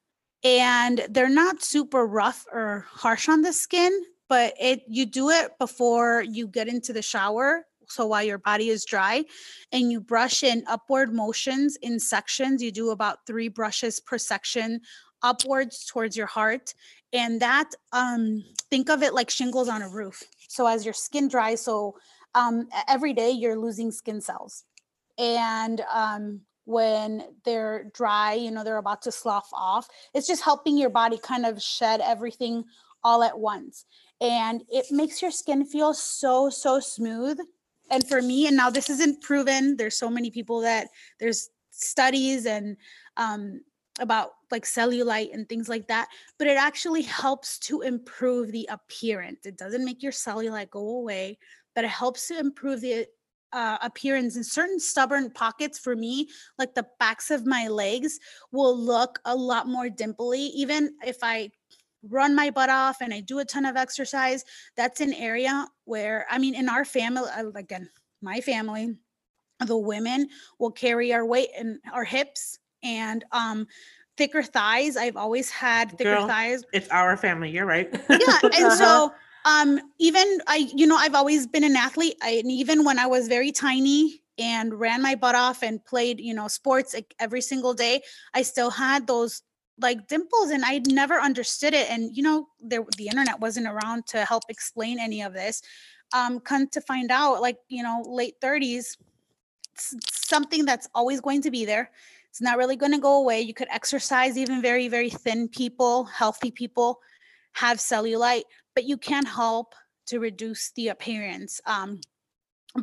And 0.44 1.06
they're 1.10 1.30
not 1.30 1.62
super 1.62 2.08
rough 2.08 2.46
or 2.52 2.86
harsh 2.90 3.30
on 3.30 3.44
the 3.44 3.54
skin, 3.54 3.92
but 4.28 4.54
it 4.60 4.82
you 4.88 5.06
do 5.06 5.30
it 5.30 5.52
before 5.60 6.24
you 6.24 6.48
get 6.48 6.68
into 6.70 6.94
the 6.94 7.02
shower 7.02 7.66
so 7.92 8.08
while 8.08 8.24
your 8.24 8.38
body 8.38 8.70
is 8.70 8.86
dry 8.86 9.24
and 9.72 9.92
you 9.92 10.00
brush 10.00 10.42
in 10.42 10.64
upward 10.68 11.14
motions 11.14 11.76
in 11.82 12.00
sections 12.00 12.64
you 12.64 12.72
do 12.72 12.92
about 12.92 13.26
three 13.28 13.50
brushes 13.50 14.00
per 14.00 14.18
section 14.18 14.80
upwards 15.22 15.86
towards 15.86 16.16
your 16.16 16.28
heart 16.28 16.74
and 17.12 17.42
that 17.42 17.72
um 17.92 18.42
think 18.70 18.90
of 18.90 19.04
it 19.04 19.14
like 19.14 19.30
shingles 19.30 19.68
on 19.68 19.82
a 19.82 19.90
roof 19.90 20.24
so 20.48 20.66
as 20.66 20.86
your 20.86 20.94
skin 20.94 21.28
dries 21.28 21.62
so 21.62 21.94
um 22.34 22.68
every 22.88 23.14
day 23.14 23.30
you're 23.30 23.60
losing 23.60 23.92
skin 23.92 24.22
cells 24.22 24.64
and 25.18 25.82
um 25.94 26.40
when 26.72 27.24
they're 27.46 27.92
dry, 27.94 28.34
you 28.34 28.50
know, 28.50 28.64
they're 28.64 28.78
about 28.78 29.02
to 29.04 29.12
slough 29.12 29.50
off. 29.54 29.88
It's 30.14 30.28
just 30.28 30.44
helping 30.44 30.78
your 30.78 30.90
body 30.90 31.18
kind 31.18 31.46
of 31.46 31.62
shed 31.62 32.02
everything 32.02 32.64
all 33.04 33.22
at 33.24 33.38
once. 33.38 33.86
And 34.22 34.64
it 34.70 34.86
makes 34.92 35.22
your 35.22 35.32
skin 35.32 35.66
feel 35.66 35.94
so, 35.94 36.50
so 36.50 36.80
smooth. 36.80 37.40
And 37.90 38.08
for 38.08 38.22
me, 38.22 38.48
and 38.48 38.56
now 38.56 38.70
this 38.70 38.90
isn't 38.90 39.22
proven, 39.22 39.76
there's 39.76 39.98
so 39.98 40.10
many 40.10 40.32
people 40.32 40.62
that 40.62 40.88
there's 41.20 41.50
studies 41.72 42.46
and 42.46 42.78
um, 43.18 43.62
about 44.00 44.32
like 44.50 44.64
cellulite 44.64 45.34
and 45.34 45.48
things 45.50 45.68
like 45.68 45.88
that, 45.88 46.08
but 46.38 46.48
it 46.48 46.58
actually 46.58 47.02
helps 47.02 47.60
to 47.60 47.82
improve 47.82 48.52
the 48.52 48.68
appearance. 48.72 49.46
It 49.46 49.58
doesn't 49.58 49.84
make 49.84 50.02
your 50.02 50.12
cellulite 50.12 50.70
go 50.70 50.98
away, 50.98 51.38
but 51.76 51.84
it 51.84 51.90
helps 51.90 52.28
to 52.28 52.40
improve 52.40 52.82
the 52.82 53.08
uh, 53.54 53.78
appearance 53.82 54.36
in 54.38 54.44
certain 54.44 54.80
stubborn 54.80 55.30
pockets 55.32 55.78
for 55.78 55.96
me 55.96 56.30
like 56.58 56.74
the 56.74 56.88
backs 57.00 57.32
of 57.32 57.46
my 57.46 57.68
legs 57.68 58.20
will 58.52 58.78
look 58.78 59.20
a 59.26 59.36
lot 59.36 59.68
more 59.68 59.90
dimply 59.90 60.50
even 60.54 60.96
if 61.06 61.18
i 61.22 61.50
run 62.10 62.34
my 62.34 62.50
butt 62.50 62.70
off 62.70 62.98
and 63.02 63.14
i 63.14 63.20
do 63.20 63.40
a 63.40 63.46
ton 63.46 63.66
of 63.66 63.76
exercise 63.76 64.44
that's 64.76 65.02
an 65.02 65.14
area 65.14 65.68
where 65.86 66.26
i 66.30 66.38
mean 66.38 66.56
in 66.56 66.70
our 66.70 66.86
family 66.86 67.30
uh, 67.38 67.50
again 67.56 67.88
my 68.22 68.40
family 68.42 68.96
the 69.68 69.78
women 69.78 70.28
will 70.60 70.72
carry 70.72 71.14
our 71.14 71.26
weight 71.26 71.50
and 71.58 71.80
our 71.94 72.04
hips 72.04 72.58
and 72.84 73.24
um 73.32 73.68
thicker 74.18 74.44
thighs 74.44 74.98
i've 74.98 75.18
always 75.18 75.50
had 75.50 75.92
thicker 75.92 76.16
Girl, 76.16 76.28
thighs 76.28 76.64
It's 76.74 76.90
our 76.90 77.16
family. 77.18 77.50
You're 77.50 77.66
right. 77.66 77.90
yeah 78.10 78.40
and 78.44 78.74
so 78.78 79.14
um 79.46 79.80
even 80.00 80.40
i 80.48 80.70
you 80.76 80.86
know 80.86 80.98
i've 80.98 81.16
always 81.16 81.48
been 81.48 81.64
an 81.64 81.76
athlete 81.76 82.18
I, 82.22 82.32
and 82.32 82.52
even 82.52 82.84
when 82.84 83.00
i 83.00 83.08
was 83.08 83.28
very 83.28 83.52
tiny 83.52 84.22
and 84.38 84.74
ran 84.74 85.02
my 85.02 85.16
butt 85.16 85.36
off 85.36 85.64
and 85.64 85.84
played 85.84 86.20
you 86.20 86.34
know 86.34 86.48
sports 86.48 86.94
like, 86.94 87.14
every 87.20 87.42
single 87.42 87.74
day 87.74 88.02
i 88.34 88.42
still 88.42 88.70
had 88.70 89.08
those 89.08 89.42
like 89.80 90.08
dimples 90.08 90.52
and 90.52 90.64
i 90.64 90.82
never 90.88 91.20
understood 91.20 91.74
it 91.74 91.90
and 91.90 92.16
you 92.16 92.24
know 92.24 92.48
there 92.62 92.86
the 92.98 93.08
internet 93.08 93.40
wasn't 93.40 93.68
around 93.68 94.06
to 94.08 94.24
help 94.26 94.44
explain 94.50 95.00
any 95.00 95.22
of 95.22 95.34
this. 95.34 95.62
Um 96.14 96.40
come 96.40 96.68
to 96.70 96.82
find 96.82 97.10
out 97.12 97.42
like 97.42 97.58
you 97.68 97.84
know 97.84 98.04
late 98.06 98.36
30s 98.42 98.98
it's 99.74 99.96
something 100.12 100.66
that's 100.66 100.88
always 100.94 101.22
going 101.22 101.42
to 101.44 101.52
be 101.52 101.64
there. 101.64 101.90
It's 102.30 102.42
not 102.42 102.58
really 102.58 102.76
going 102.76 102.92
to 102.92 102.98
go 102.98 103.16
away. 103.18 103.42
You 103.42 103.54
could 103.54 103.70
exercise 103.72 104.38
even 104.38 104.62
very 104.62 104.88
very 104.88 105.10
thin 105.10 105.48
people 105.48 106.06
healthy 106.06 106.52
people 106.52 107.00
have 107.54 107.78
cellulite 107.78 108.44
but 108.76 108.86
you 108.86 108.98
can 108.98 109.26
help 109.26 109.76
to 110.08 110.20
reduce 110.20 110.72
the 110.76 110.90
appearance 110.90 111.62
um, 111.66 112.02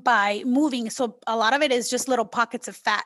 by 0.03 0.43
moving. 0.45 0.91
So 0.91 1.19
a 1.27 1.37
lot 1.37 1.55
of 1.55 1.63
it 1.63 1.73
is 1.73 1.91
just 1.91 2.09
little 2.09 2.25
pockets 2.25 2.69
of 2.69 2.77
fat 2.77 3.05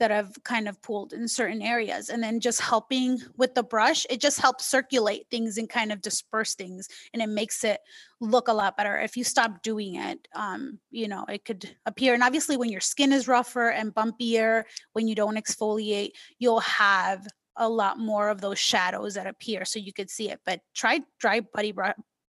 that 0.00 0.10
have 0.10 0.32
kind 0.42 0.68
of 0.68 0.80
pulled 0.82 1.12
in 1.12 1.28
certain 1.28 1.62
areas 1.62 2.08
and 2.08 2.22
then 2.22 2.40
just 2.40 2.60
helping 2.60 3.20
with 3.36 3.54
the 3.54 3.62
brush 3.62 4.04
it 4.10 4.20
just 4.20 4.40
helps 4.40 4.64
circulate 4.64 5.26
things 5.30 5.56
and 5.56 5.68
kind 5.68 5.92
of 5.92 6.02
disperse 6.02 6.54
things 6.54 6.88
and 7.12 7.22
it 7.22 7.28
makes 7.28 7.64
it 7.64 7.80
look 8.20 8.48
a 8.48 8.52
lot 8.52 8.76
better 8.76 8.98
if 8.98 9.16
you 9.16 9.22
stop 9.22 9.62
doing 9.62 9.96
it 9.96 10.26
um, 10.34 10.78
you 10.90 11.06
know 11.06 11.24
it 11.28 11.44
could 11.44 11.76
appear 11.86 12.14
and 12.14 12.22
obviously 12.22 12.56
when 12.56 12.70
your 12.70 12.80
skin 12.80 13.12
is 13.12 13.28
rougher 13.28 13.70
and 13.70 13.94
bumpier 13.94 14.64
when 14.94 15.06
you 15.06 15.14
don't 15.14 15.38
exfoliate 15.38 16.10
you'll 16.38 16.60
have 16.60 17.26
a 17.56 17.68
lot 17.68 17.98
more 17.98 18.30
of 18.30 18.40
those 18.40 18.58
shadows 18.58 19.14
that 19.14 19.28
appear 19.28 19.64
so 19.64 19.78
you 19.78 19.92
could 19.92 20.10
see 20.10 20.28
it 20.28 20.40
but 20.44 20.60
try 20.74 21.00
dry 21.20 21.40
body 21.40 21.72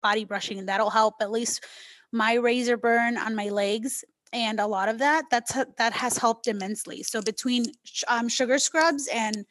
body 0.01 0.25
brushing 0.25 0.59
and 0.59 0.67
that'll 0.67 0.89
help 0.89 1.15
at 1.21 1.31
least 1.31 1.65
my 2.11 2.33
razor 2.33 2.77
burn 2.77 3.17
on 3.17 3.35
my 3.35 3.49
legs 3.49 4.03
and 4.33 4.59
a 4.59 4.67
lot 4.67 4.89
of 4.89 4.99
that 4.99 5.25
that's 5.31 5.53
that 5.77 5.93
has 5.93 6.17
helped 6.17 6.47
immensely 6.47 7.03
so 7.03 7.21
between 7.21 7.65
um, 8.07 8.27
sugar 8.27 8.59
scrubs 8.59 9.07
and 9.13 9.45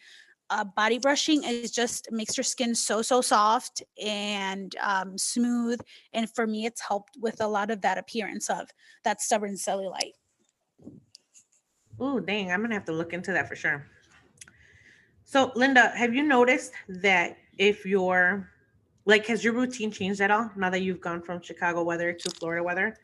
uh, 0.50 0.64
body 0.76 0.98
brushing 0.98 1.42
is 1.42 1.72
just 1.72 2.08
makes 2.12 2.36
your 2.36 2.44
skin 2.44 2.74
so 2.74 3.02
so 3.02 3.20
soft 3.20 3.82
and 4.04 4.76
um, 4.80 5.18
smooth 5.18 5.80
and 6.12 6.30
for 6.34 6.46
me 6.46 6.66
it's 6.66 6.80
helped 6.80 7.16
with 7.20 7.40
a 7.40 7.46
lot 7.46 7.70
of 7.70 7.80
that 7.80 7.98
appearance 7.98 8.48
of 8.48 8.68
that 9.04 9.20
stubborn 9.20 9.54
cellulite 9.54 10.12
Oh, 11.98 12.20
dang. 12.20 12.52
I'm 12.52 12.66
to 12.66 12.74
have 12.74 12.84
to 12.86 12.92
look 12.92 13.12
into 13.12 13.32
that 13.32 13.48
for 13.48 13.56
sure. 13.56 13.86
So, 15.24 15.50
Linda, 15.54 15.92
have 15.96 16.14
you 16.14 16.22
noticed 16.22 16.72
that 16.88 17.36
if 17.58 17.86
you're 17.86 18.48
like, 19.06 19.26
has 19.26 19.42
your 19.42 19.54
routine 19.54 19.90
changed 19.90 20.20
at 20.20 20.30
all 20.30 20.50
now 20.56 20.70
that 20.70 20.82
you've 20.82 21.00
gone 21.00 21.22
from 21.22 21.40
Chicago 21.40 21.82
weather 21.82 22.12
to 22.12 22.30
Florida 22.30 22.62
weather? 22.62 22.96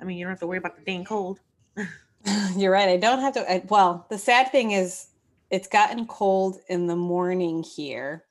I 0.00 0.04
mean, 0.04 0.16
you 0.16 0.24
don't 0.24 0.32
have 0.32 0.40
to 0.40 0.46
worry 0.46 0.58
about 0.58 0.76
the 0.76 0.84
dang 0.84 1.04
cold. 1.04 1.40
You're 2.56 2.72
right. 2.72 2.88
I 2.88 2.96
don't 2.96 3.20
have 3.20 3.34
to. 3.34 3.50
I, 3.50 3.62
well, 3.68 4.06
the 4.10 4.18
sad 4.18 4.50
thing 4.50 4.70
is, 4.70 5.08
it's 5.50 5.68
gotten 5.68 6.06
cold 6.06 6.58
in 6.68 6.86
the 6.86 6.96
morning 6.96 7.62
here. 7.62 8.24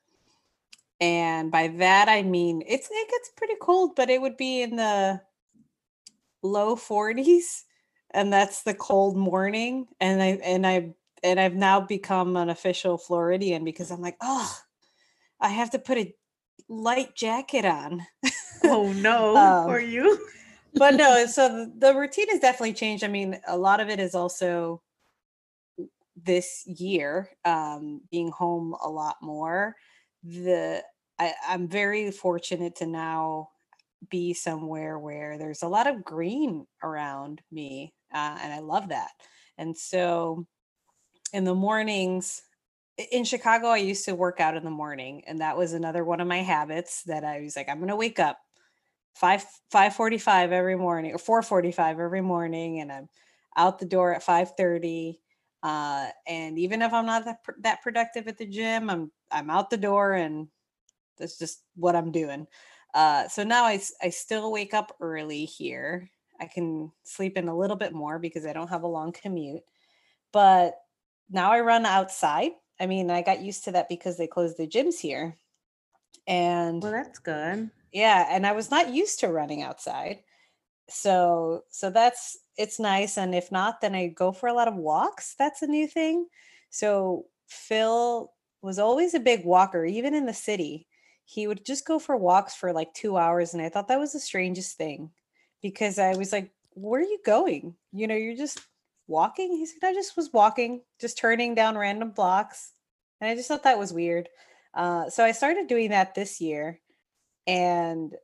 And 1.00 1.50
by 1.50 1.68
that, 1.78 2.08
I 2.08 2.22
mean, 2.22 2.62
it's, 2.66 2.88
it 2.90 3.10
gets 3.10 3.30
pretty 3.36 3.54
cold, 3.60 3.94
but 3.94 4.10
it 4.10 4.20
would 4.20 4.36
be 4.36 4.62
in 4.62 4.76
the 4.76 5.20
low 6.42 6.76
40s. 6.76 7.62
And 8.10 8.32
that's 8.32 8.62
the 8.62 8.74
cold 8.74 9.16
morning. 9.16 9.86
And 10.00 10.22
I, 10.22 10.26
and 10.44 10.66
I, 10.66 10.94
and 11.22 11.40
I've 11.40 11.54
now 11.54 11.80
become 11.80 12.36
an 12.36 12.50
official 12.50 12.98
Floridian 12.98 13.64
because 13.64 13.90
I'm 13.90 14.00
like, 14.00 14.16
oh, 14.20 14.56
I 15.40 15.48
have 15.48 15.70
to 15.70 15.78
put 15.78 15.98
a 15.98 16.14
light 16.68 17.14
jacket 17.14 17.64
on. 17.64 18.06
Oh, 18.66 18.92
no, 18.94 19.36
Um, 19.36 19.66
for 19.66 19.78
you. 19.78 20.26
but 20.74 20.94
no, 20.94 21.26
so 21.26 21.70
the, 21.76 21.94
routine 21.94 22.30
has 22.30 22.40
definitely 22.40 22.72
changed. 22.72 23.04
I 23.04 23.08
mean, 23.08 23.38
a 23.46 23.58
lot 23.58 23.78
of 23.78 23.90
it 23.90 24.00
is 24.00 24.14
also 24.14 24.80
this 26.16 26.64
year, 26.66 27.28
um, 27.44 28.00
being 28.10 28.30
home 28.30 28.74
a 28.82 28.88
lot 28.88 29.16
more. 29.20 29.76
The 30.22 30.82
I, 31.18 31.34
I'm 31.46 31.68
very 31.68 32.10
fortunate 32.10 32.76
to 32.76 32.86
now 32.86 33.50
be 34.10 34.32
somewhere 34.32 34.98
where 34.98 35.38
there's 35.38 35.62
a 35.62 35.68
lot 35.68 35.86
of 35.86 36.04
green 36.04 36.66
around 36.82 37.42
me, 37.52 37.92
uh, 38.12 38.38
and 38.40 38.52
I 38.52 38.60
love 38.60 38.88
that. 38.88 39.10
And 39.58 39.76
so, 39.76 40.46
in 41.32 41.44
the 41.44 41.54
mornings, 41.54 42.42
in 42.98 43.24
Chicago, 43.24 43.68
I 43.68 43.78
used 43.78 44.04
to 44.06 44.14
work 44.14 44.40
out 44.40 44.56
in 44.56 44.64
the 44.64 44.70
morning, 44.70 45.24
and 45.26 45.40
that 45.40 45.56
was 45.56 45.72
another 45.72 46.04
one 46.04 46.20
of 46.20 46.28
my 46.28 46.38
habits 46.42 47.02
that 47.04 47.24
I 47.24 47.40
was 47.40 47.56
like, 47.56 47.68
I'm 47.68 47.80
gonna 47.80 47.96
wake 47.96 48.18
up 48.20 48.38
five 49.14 49.44
five 49.70 49.94
forty 49.94 50.18
five 50.18 50.52
every 50.52 50.76
morning 50.76 51.14
or 51.14 51.18
four 51.18 51.42
forty 51.42 51.72
five 51.72 52.00
every 52.00 52.22
morning, 52.22 52.80
and 52.80 52.92
I'm 52.92 53.08
out 53.56 53.78
the 53.78 53.86
door 53.86 54.14
at 54.14 54.22
five 54.22 54.52
thirty. 54.56 55.20
Uh, 55.62 56.08
and 56.26 56.58
even 56.58 56.82
if 56.82 56.92
I'm 56.92 57.06
not 57.06 57.24
that 57.26 57.38
that 57.60 57.82
productive 57.82 58.28
at 58.28 58.38
the 58.38 58.46
gym, 58.46 58.90
I'm 58.90 59.12
I'm 59.30 59.50
out 59.50 59.70
the 59.70 59.76
door, 59.78 60.12
and 60.14 60.48
that's 61.18 61.38
just 61.38 61.62
what 61.76 61.96
I'm 61.96 62.12
doing. 62.12 62.46
Uh, 62.94 63.28
so 63.28 63.44
now 63.44 63.64
I 63.64 63.80
I 64.02 64.10
still 64.10 64.52
wake 64.52 64.74
up 64.74 64.96
early 65.00 65.44
here. 65.44 66.10
I 66.40 66.46
can 66.46 66.92
sleep 67.04 67.36
in 67.36 67.48
a 67.48 67.56
little 67.56 67.76
bit 67.76 67.92
more 67.92 68.18
because 68.18 68.46
I 68.46 68.52
don't 68.52 68.70
have 68.70 68.82
a 68.82 68.88
long 68.88 69.12
commute, 69.12 69.62
but 70.32 70.74
now 71.30 71.52
I 71.52 71.60
run 71.60 71.86
outside. 71.86 72.52
I 72.80 72.86
mean, 72.86 73.10
I 73.10 73.22
got 73.22 73.40
used 73.42 73.64
to 73.64 73.72
that 73.72 73.88
because 73.88 74.16
they 74.16 74.26
closed 74.26 74.56
the 74.56 74.66
gyms 74.66 74.98
here. 75.00 75.38
And 76.26 76.82
Well, 76.82 76.92
that's 76.92 77.18
good. 77.18 77.70
yeah, 77.92 78.26
and 78.30 78.46
I 78.46 78.52
was 78.52 78.70
not 78.70 78.92
used 78.94 79.20
to 79.20 79.28
running 79.28 79.62
outside. 79.62 80.20
So 80.88 81.64
so 81.70 81.90
that's 81.90 82.38
it's 82.58 82.78
nice 82.78 83.16
and 83.18 83.34
if 83.34 83.50
not 83.50 83.80
then 83.80 83.94
I 83.94 84.08
go 84.08 84.32
for 84.32 84.48
a 84.48 84.52
lot 84.54 84.68
of 84.68 84.74
walks. 84.76 85.34
That's 85.38 85.62
a 85.62 85.66
new 85.66 85.86
thing. 85.86 86.26
So 86.70 87.26
Phil 87.48 88.32
was 88.62 88.78
always 88.78 89.14
a 89.14 89.20
big 89.20 89.44
walker 89.44 89.84
even 89.84 90.14
in 90.14 90.26
the 90.26 90.34
city. 90.34 90.86
He 91.24 91.46
would 91.46 91.64
just 91.64 91.86
go 91.86 91.98
for 91.98 92.16
walks 92.16 92.54
for 92.54 92.72
like 92.72 92.92
2 92.94 93.16
hours 93.16 93.54
and 93.54 93.62
I 93.62 93.70
thought 93.70 93.88
that 93.88 93.98
was 93.98 94.12
the 94.12 94.20
strangest 94.20 94.76
thing 94.76 95.10
because 95.62 95.98
I 95.98 96.16
was 96.16 96.32
like 96.32 96.52
where 96.74 97.00
are 97.00 97.04
you 97.04 97.20
going? 97.24 97.76
You 97.92 98.06
know, 98.08 98.16
you're 98.16 98.36
just 98.36 98.60
walking. 99.06 99.52
He 99.52 99.66
said 99.66 99.86
I 99.86 99.92
just 99.92 100.16
was 100.16 100.30
walking, 100.32 100.82
just 101.00 101.18
turning 101.18 101.54
down 101.54 101.78
random 101.78 102.10
blocks. 102.10 102.72
And 103.20 103.30
I 103.30 103.34
just 103.34 103.48
thought 103.48 103.64
that 103.64 103.78
was 103.78 103.92
weird. 103.92 104.28
Uh, 104.74 105.08
so 105.08 105.24
I 105.24 105.32
started 105.32 105.66
doing 105.68 105.90
that 105.90 106.14
this 106.14 106.40
year 106.40 106.80
and 107.46 108.14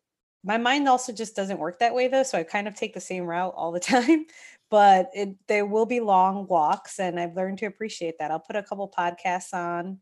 my 0.43 0.57
mind 0.57 0.89
also 0.89 1.13
just 1.13 1.37
doesn't 1.37 1.59
work 1.59 1.79
that 1.79 1.95
way 1.95 2.09
though 2.09 2.23
so 2.23 2.39
i 2.39 2.43
kind 2.43 2.67
of 2.67 2.75
take 2.75 2.95
the 2.95 3.01
same 3.01 3.25
route 3.25 3.55
all 3.57 3.73
the 3.73 3.81
time 3.81 4.25
but 4.71 5.11
it 5.15 5.31
there 5.49 5.67
will 5.67 5.87
be 5.87 6.01
long 6.01 6.47
walks 6.47 6.99
and 6.99 7.19
i've 7.19 7.37
learned 7.37 7.59
to 7.59 7.67
appreciate 7.67 8.15
that 8.19 8.31
i'll 8.31 8.41
put 8.41 8.57
a 8.57 8.63
couple 8.63 8.91
podcasts 8.97 9.53
on 9.53 9.99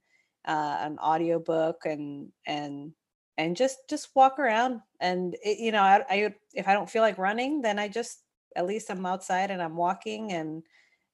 uh, 0.46 0.78
an 0.80 0.98
audiobook 0.98 1.84
and 1.84 2.30
and 2.46 2.92
and 3.36 3.56
just 3.56 3.78
just 3.88 4.08
walk 4.14 4.38
around 4.38 4.80
and 5.00 5.36
it, 5.44 5.58
you 5.58 5.72
know 5.72 5.82
I, 5.82 6.02
I 6.08 6.34
if 6.54 6.66
i 6.68 6.72
don't 6.72 6.88
feel 6.88 7.02
like 7.02 7.18
running 7.18 7.60
then 7.60 7.78
i 7.78 7.88
just 7.88 8.22
at 8.56 8.66
least 8.66 8.90
I'm 8.90 9.06
outside 9.06 9.50
and 9.50 9.62
I'm 9.62 9.76
walking 9.76 10.32
and 10.32 10.62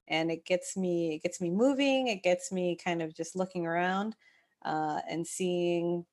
and 0.08 0.30
it 0.30 0.44
gets 0.44 0.76
me 0.76 1.14
it 1.14 1.22
gets 1.22 1.40
me 1.40 1.50
moving 1.50 2.08
it 2.08 2.22
gets 2.22 2.52
me 2.52 2.76
kind 2.76 3.02
of 3.02 3.14
just 3.14 3.36
looking 3.36 3.66
around 3.66 4.16
uh, 4.64 5.00
and 5.08 5.26
seeing 5.26 6.04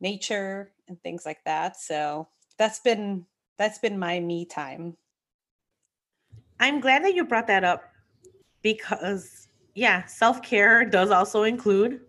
nature 0.00 0.72
and 0.88 1.00
things 1.02 1.26
like 1.26 1.44
that. 1.44 1.78
So 1.78 2.28
that's 2.58 2.80
been 2.80 3.26
that's 3.58 3.78
been 3.78 3.98
my 3.98 4.20
me 4.20 4.46
time. 4.46 4.96
I'm 6.58 6.80
glad 6.80 7.04
that 7.04 7.14
you 7.14 7.24
brought 7.24 7.46
that 7.46 7.64
up 7.64 7.84
because 8.62 9.48
yeah 9.74 10.04
self-care 10.06 10.84
does 10.84 11.10
also 11.10 11.44
include 11.44 12.00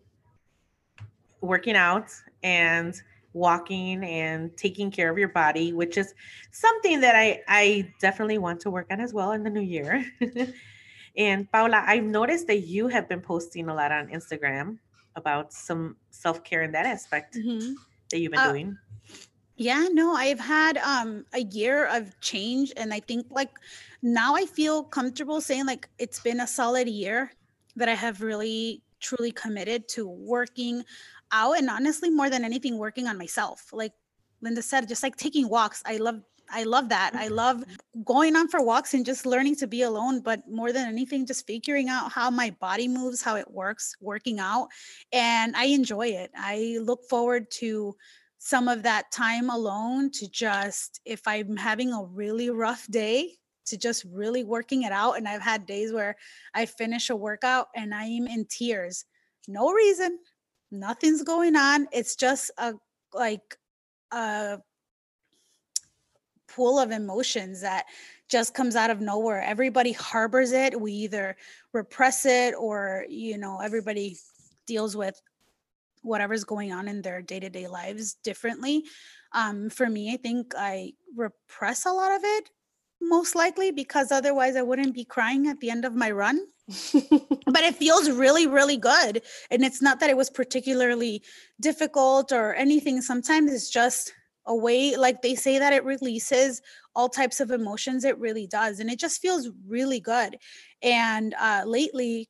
working 1.42 1.76
out 1.76 2.12
and 2.44 3.02
walking 3.34 4.04
and 4.04 4.56
taking 4.58 4.92
care 4.92 5.10
of 5.10 5.18
your 5.18 5.30
body 5.30 5.72
which 5.74 5.98
is 5.98 6.14
something 6.52 7.00
that 7.00 7.16
i 7.16 7.42
i 7.48 7.88
definitely 8.00 8.38
want 8.38 8.60
to 8.60 8.70
work 8.70 8.88
on 8.92 9.00
as 9.00 9.14
well 9.14 9.32
in 9.32 9.44
the 9.44 9.50
new 9.50 9.62
year 9.62 10.06
And 11.18 11.52
Paula, 11.52 11.84
I've 11.86 12.04
noticed 12.04 12.48
that 12.48 12.62
you 12.62 12.88
have 12.88 13.10
been 13.10 13.22
posting 13.22 13.70
a 13.70 13.74
lot 13.74 13.92
on 13.92 14.08
Instagram 14.08 14.78
about 15.16 15.52
some 15.52 15.98
self 16.10 16.44
care 16.44 16.64
in 16.64 16.72
that 16.72 16.86
aspect 16.86 17.36
mm-hmm. 17.36 17.74
that 18.10 18.20
you've 18.20 18.32
been 18.32 18.40
uh, 18.40 18.52
doing. 18.52 18.78
Yeah, 19.58 19.88
no, 19.92 20.14
I've 20.14 20.40
had 20.40 20.78
um 20.78 21.26
a 21.34 21.42
year 21.42 21.86
of 21.88 22.18
change 22.22 22.72
and 22.78 22.94
I 22.94 23.02
think 23.02 23.28
like 23.30 23.52
now 24.02 24.36
I 24.36 24.46
feel 24.46 24.84
comfortable 24.84 25.42
saying 25.42 25.66
like 25.66 25.90
it's 26.00 26.20
been 26.20 26.40
a 26.40 26.48
solid 26.48 26.88
year 26.88 27.32
that 27.76 27.90
I 27.90 27.94
have 27.94 28.22
really 28.22 28.82
truly 29.02 29.32
committed 29.32 29.88
to 29.90 30.08
working 30.08 30.84
out 31.32 31.58
and 31.58 31.70
honestly 31.70 32.10
more 32.10 32.30
than 32.30 32.46
anything 32.46 32.78
working 32.78 33.08
on 33.08 33.18
myself. 33.18 33.70
Like 33.72 33.94
Linda 34.42 34.62
said 34.62 34.88
just 34.88 35.04
like 35.04 35.16
taking 35.16 35.50
walks. 35.50 35.82
I 35.86 35.98
love 35.98 36.22
I 36.54 36.64
love 36.64 36.90
that. 36.90 37.12
I 37.16 37.30
love 37.30 37.64
going 38.04 38.36
on 38.36 38.50
for 38.50 38.62
walks 38.62 38.94
and 38.94 39.06
just 39.06 39.26
learning 39.26 39.56
to 39.58 39.68
be 39.68 39.84
alone, 39.84 40.20
but 40.20 40.42
more 40.50 40.74
than 40.74 40.88
anything, 40.88 41.26
just 41.26 41.48
figuring 41.48 41.88
out 41.88 42.12
how 42.12 42.30
my 42.30 42.50
body 42.60 42.90
moves, 42.90 43.22
how 43.22 43.38
it 43.38 43.50
works, 43.50 43.96
working 44.02 44.40
out. 44.40 44.68
And 45.14 45.56
I 45.56 45.66
enjoy 45.66 46.08
it. 46.08 46.30
I 46.36 46.78
look 46.82 47.06
forward 47.10 47.50
to 47.52 47.96
some 48.38 48.68
of 48.68 48.84
that 48.84 49.12
time 49.12 49.50
alone 49.50 50.12
to 50.12 50.30
just, 50.30 51.00
if 51.06 51.26
I'm 51.26 51.56
having 51.56 51.94
a 51.94 52.04
really 52.04 52.50
rough 52.50 52.86
day, 52.88 53.38
to 53.66 53.78
just 53.78 54.06
really 54.12 54.44
working 54.44 54.84
it 54.84 54.92
out. 54.92 55.18
And 55.18 55.28
I've 55.28 55.42
had 55.42 55.66
days 55.66 55.94
where 55.94 56.16
I 56.54 56.66
finish 56.66 57.10
a 57.10 57.16
workout 57.16 57.68
and 57.76 57.94
I'm 57.94 58.28
in 58.28 58.46
tears. 58.46 59.06
No 59.48 59.72
reason, 59.72 60.20
nothing's 60.72 61.24
going 61.24 61.56
on. 61.56 61.88
It's 61.92 62.16
just 62.16 62.52
a 62.58 62.74
like 63.14 63.58
a 64.12 64.60
pool 66.48 66.80
of 66.80 66.92
emotions 66.92 67.62
that 67.62 67.86
just 68.30 68.54
comes 68.54 68.76
out 68.76 68.90
of 68.90 69.02
nowhere. 69.02 69.42
Everybody 69.42 69.92
harbors 69.92 70.52
it. 70.52 70.80
We 70.80 70.94
either 70.94 71.36
repress 71.74 72.26
it 72.26 72.54
or, 72.58 73.06
you 73.10 73.38
know, 73.38 73.60
everybody 73.60 74.18
deals 74.68 74.96
with 74.96 75.22
whatever's 76.02 76.44
going 76.44 76.72
on 76.72 76.88
in 76.88 77.02
their 77.02 77.22
day-to-day 77.22 77.68
lives 77.68 78.16
differently. 78.24 78.86
Um, 79.34 79.70
for 79.70 79.90
me, 79.90 80.14
I 80.14 80.18
think 80.18 80.54
I 80.58 80.94
repress 81.16 81.86
a 81.86 81.92
lot 81.92 82.16
of 82.16 82.22
it 82.24 82.50
most 83.02 83.36
likely 83.36 83.72
because 83.72 84.12
otherwise 84.12 84.56
I 84.56 84.62
wouldn't 84.62 84.94
be 84.94 85.06
crying 85.06 85.48
at 85.48 85.60
the 85.60 85.70
end 85.70 85.86
of 85.86 85.96
my 85.96 86.12
run. 86.12 86.40
but 86.94 87.64
it 87.64 87.76
feels 87.76 88.10
really, 88.10 88.48
really 88.48 88.78
good. 88.78 89.22
And 89.50 89.66
it's 89.66 89.82
not 89.82 90.00
that 90.00 90.10
it 90.10 90.16
was 90.16 90.30
particularly 90.30 91.22
difficult 91.60 92.32
or 92.32 92.54
anything. 92.54 93.02
Sometimes 93.02 93.52
it's 93.52 93.70
just 93.70 94.14
a 94.46 94.56
way 94.56 94.96
like 94.96 95.22
they 95.22 95.36
say 95.36 95.60
that 95.60 95.74
it 95.74 95.84
releases 95.84 96.62
all 96.96 97.10
types 97.10 97.40
of 97.40 97.52
emotions 97.52 98.04
it 98.04 98.18
really 98.18 98.48
does 98.48 98.80
and 98.80 98.90
it 98.90 99.00
just 99.00 99.22
feels 99.22 99.50
really 99.68 100.00
good 100.00 100.38
and 100.82 101.36
uh 101.40 101.62
lately 101.66 102.28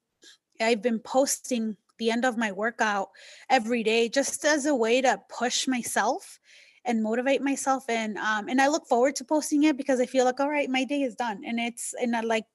i've 0.60 0.82
been 0.82 1.00
posting 1.00 1.78
the 2.00 2.12
end 2.12 2.26
of 2.26 2.38
my 2.38 2.52
workout 2.52 3.10
every 3.50 3.84
day 3.84 4.10
just 4.10 4.44
as 4.44 4.66
a 4.66 4.76
way 4.76 5.02
to 5.02 5.20
push 5.30 5.68
myself 5.68 6.40
and 6.86 7.04
motivate 7.04 7.42
myself 7.42 7.86
and 7.90 8.18
um 8.18 8.48
and 8.48 8.62
i 8.62 8.68
look 8.68 8.88
forward 8.88 9.16
to 9.16 9.24
posting 9.24 9.64
it 9.64 9.78
because 9.78 10.00
i 10.00 10.06
feel 10.06 10.26
like 10.26 10.40
all 10.40 10.50
right 10.50 10.70
my 10.70 10.84
day 10.84 11.02
is 11.02 11.16
done 11.16 11.42
and 11.46 11.60
it's 11.60 11.94
and 12.02 12.16
I 12.16 12.22
like 12.22 12.46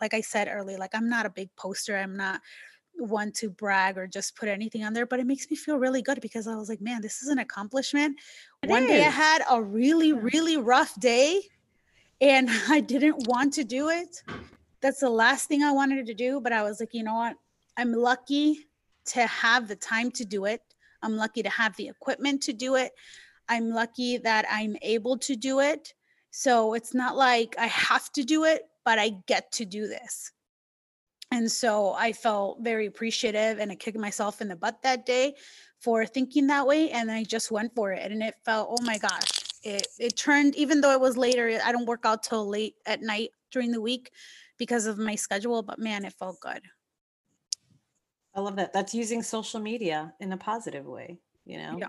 like 0.00 0.12
i 0.12 0.20
said 0.20 0.48
earlier 0.50 0.78
like 0.78 0.94
i'm 0.94 1.08
not 1.08 1.26
a 1.26 1.30
big 1.30 1.48
poster 1.56 1.96
i'm 1.96 2.16
not 2.16 2.40
one 2.98 3.32
to 3.32 3.50
brag 3.50 3.98
or 3.98 4.06
just 4.06 4.36
put 4.36 4.48
anything 4.48 4.84
on 4.84 4.92
there, 4.92 5.06
but 5.06 5.20
it 5.20 5.26
makes 5.26 5.50
me 5.50 5.56
feel 5.56 5.78
really 5.78 6.02
good 6.02 6.20
because 6.20 6.46
I 6.46 6.56
was 6.56 6.68
like, 6.68 6.80
man, 6.80 7.02
this 7.02 7.22
is 7.22 7.28
an 7.28 7.38
accomplishment. 7.38 8.18
It 8.62 8.70
One 8.70 8.82
is. 8.84 8.88
day 8.88 9.04
I 9.04 9.10
had 9.10 9.42
a 9.50 9.62
really, 9.62 10.12
really 10.12 10.56
rough 10.56 10.98
day 11.00 11.42
and 12.20 12.48
I 12.68 12.80
didn't 12.80 13.28
want 13.28 13.54
to 13.54 13.64
do 13.64 13.88
it. 13.88 14.22
That's 14.80 15.00
the 15.00 15.10
last 15.10 15.48
thing 15.48 15.62
I 15.62 15.72
wanted 15.72 16.06
to 16.06 16.14
do, 16.14 16.40
but 16.40 16.52
I 16.52 16.62
was 16.62 16.80
like, 16.80 16.90
you 16.92 17.02
know 17.02 17.14
what? 17.14 17.36
I'm 17.76 17.92
lucky 17.92 18.66
to 19.06 19.26
have 19.26 19.68
the 19.68 19.76
time 19.76 20.10
to 20.12 20.24
do 20.24 20.44
it. 20.46 20.60
I'm 21.02 21.16
lucky 21.16 21.42
to 21.42 21.50
have 21.50 21.76
the 21.76 21.88
equipment 21.88 22.42
to 22.44 22.52
do 22.52 22.76
it. 22.76 22.92
I'm 23.48 23.70
lucky 23.70 24.18
that 24.18 24.46
I'm 24.50 24.76
able 24.82 25.18
to 25.18 25.36
do 25.36 25.60
it. 25.60 25.94
So 26.30 26.74
it's 26.74 26.94
not 26.94 27.16
like 27.16 27.54
I 27.58 27.66
have 27.66 28.10
to 28.12 28.22
do 28.22 28.44
it, 28.44 28.62
but 28.84 28.98
I 28.98 29.10
get 29.26 29.52
to 29.52 29.64
do 29.64 29.86
this. 29.88 30.32
And 31.32 31.50
so 31.50 31.92
I 31.92 32.12
felt 32.12 32.58
very 32.60 32.86
appreciative 32.86 33.58
and 33.58 33.72
I 33.72 33.74
kicked 33.74 33.98
myself 33.98 34.40
in 34.40 34.48
the 34.48 34.56
butt 34.56 34.82
that 34.82 35.06
day 35.06 35.34
for 35.80 36.06
thinking 36.06 36.46
that 36.48 36.66
way. 36.66 36.90
And 36.90 37.10
I 37.10 37.24
just 37.24 37.50
went 37.50 37.74
for 37.74 37.92
it. 37.92 38.12
And 38.12 38.22
it 38.22 38.34
felt, 38.44 38.68
oh 38.70 38.84
my 38.84 38.98
gosh, 38.98 39.30
it, 39.62 39.86
it 39.98 40.16
turned, 40.16 40.54
even 40.54 40.80
though 40.80 40.92
it 40.92 41.00
was 41.00 41.16
later, 41.16 41.58
I 41.64 41.72
don't 41.72 41.86
work 41.86 42.04
out 42.04 42.22
till 42.22 42.48
late 42.48 42.74
at 42.86 43.02
night 43.02 43.30
during 43.50 43.72
the 43.72 43.80
week 43.80 44.10
because 44.58 44.86
of 44.86 44.98
my 44.98 45.14
schedule, 45.14 45.62
but 45.62 45.78
man, 45.78 46.04
it 46.04 46.12
felt 46.12 46.40
good. 46.40 46.62
I 48.34 48.40
love 48.40 48.56
that. 48.56 48.72
That's 48.72 48.94
using 48.94 49.22
social 49.22 49.60
media 49.60 50.12
in 50.20 50.32
a 50.32 50.36
positive 50.36 50.84
way, 50.84 51.18
you 51.44 51.58
know? 51.58 51.76
Yeah. 51.78 51.88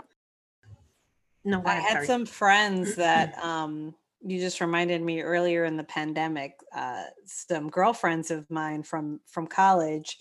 No, 1.47 1.61
I 1.65 1.75
had 1.75 1.93
sorry. 1.93 2.07
some 2.07 2.25
friends 2.25 2.95
that 2.95 3.37
um 3.43 3.95
you 4.21 4.39
just 4.39 4.59
reminded 4.59 5.01
me 5.01 5.21
earlier 5.21 5.63
in 5.63 5.77
the 5.77 5.83
pandemic 5.83 6.59
uh, 6.75 7.03
some 7.25 7.69
girlfriends 7.69 8.31
of 8.31 8.49
mine 8.49 8.83
from 8.83 9.19
from 9.25 9.47
college 9.47 10.17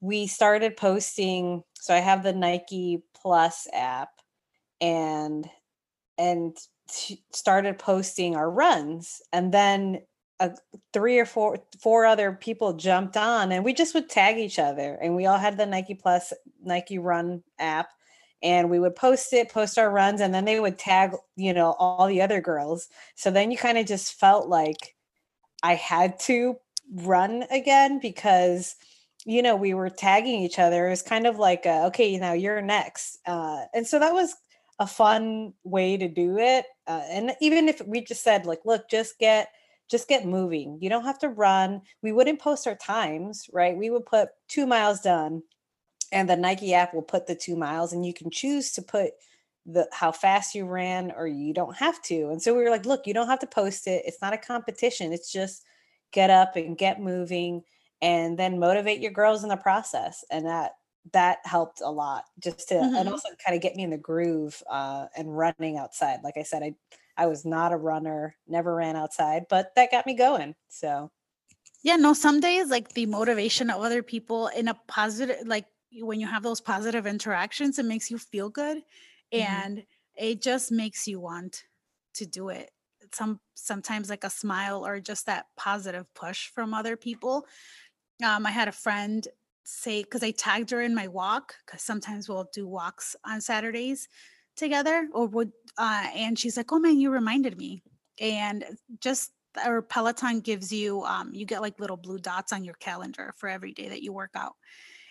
we 0.00 0.26
started 0.26 0.76
posting 0.76 1.62
so 1.74 1.94
i 1.94 1.98
have 1.98 2.22
the 2.22 2.32
nike 2.32 3.02
plus 3.14 3.66
app 3.72 4.10
and 4.80 5.48
and 6.18 6.56
started 7.32 7.78
posting 7.78 8.36
our 8.36 8.50
runs 8.50 9.20
and 9.32 9.52
then 9.52 10.00
uh, 10.38 10.50
three 10.92 11.18
or 11.18 11.26
four 11.26 11.58
four 11.80 12.06
other 12.06 12.32
people 12.32 12.74
jumped 12.74 13.16
on 13.16 13.52
and 13.52 13.64
we 13.64 13.72
just 13.72 13.94
would 13.94 14.08
tag 14.08 14.38
each 14.38 14.58
other 14.58 14.98
and 15.02 15.16
we 15.16 15.26
all 15.26 15.38
had 15.38 15.56
the 15.56 15.66
nike 15.66 15.94
plus 15.94 16.32
nike 16.62 16.98
run 16.98 17.42
app 17.58 17.88
and 18.46 18.70
we 18.70 18.78
would 18.78 18.94
post 18.94 19.32
it, 19.32 19.50
post 19.50 19.76
our 19.76 19.90
runs, 19.90 20.20
and 20.20 20.32
then 20.32 20.44
they 20.44 20.60
would 20.60 20.78
tag, 20.78 21.10
you 21.34 21.52
know, 21.52 21.72
all 21.80 22.06
the 22.06 22.22
other 22.22 22.40
girls. 22.40 22.88
So 23.16 23.30
then 23.30 23.50
you 23.50 23.58
kind 23.58 23.76
of 23.76 23.86
just 23.86 24.14
felt 24.14 24.48
like 24.48 24.94
I 25.64 25.74
had 25.74 26.20
to 26.20 26.56
run 26.94 27.44
again 27.50 27.98
because 28.00 28.76
you 29.24 29.42
know 29.42 29.56
we 29.56 29.74
were 29.74 29.90
tagging 29.90 30.42
each 30.42 30.60
other. 30.60 30.86
It 30.86 30.90
was 30.90 31.02
kind 31.02 31.26
of 31.26 31.38
like, 31.38 31.66
a, 31.66 31.86
okay, 31.86 32.16
now 32.18 32.34
you're 32.34 32.62
next, 32.62 33.18
uh, 33.26 33.64
and 33.74 33.84
so 33.84 33.98
that 33.98 34.14
was 34.14 34.36
a 34.78 34.86
fun 34.86 35.52
way 35.64 35.96
to 35.96 36.06
do 36.06 36.38
it. 36.38 36.66
Uh, 36.86 37.02
and 37.10 37.32
even 37.40 37.68
if 37.68 37.80
we 37.86 38.02
just 38.04 38.22
said 38.22 38.46
like, 38.46 38.60
look, 38.64 38.88
just 38.88 39.18
get 39.18 39.48
just 39.90 40.08
get 40.08 40.26
moving. 40.26 40.78
You 40.80 40.88
don't 40.88 41.04
have 41.04 41.18
to 41.20 41.28
run. 41.28 41.80
We 42.02 42.12
wouldn't 42.12 42.40
post 42.40 42.66
our 42.66 42.74
times, 42.76 43.48
right? 43.52 43.76
We 43.76 43.90
would 43.90 44.06
put 44.06 44.30
two 44.48 44.66
miles 44.66 45.00
done 45.00 45.42
and 46.12 46.28
the 46.28 46.36
Nike 46.36 46.74
app 46.74 46.94
will 46.94 47.02
put 47.02 47.26
the 47.26 47.34
two 47.34 47.56
miles 47.56 47.92
and 47.92 48.04
you 48.04 48.14
can 48.14 48.30
choose 48.30 48.72
to 48.72 48.82
put 48.82 49.12
the 49.66 49.88
how 49.92 50.12
fast 50.12 50.54
you 50.54 50.64
ran 50.64 51.12
or 51.16 51.26
you 51.26 51.52
don't 51.52 51.76
have 51.76 52.00
to. 52.02 52.28
And 52.28 52.40
so 52.40 52.54
we 52.54 52.62
were 52.62 52.70
like, 52.70 52.86
look, 52.86 53.06
you 53.06 53.14
don't 53.14 53.28
have 53.28 53.40
to 53.40 53.46
post 53.46 53.86
it. 53.86 54.02
It's 54.06 54.22
not 54.22 54.32
a 54.32 54.38
competition. 54.38 55.12
It's 55.12 55.32
just 55.32 55.64
get 56.12 56.30
up 56.30 56.56
and 56.56 56.78
get 56.78 57.00
moving 57.00 57.62
and 58.00 58.38
then 58.38 58.58
motivate 58.60 59.00
your 59.00 59.10
girls 59.10 59.42
in 59.42 59.48
the 59.48 59.56
process. 59.56 60.24
And 60.30 60.46
that 60.46 60.72
that 61.12 61.38
helped 61.44 61.80
a 61.80 61.90
lot 61.90 62.24
just 62.40 62.68
to 62.68 62.74
mm-hmm. 62.74 62.96
and 62.96 63.08
also 63.08 63.28
kind 63.44 63.54
of 63.56 63.62
get 63.62 63.76
me 63.76 63.84
in 63.84 63.90
the 63.90 63.96
groove 63.96 64.60
uh, 64.68 65.06
and 65.16 65.36
running 65.36 65.78
outside. 65.78 66.20
Like 66.22 66.36
I 66.36 66.42
said, 66.42 66.62
I 66.62 66.74
I 67.16 67.26
was 67.26 67.44
not 67.44 67.72
a 67.72 67.76
runner, 67.76 68.36
never 68.46 68.74
ran 68.74 68.96
outside, 68.96 69.46
but 69.48 69.74
that 69.74 69.90
got 69.90 70.06
me 70.06 70.14
going. 70.14 70.54
So 70.68 71.10
yeah, 71.82 71.96
no, 71.96 72.12
some 72.12 72.40
days 72.40 72.68
like 72.68 72.92
the 72.94 73.06
motivation 73.06 73.70
of 73.70 73.80
other 73.80 74.02
people 74.02 74.48
in 74.48 74.68
a 74.68 74.74
positive 74.86 75.46
like 75.46 75.66
when 76.00 76.20
you 76.20 76.26
have 76.26 76.42
those 76.42 76.60
positive 76.60 77.06
interactions, 77.06 77.78
it 77.78 77.84
makes 77.84 78.10
you 78.10 78.18
feel 78.18 78.48
good 78.48 78.78
mm-hmm. 79.32 79.38
and 79.40 79.84
it 80.16 80.42
just 80.42 80.72
makes 80.72 81.06
you 81.06 81.20
want 81.20 81.64
to 82.14 82.26
do 82.26 82.48
it. 82.48 82.70
Some 83.12 83.40
sometimes 83.54 84.10
like 84.10 84.24
a 84.24 84.30
smile 84.30 84.86
or 84.86 85.00
just 85.00 85.26
that 85.26 85.46
positive 85.56 86.12
push 86.14 86.48
from 86.48 86.74
other 86.74 86.96
people. 86.96 87.46
Um, 88.24 88.46
I 88.46 88.50
had 88.50 88.68
a 88.68 88.72
friend 88.72 89.26
say 89.64 90.02
because 90.02 90.22
I 90.22 90.30
tagged 90.30 90.70
her 90.70 90.80
in 90.80 90.94
my 90.94 91.08
walk 91.08 91.54
because 91.64 91.82
sometimes 91.82 92.28
we'll 92.28 92.48
do 92.52 92.66
walks 92.66 93.16
on 93.24 93.40
Saturdays 93.40 94.08
together 94.56 95.08
or 95.12 95.26
would 95.26 95.52
uh, 95.78 96.06
and 96.14 96.38
she's 96.38 96.56
like, 96.56 96.72
oh 96.72 96.78
man, 96.78 96.98
you 96.98 97.10
reminded 97.10 97.58
me. 97.58 97.82
And 98.18 98.64
just 99.00 99.32
or 99.66 99.82
Peloton 99.82 100.40
gives 100.40 100.72
you 100.72 101.02
um 101.04 101.30
you 101.32 101.46
get 101.46 101.62
like 101.62 101.80
little 101.80 101.96
blue 101.96 102.18
dots 102.18 102.52
on 102.52 102.64
your 102.64 102.74
calendar 102.74 103.34
for 103.36 103.48
every 103.48 103.72
day 103.72 103.88
that 103.88 104.02
you 104.02 104.12
work 104.12 104.30
out. 104.34 104.54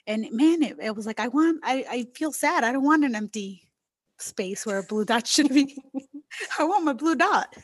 And 0.08 0.28
man, 0.32 0.62
it, 0.62 0.78
it 0.82 0.96
was 0.96 1.06
like 1.06 1.20
I 1.20 1.28
want 1.28 1.62
I, 1.64 1.86
I 1.90 2.08
feel 2.16 2.32
sad. 2.32 2.64
I 2.64 2.72
don't 2.72 2.84
want 2.84 3.04
an 3.04 3.16
empty 3.16 3.64
space 4.20 4.66
where 4.66 4.80
a 4.80 4.84
blue 4.84 5.06
dot 5.06 5.28
should 5.28 5.50
be. 5.50 5.78
I 6.60 6.64
want 6.64 6.86
my 6.86 6.94
blue 6.94 7.16
dot. 7.16 7.56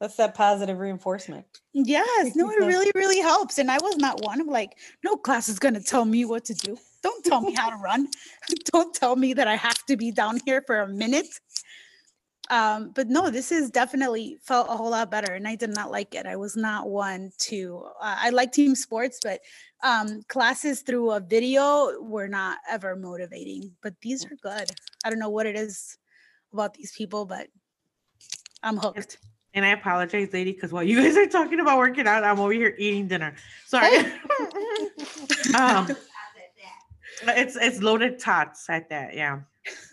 That's 0.00 0.16
that 0.16 0.34
positive 0.34 0.78
reinforcement. 0.78 1.46
Yes, 1.72 2.34
no, 2.36 2.50
it 2.50 2.58
really, 2.60 2.90
really 2.94 3.20
helps. 3.20 3.58
And 3.58 3.70
I 3.70 3.78
was 3.82 3.96
not 3.96 4.22
one. 4.22 4.40
I'm 4.40 4.46
like, 4.46 4.78
no 5.04 5.16
class 5.16 5.48
is 5.48 5.58
going 5.58 5.74
to 5.74 5.82
tell 5.82 6.04
me 6.04 6.24
what 6.24 6.44
to 6.46 6.54
do. 6.54 6.76
Don't 7.02 7.24
tell 7.24 7.40
me 7.40 7.54
how 7.54 7.70
to 7.70 7.76
run. 7.76 8.08
Don't 8.72 8.94
tell 8.94 9.16
me 9.16 9.34
that 9.34 9.46
I 9.46 9.56
have 9.56 9.84
to 9.86 9.96
be 9.96 10.10
down 10.10 10.40
here 10.46 10.62
for 10.66 10.80
a 10.80 10.88
minute. 10.88 11.26
Um, 12.50 12.92
but 12.94 13.08
no, 13.08 13.30
this 13.30 13.50
is 13.50 13.70
definitely 13.70 14.36
felt 14.42 14.68
a 14.68 14.76
whole 14.76 14.90
lot 14.90 15.10
better, 15.10 15.32
and 15.32 15.48
I 15.48 15.54
did 15.54 15.74
not 15.74 15.90
like 15.90 16.14
it. 16.14 16.26
I 16.26 16.36
was 16.36 16.56
not 16.56 16.88
one 16.88 17.30
to. 17.38 17.84
Uh, 18.00 18.16
I 18.18 18.30
like 18.30 18.52
team 18.52 18.74
sports, 18.74 19.18
but 19.22 19.40
um, 19.84 20.22
classes 20.28 20.80
through 20.80 21.12
a 21.12 21.20
video 21.20 22.00
were 22.00 22.26
not 22.26 22.58
ever 22.68 22.96
motivating. 22.96 23.70
But 23.82 23.94
these 24.00 24.24
are 24.24 24.36
good. 24.42 24.70
I 25.04 25.10
don't 25.10 25.18
know 25.20 25.30
what 25.30 25.46
it 25.46 25.54
is 25.54 25.96
about 26.52 26.74
these 26.74 26.92
people, 26.96 27.26
but 27.26 27.48
I'm 28.62 28.78
hooked. 28.78 29.18
And 29.52 29.64
I 29.64 29.68
apologize, 29.68 30.32
lady, 30.32 30.52
because 30.52 30.72
while 30.72 30.82
you 30.82 31.00
guys 31.00 31.16
are 31.16 31.26
talking 31.26 31.60
about 31.60 31.78
working 31.78 32.08
out, 32.08 32.24
I'm 32.24 32.40
over 32.40 32.52
here 32.52 32.74
eating 32.76 33.06
dinner. 33.06 33.36
Sorry. 33.66 33.98
um, 35.56 35.94
it's 37.28 37.56
it's 37.56 37.80
loaded 37.80 38.18
tots 38.18 38.68
at 38.68 38.88
that, 38.88 39.14
yeah. 39.14 39.40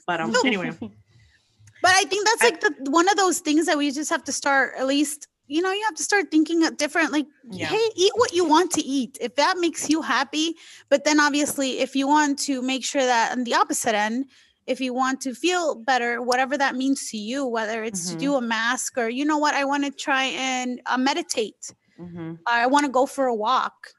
But 0.07 0.21
um, 0.21 0.33
anyway. 0.45 0.71
But 0.79 1.91
I 1.91 2.03
think 2.05 2.25
that's 2.25 2.43
like 2.43 2.61
the 2.61 2.89
one 2.89 3.07
of 3.07 3.17
those 3.17 3.39
things 3.39 3.67
that 3.67 3.77
we 3.77 3.91
just 3.91 4.09
have 4.09 4.23
to 4.23 4.31
start 4.31 4.73
at 4.77 4.87
least. 4.87 5.27
You 5.51 5.61
know, 5.61 5.71
you 5.71 5.83
have 5.83 5.95
to 5.95 6.03
start 6.03 6.31
thinking 6.31 6.61
different. 6.77 7.11
Like, 7.11 7.27
yeah. 7.49 7.65
hey, 7.65 7.89
eat 7.97 8.13
what 8.15 8.31
you 8.31 8.45
want 8.45 8.71
to 8.71 8.81
eat 8.81 9.17
if 9.19 9.35
that 9.35 9.57
makes 9.59 9.89
you 9.89 10.01
happy. 10.01 10.55
But 10.87 11.03
then, 11.03 11.19
obviously, 11.19 11.79
if 11.79 11.93
you 11.93 12.07
want 12.07 12.39
to 12.47 12.61
make 12.61 12.85
sure 12.85 13.05
that 13.05 13.33
on 13.33 13.43
the 13.43 13.55
opposite 13.55 13.93
end, 13.93 14.27
if 14.65 14.79
you 14.79 14.93
want 14.93 15.19
to 15.21 15.35
feel 15.35 15.75
better, 15.75 16.21
whatever 16.21 16.57
that 16.57 16.75
means 16.75 17.09
to 17.09 17.17
you, 17.17 17.45
whether 17.45 17.83
it's 17.83 18.07
mm-hmm. 18.07 18.19
to 18.19 18.25
do 18.25 18.35
a 18.35 18.41
mask 18.41 18.97
or 18.97 19.09
you 19.09 19.25
know 19.25 19.37
what, 19.37 19.53
I 19.53 19.65
want 19.65 19.83
to 19.83 19.91
try 19.91 20.25
and 20.25 20.79
uh, 20.85 20.97
meditate. 20.97 21.73
Mm-hmm. 21.99 22.35
I 22.47 22.67
want 22.67 22.85
to 22.85 22.91
go 22.91 23.05
for 23.05 23.25
a 23.25 23.35
walk. 23.35 23.89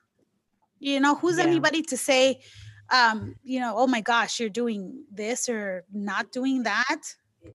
You 0.78 1.00
know, 1.00 1.16
who's 1.16 1.36
yeah. 1.36 1.44
anybody 1.44 1.82
to 1.82 1.98
say, 1.98 2.40
um, 2.88 3.36
you 3.42 3.60
know, 3.60 3.74
oh 3.76 3.86
my 3.86 4.00
gosh, 4.00 4.40
you're 4.40 4.48
doing 4.48 5.04
this 5.12 5.50
or 5.50 5.84
not 5.92 6.32
doing 6.32 6.62
that? 6.62 7.02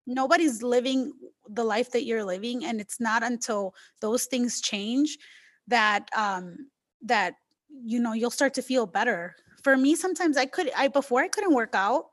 Nobody's 0.06 0.62
living 0.62 1.12
the 1.48 1.64
life 1.64 1.90
that 1.92 2.04
you're 2.04 2.24
living, 2.24 2.64
and 2.64 2.80
it's 2.80 3.00
not 3.00 3.22
until 3.22 3.74
those 4.00 4.26
things 4.26 4.60
change 4.60 5.18
that 5.66 6.08
um, 6.16 6.70
that 7.02 7.34
you 7.70 8.00
know 8.00 8.12
you'll 8.12 8.30
start 8.30 8.54
to 8.54 8.62
feel 8.62 8.86
better. 8.86 9.34
For 9.62 9.76
me, 9.76 9.94
sometimes 9.96 10.36
I 10.36 10.46
could 10.46 10.70
I 10.76 10.88
before 10.88 11.20
I 11.20 11.28
couldn't 11.28 11.54
work 11.54 11.74
out 11.74 12.06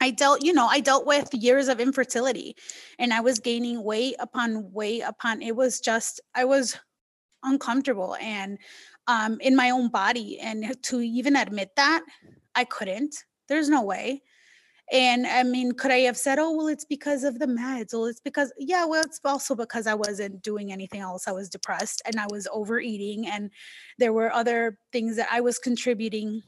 I 0.00 0.10
dealt, 0.10 0.42
you 0.42 0.52
know, 0.52 0.66
I 0.66 0.80
dealt 0.80 1.06
with 1.06 1.28
years 1.34 1.68
of 1.68 1.78
infertility 1.78 2.56
and 2.98 3.12
I 3.12 3.20
was 3.20 3.38
gaining 3.38 3.84
weight 3.84 4.16
upon 4.18 4.72
weight 4.72 5.02
upon 5.02 5.42
it 5.42 5.54
was 5.54 5.80
just 5.80 6.20
I 6.34 6.46
was 6.46 6.76
uncomfortable 7.42 8.16
and 8.20 8.58
um 9.06 9.38
in 9.40 9.56
my 9.56 9.70
own 9.70 9.88
body 9.88 10.38
and 10.40 10.76
to 10.84 11.00
even 11.00 11.36
admit 11.36 11.70
that 11.76 12.02
I 12.54 12.64
couldn't. 12.64 13.14
There's 13.48 13.68
no 13.68 13.82
way. 13.82 14.22
And 14.92 15.24
I 15.26 15.44
mean, 15.44 15.72
could 15.72 15.92
I 15.92 16.00
have 16.00 16.16
said, 16.16 16.40
oh, 16.40 16.50
well, 16.56 16.66
it's 16.66 16.84
because 16.84 17.22
of 17.22 17.38
the 17.38 17.46
meds? 17.46 17.92
Well, 17.92 18.06
it's 18.06 18.20
because, 18.20 18.52
yeah, 18.58 18.84
well, 18.84 19.02
it's 19.02 19.20
also 19.24 19.54
because 19.54 19.86
I 19.86 19.94
wasn't 19.94 20.42
doing 20.42 20.72
anything 20.72 21.00
else. 21.00 21.28
I 21.28 21.32
was 21.32 21.48
depressed 21.48 22.02
and 22.04 22.18
I 22.18 22.26
was 22.28 22.48
overeating, 22.52 23.28
and 23.28 23.50
there 23.98 24.12
were 24.12 24.32
other 24.32 24.78
things 24.92 25.16
that 25.16 25.28
I 25.30 25.40
was 25.40 25.58
contributing 25.58 26.42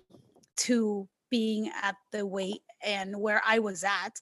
to 0.57 1.09
being 1.30 1.70
at 1.82 1.95
the 2.11 2.26
weight 2.26 2.62
and 2.84 3.16
where 3.16 3.40
I 3.47 3.61
was 3.61 3.84
at. 3.84 4.20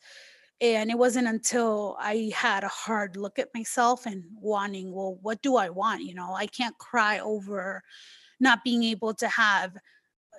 And 0.61 0.91
it 0.91 0.99
wasn't 0.99 1.27
until 1.27 1.97
I 1.99 2.31
had 2.35 2.65
a 2.65 2.69
hard 2.69 3.17
look 3.17 3.39
at 3.39 3.49
myself 3.55 4.05
and 4.05 4.23
wanting, 4.35 4.93
well, 4.93 5.19
what 5.23 5.41
do 5.41 5.57
I 5.57 5.71
want? 5.71 6.03
You 6.03 6.15
know, 6.15 6.35
I 6.35 6.47
can't 6.47 6.77
cry 6.77 7.21
over 7.21 7.83
not 8.39 8.63
being 8.65 8.83
able 8.85 9.15
to 9.15 9.29
have 9.29 9.73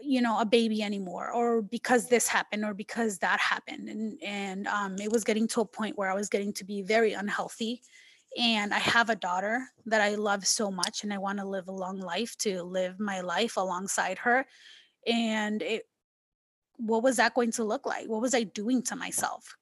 you 0.04 0.22
know 0.22 0.39
a 0.39 0.45
baby 0.45 0.82
anymore 0.82 1.32
or 1.32 1.62
because 1.62 2.10
this 2.10 2.28
happened 2.28 2.66
or 2.66 2.74
because 2.74 3.18
that 3.20 3.39
happened 3.39 3.89
and 3.89 4.20
and 4.24 4.68
um, 4.68 4.95
it 4.99 5.12
was 5.12 5.24
getting 5.24 5.47
to 5.47 5.62
a 5.62 5.66
point 5.66 5.97
where 5.97 6.10
i 6.10 6.16
was 6.16 6.30
getting 6.30 6.54
to 6.54 6.64
be 6.64 6.82
very 6.82 7.14
unhealthy 7.14 7.82
and 8.38 8.74
i 8.74 8.80
have 8.80 9.10
a 9.10 9.16
daughter 9.16 9.62
that 9.86 10.02
i 10.02 10.16
love 10.16 10.45
so 10.45 10.72
much 10.72 11.04
and 11.04 11.14
i 11.14 11.18
want 11.18 11.38
to 11.38 11.45
live 11.45 11.68
a 11.68 11.72
long 11.72 11.99
life 11.99 12.38
to 12.38 12.64
live 12.64 12.99
my 12.99 13.22
life 13.22 13.58
alongside 13.58 14.18
her 14.18 14.45
and 15.08 15.62
it 15.62 15.84
what 16.82 17.04
was 17.04 17.18
that 17.18 17.34
going 17.34 17.52
to 17.52 17.64
look 17.64 17.86
like? 17.86 18.08
What 18.08 18.22
was 18.22 18.34
I 18.34 18.43
doing 18.43 18.82
to 18.84 18.95
myself 18.95 19.56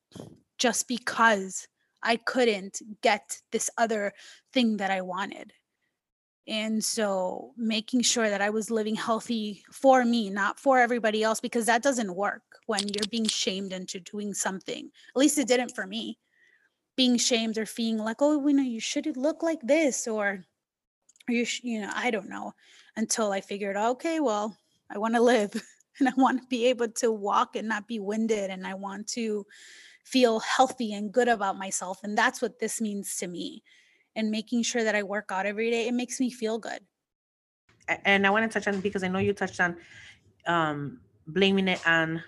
just 0.57 0.87
because 0.87 1.67
I 2.01 2.15
couldn't 2.15 2.81
get 3.01 3.39
this 3.51 3.69
other 3.77 4.13
thing 4.53 4.77
that 4.77 4.91
I 4.91 5.01
wanted? 5.01 5.53
And 6.49 6.83
so 6.83 7.53
making 7.57 8.01
sure 8.01 8.27
that 8.27 8.41
I 8.41 8.49
was 8.49 8.71
living 8.71 8.95
healthy 8.95 9.63
for 9.71 10.03
me, 10.03 10.31
not 10.31 10.59
for 10.59 10.79
everybody 10.79 11.21
else, 11.21 11.39
because 11.39 11.67
that 11.67 11.83
doesn't 11.83 12.15
work 12.15 12.41
when 12.65 12.87
you're 12.87 13.07
being 13.11 13.27
shamed 13.27 13.71
into 13.71 13.99
doing 13.99 14.33
something. 14.33 14.89
At 15.09 15.19
least 15.19 15.37
it 15.37 15.47
didn't 15.47 15.75
for 15.75 15.85
me. 15.85 16.17
Being 16.95 17.17
shamed 17.17 17.59
or 17.59 17.67
feeling 17.67 17.99
like, 17.99 18.17
oh, 18.19 18.47
you 18.47 18.53
know, 18.55 18.63
you 18.63 18.79
should 18.79 19.15
look 19.15 19.43
like 19.43 19.61
this, 19.61 20.07
or, 20.07 20.43
you, 21.27 21.45
sh- 21.45 21.61
you 21.63 21.81
know, 21.81 21.91
I 21.93 22.09
don't 22.09 22.29
know. 22.29 22.53
Until 22.97 23.31
I 23.31 23.41
figured, 23.41 23.77
okay, 23.77 24.19
well, 24.19 24.57
I 24.89 24.97
want 24.97 25.13
to 25.13 25.21
live. 25.21 25.53
and 25.99 26.09
I 26.09 26.13
want 26.17 26.41
to 26.41 26.47
be 26.47 26.65
able 26.65 26.87
to 26.87 27.11
walk 27.11 27.55
and 27.55 27.67
not 27.67 27.87
be 27.87 27.99
winded 27.99 28.49
and 28.49 28.65
I 28.65 28.73
want 28.73 29.07
to 29.09 29.45
feel 30.03 30.39
healthy 30.39 30.93
and 30.93 31.11
good 31.11 31.27
about 31.27 31.57
myself 31.57 31.99
and 32.03 32.17
that's 32.17 32.41
what 32.41 32.59
this 32.59 32.81
means 32.81 33.17
to 33.17 33.27
me 33.27 33.61
and 34.15 34.31
making 34.31 34.63
sure 34.63 34.83
that 34.83 34.95
I 34.95 35.03
work 35.03 35.29
out 35.31 35.45
every 35.45 35.69
day 35.71 35.87
it 35.87 35.93
makes 35.93 36.19
me 36.19 36.29
feel 36.29 36.59
good. 36.59 36.79
And 38.05 38.27
I 38.27 38.29
want 38.29 38.49
to 38.49 38.59
touch 38.59 38.67
on 38.67 38.81
because 38.81 39.03
I 39.03 39.07
know 39.07 39.19
you 39.19 39.33
touched 39.33 39.59
on 39.59 39.75
um 40.47 40.99
blaming 41.27 41.67
it 41.67 41.85
on 41.87 42.23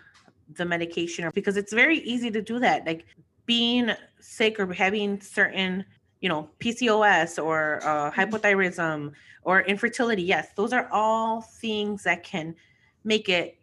the 0.56 0.66
medication 0.66 1.26
or 1.26 1.32
because 1.32 1.58
it's 1.58 1.74
very 1.74 2.00
easy 2.00 2.30
to 2.30 2.42
do 2.42 2.60
that 2.60 2.86
like 2.86 3.06
being 3.46 3.92
sick 4.20 4.60
or 4.60 4.72
having 4.74 5.20
certain 5.22 5.84
you 6.20 6.30
know 6.30 6.50
pcos 6.60 7.42
or 7.42 7.80
uh, 7.84 8.12
mm-hmm. 8.12 8.20
hypothyroidism 8.20 9.12
or 9.44 9.62
infertility 9.62 10.24
yes 10.24 10.50
those 10.56 10.74
are 10.74 10.90
all 10.92 11.42
things 11.42 12.04
that 12.04 12.24
can 12.24 12.54
make 13.04 13.30
it 13.30 13.58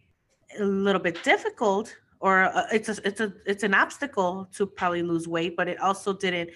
a 0.58 0.64
little 0.64 1.00
bit 1.00 1.22
difficult 1.22 1.94
or 2.20 2.44
uh, 2.44 2.66
it's 2.72 2.88
a 2.88 3.06
it's 3.06 3.20
a 3.20 3.32
it's 3.46 3.62
an 3.62 3.74
obstacle 3.74 4.48
to 4.52 4.66
probably 4.66 5.02
lose 5.02 5.28
weight 5.28 5.56
but 5.56 5.68
it 5.68 5.78
also 5.80 6.12
didn't 6.12 6.50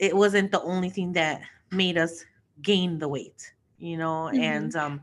it 0.00 0.16
wasn't 0.16 0.50
the 0.50 0.62
only 0.62 0.90
thing 0.90 1.12
that 1.12 1.42
made 1.70 1.96
us 1.98 2.24
gain 2.62 2.98
the 2.98 3.08
weight 3.08 3.52
you 3.78 3.96
know 3.96 4.30
mm-hmm. 4.32 4.40
and 4.40 4.76
um 4.76 5.00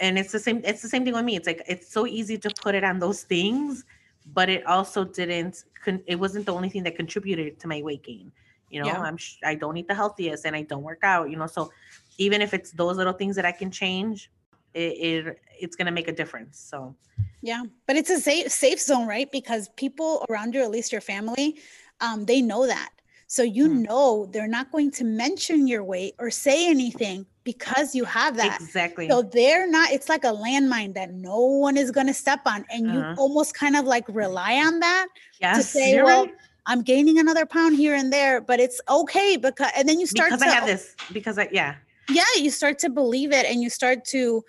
and 0.00 0.18
it's 0.18 0.32
the 0.32 0.38
same 0.38 0.60
it's 0.64 0.82
the 0.82 0.88
same 0.88 1.04
thing 1.04 1.14
with 1.14 1.24
me 1.24 1.36
it's 1.36 1.46
like 1.46 1.62
it's 1.66 1.90
so 1.90 2.06
easy 2.06 2.38
to 2.38 2.50
put 2.62 2.74
it 2.74 2.84
on 2.84 2.98
those 2.98 3.22
things 3.22 3.84
but 4.32 4.48
it 4.48 4.64
also 4.66 5.04
didn't 5.04 5.64
it 6.06 6.16
wasn't 6.16 6.44
the 6.46 6.52
only 6.52 6.68
thing 6.68 6.82
that 6.82 6.96
contributed 6.96 7.58
to 7.58 7.66
my 7.68 7.82
weight 7.82 8.02
gain 8.02 8.30
you 8.70 8.80
know 8.80 8.86
yeah. 8.86 9.00
i'm 9.00 9.18
i 9.44 9.54
don't 9.54 9.76
eat 9.76 9.88
the 9.88 9.94
healthiest 9.94 10.46
and 10.46 10.56
i 10.56 10.62
don't 10.62 10.82
work 10.82 11.00
out 11.02 11.30
you 11.30 11.36
know 11.36 11.46
so 11.46 11.70
even 12.18 12.40
if 12.40 12.54
it's 12.54 12.70
those 12.72 12.96
little 12.96 13.12
things 13.12 13.36
that 13.36 13.44
i 13.44 13.52
can 13.52 13.70
change 13.70 14.30
it, 14.74 14.78
it 14.78 15.40
it's 15.60 15.76
going 15.76 15.86
to 15.86 15.92
make 15.92 16.08
a 16.08 16.12
difference 16.12 16.58
so 16.58 16.94
yeah, 17.42 17.64
but 17.86 17.96
it's 17.96 18.10
a 18.10 18.20
safe 18.20 18.50
safe 18.50 18.80
zone, 18.80 19.06
right? 19.06 19.30
Because 19.30 19.68
people 19.70 20.24
around 20.30 20.54
you, 20.54 20.62
at 20.62 20.70
least 20.70 20.92
your 20.92 21.00
family, 21.00 21.58
um, 22.00 22.24
they 22.24 22.40
know 22.40 22.66
that. 22.66 22.90
So 23.32 23.42
you 23.42 23.66
mm. 23.66 23.88
know 23.88 24.26
they're 24.30 24.46
not 24.46 24.70
going 24.70 24.90
to 24.90 25.04
mention 25.04 25.66
your 25.66 25.82
weight 25.82 26.14
or 26.18 26.30
say 26.30 26.68
anything 26.68 27.24
because 27.44 27.94
you 27.94 28.04
have 28.04 28.36
that. 28.36 28.60
Exactly. 28.60 29.08
So 29.08 29.22
they're 29.22 29.66
not, 29.66 29.90
it's 29.90 30.10
like 30.10 30.24
a 30.24 30.34
landmine 30.34 30.92
that 30.96 31.14
no 31.14 31.40
one 31.40 31.78
is 31.78 31.90
going 31.90 32.08
to 32.08 32.12
step 32.12 32.40
on. 32.44 32.66
And 32.68 32.90
uh-huh. 32.90 32.98
you 32.98 33.14
almost 33.16 33.54
kind 33.54 33.74
of 33.74 33.86
like 33.86 34.04
rely 34.10 34.56
on 34.56 34.80
that 34.80 35.06
yes, 35.40 35.56
to 35.56 35.62
say, 35.62 36.02
well, 36.02 36.26
right. 36.26 36.34
I'm 36.66 36.82
gaining 36.82 37.18
another 37.18 37.46
pound 37.46 37.74
here 37.76 37.94
and 37.94 38.12
there, 38.12 38.42
but 38.42 38.60
it's 38.60 38.82
okay 38.86 39.38
because, 39.38 39.70
and 39.78 39.88
then 39.88 39.98
you 39.98 40.06
start 40.06 40.28
because 40.28 40.42
to, 40.42 40.48
I 40.48 40.50
have 40.50 40.66
this, 40.66 40.94
because 41.10 41.38
I, 41.38 41.48
yeah. 41.50 41.76
Yeah. 42.10 42.24
You 42.36 42.50
start 42.50 42.78
to 42.80 42.90
believe 42.90 43.32
it 43.32 43.46
and 43.46 43.62
you 43.62 43.70
start 43.70 44.04
to, 44.08 44.44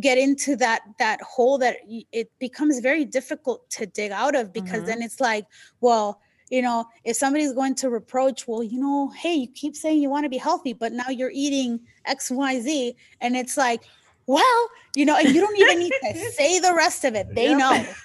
get 0.00 0.18
into 0.18 0.56
that 0.56 0.82
that 0.98 1.22
hole 1.22 1.56
that 1.56 1.76
it 2.12 2.30
becomes 2.38 2.80
very 2.80 3.04
difficult 3.04 3.70
to 3.70 3.86
dig 3.86 4.10
out 4.10 4.34
of 4.34 4.52
because 4.52 4.78
mm-hmm. 4.78 4.86
then 4.86 5.00
it's 5.00 5.20
like 5.20 5.46
well 5.80 6.20
you 6.50 6.62
know 6.62 6.86
if 7.04 7.16
somebody's 7.16 7.52
going 7.52 7.74
to 7.74 7.90
reproach 7.90 8.46
well 8.46 8.62
you 8.62 8.78
know 8.78 9.08
hey 9.16 9.34
you 9.34 9.48
keep 9.48 9.74
saying 9.74 10.00
you 10.00 10.10
want 10.10 10.24
to 10.24 10.30
be 10.30 10.38
healthy 10.38 10.72
but 10.72 10.92
now 10.92 11.08
you're 11.08 11.32
eating 11.32 11.80
xyz 12.08 12.94
and 13.20 13.36
it's 13.36 13.56
like 13.56 13.82
well 14.26 14.68
you 14.94 15.04
know 15.04 15.16
and 15.16 15.34
you 15.34 15.40
don't 15.40 15.58
even 15.58 15.78
need 15.78 15.92
to 16.02 16.18
say 16.32 16.58
the 16.58 16.74
rest 16.74 17.04
of 17.04 17.14
it 17.14 17.26
they 17.34 17.50
yep. 17.50 17.58
know 17.58 17.86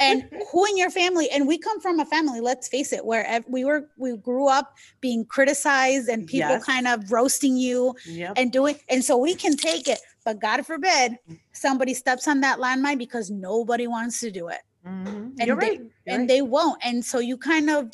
and 0.00 0.24
who 0.50 0.66
in 0.66 0.76
your 0.76 0.90
family? 0.90 1.28
And 1.30 1.46
we 1.46 1.58
come 1.58 1.80
from 1.80 2.00
a 2.00 2.04
family, 2.04 2.40
let's 2.40 2.68
face 2.68 2.92
it, 2.92 3.04
where 3.04 3.42
we 3.48 3.64
were, 3.64 3.88
we 3.96 4.16
grew 4.16 4.48
up 4.48 4.74
being 5.00 5.24
criticized 5.24 6.08
and 6.08 6.26
people 6.26 6.50
Yes. 6.50 6.64
kind 6.64 6.86
of 6.86 7.10
roasting 7.10 7.56
you 7.56 7.94
Yep. 8.06 8.34
and 8.36 8.52
doing, 8.52 8.76
and 8.88 9.04
so 9.04 9.16
we 9.16 9.34
can 9.34 9.56
take 9.56 9.88
it. 9.88 9.98
But 10.24 10.40
God 10.40 10.64
forbid 10.66 11.18
somebody 11.52 11.94
steps 11.94 12.28
on 12.28 12.40
that 12.40 12.58
landmine 12.58 12.98
because 12.98 13.30
nobody 13.30 13.86
wants 13.86 14.20
to 14.20 14.30
do 14.30 14.48
it 14.48 14.60
Mhm. 14.86 15.34
and 15.38 15.46
You're 15.46 15.56
they- 15.56 15.68
right. 15.68 15.80
You're 15.80 15.90
and 16.06 16.18
right. 16.20 16.28
they 16.28 16.42
won't. 16.42 16.80
And 16.84 17.04
so 17.04 17.18
you 17.18 17.36
kind 17.36 17.70
of 17.70 17.90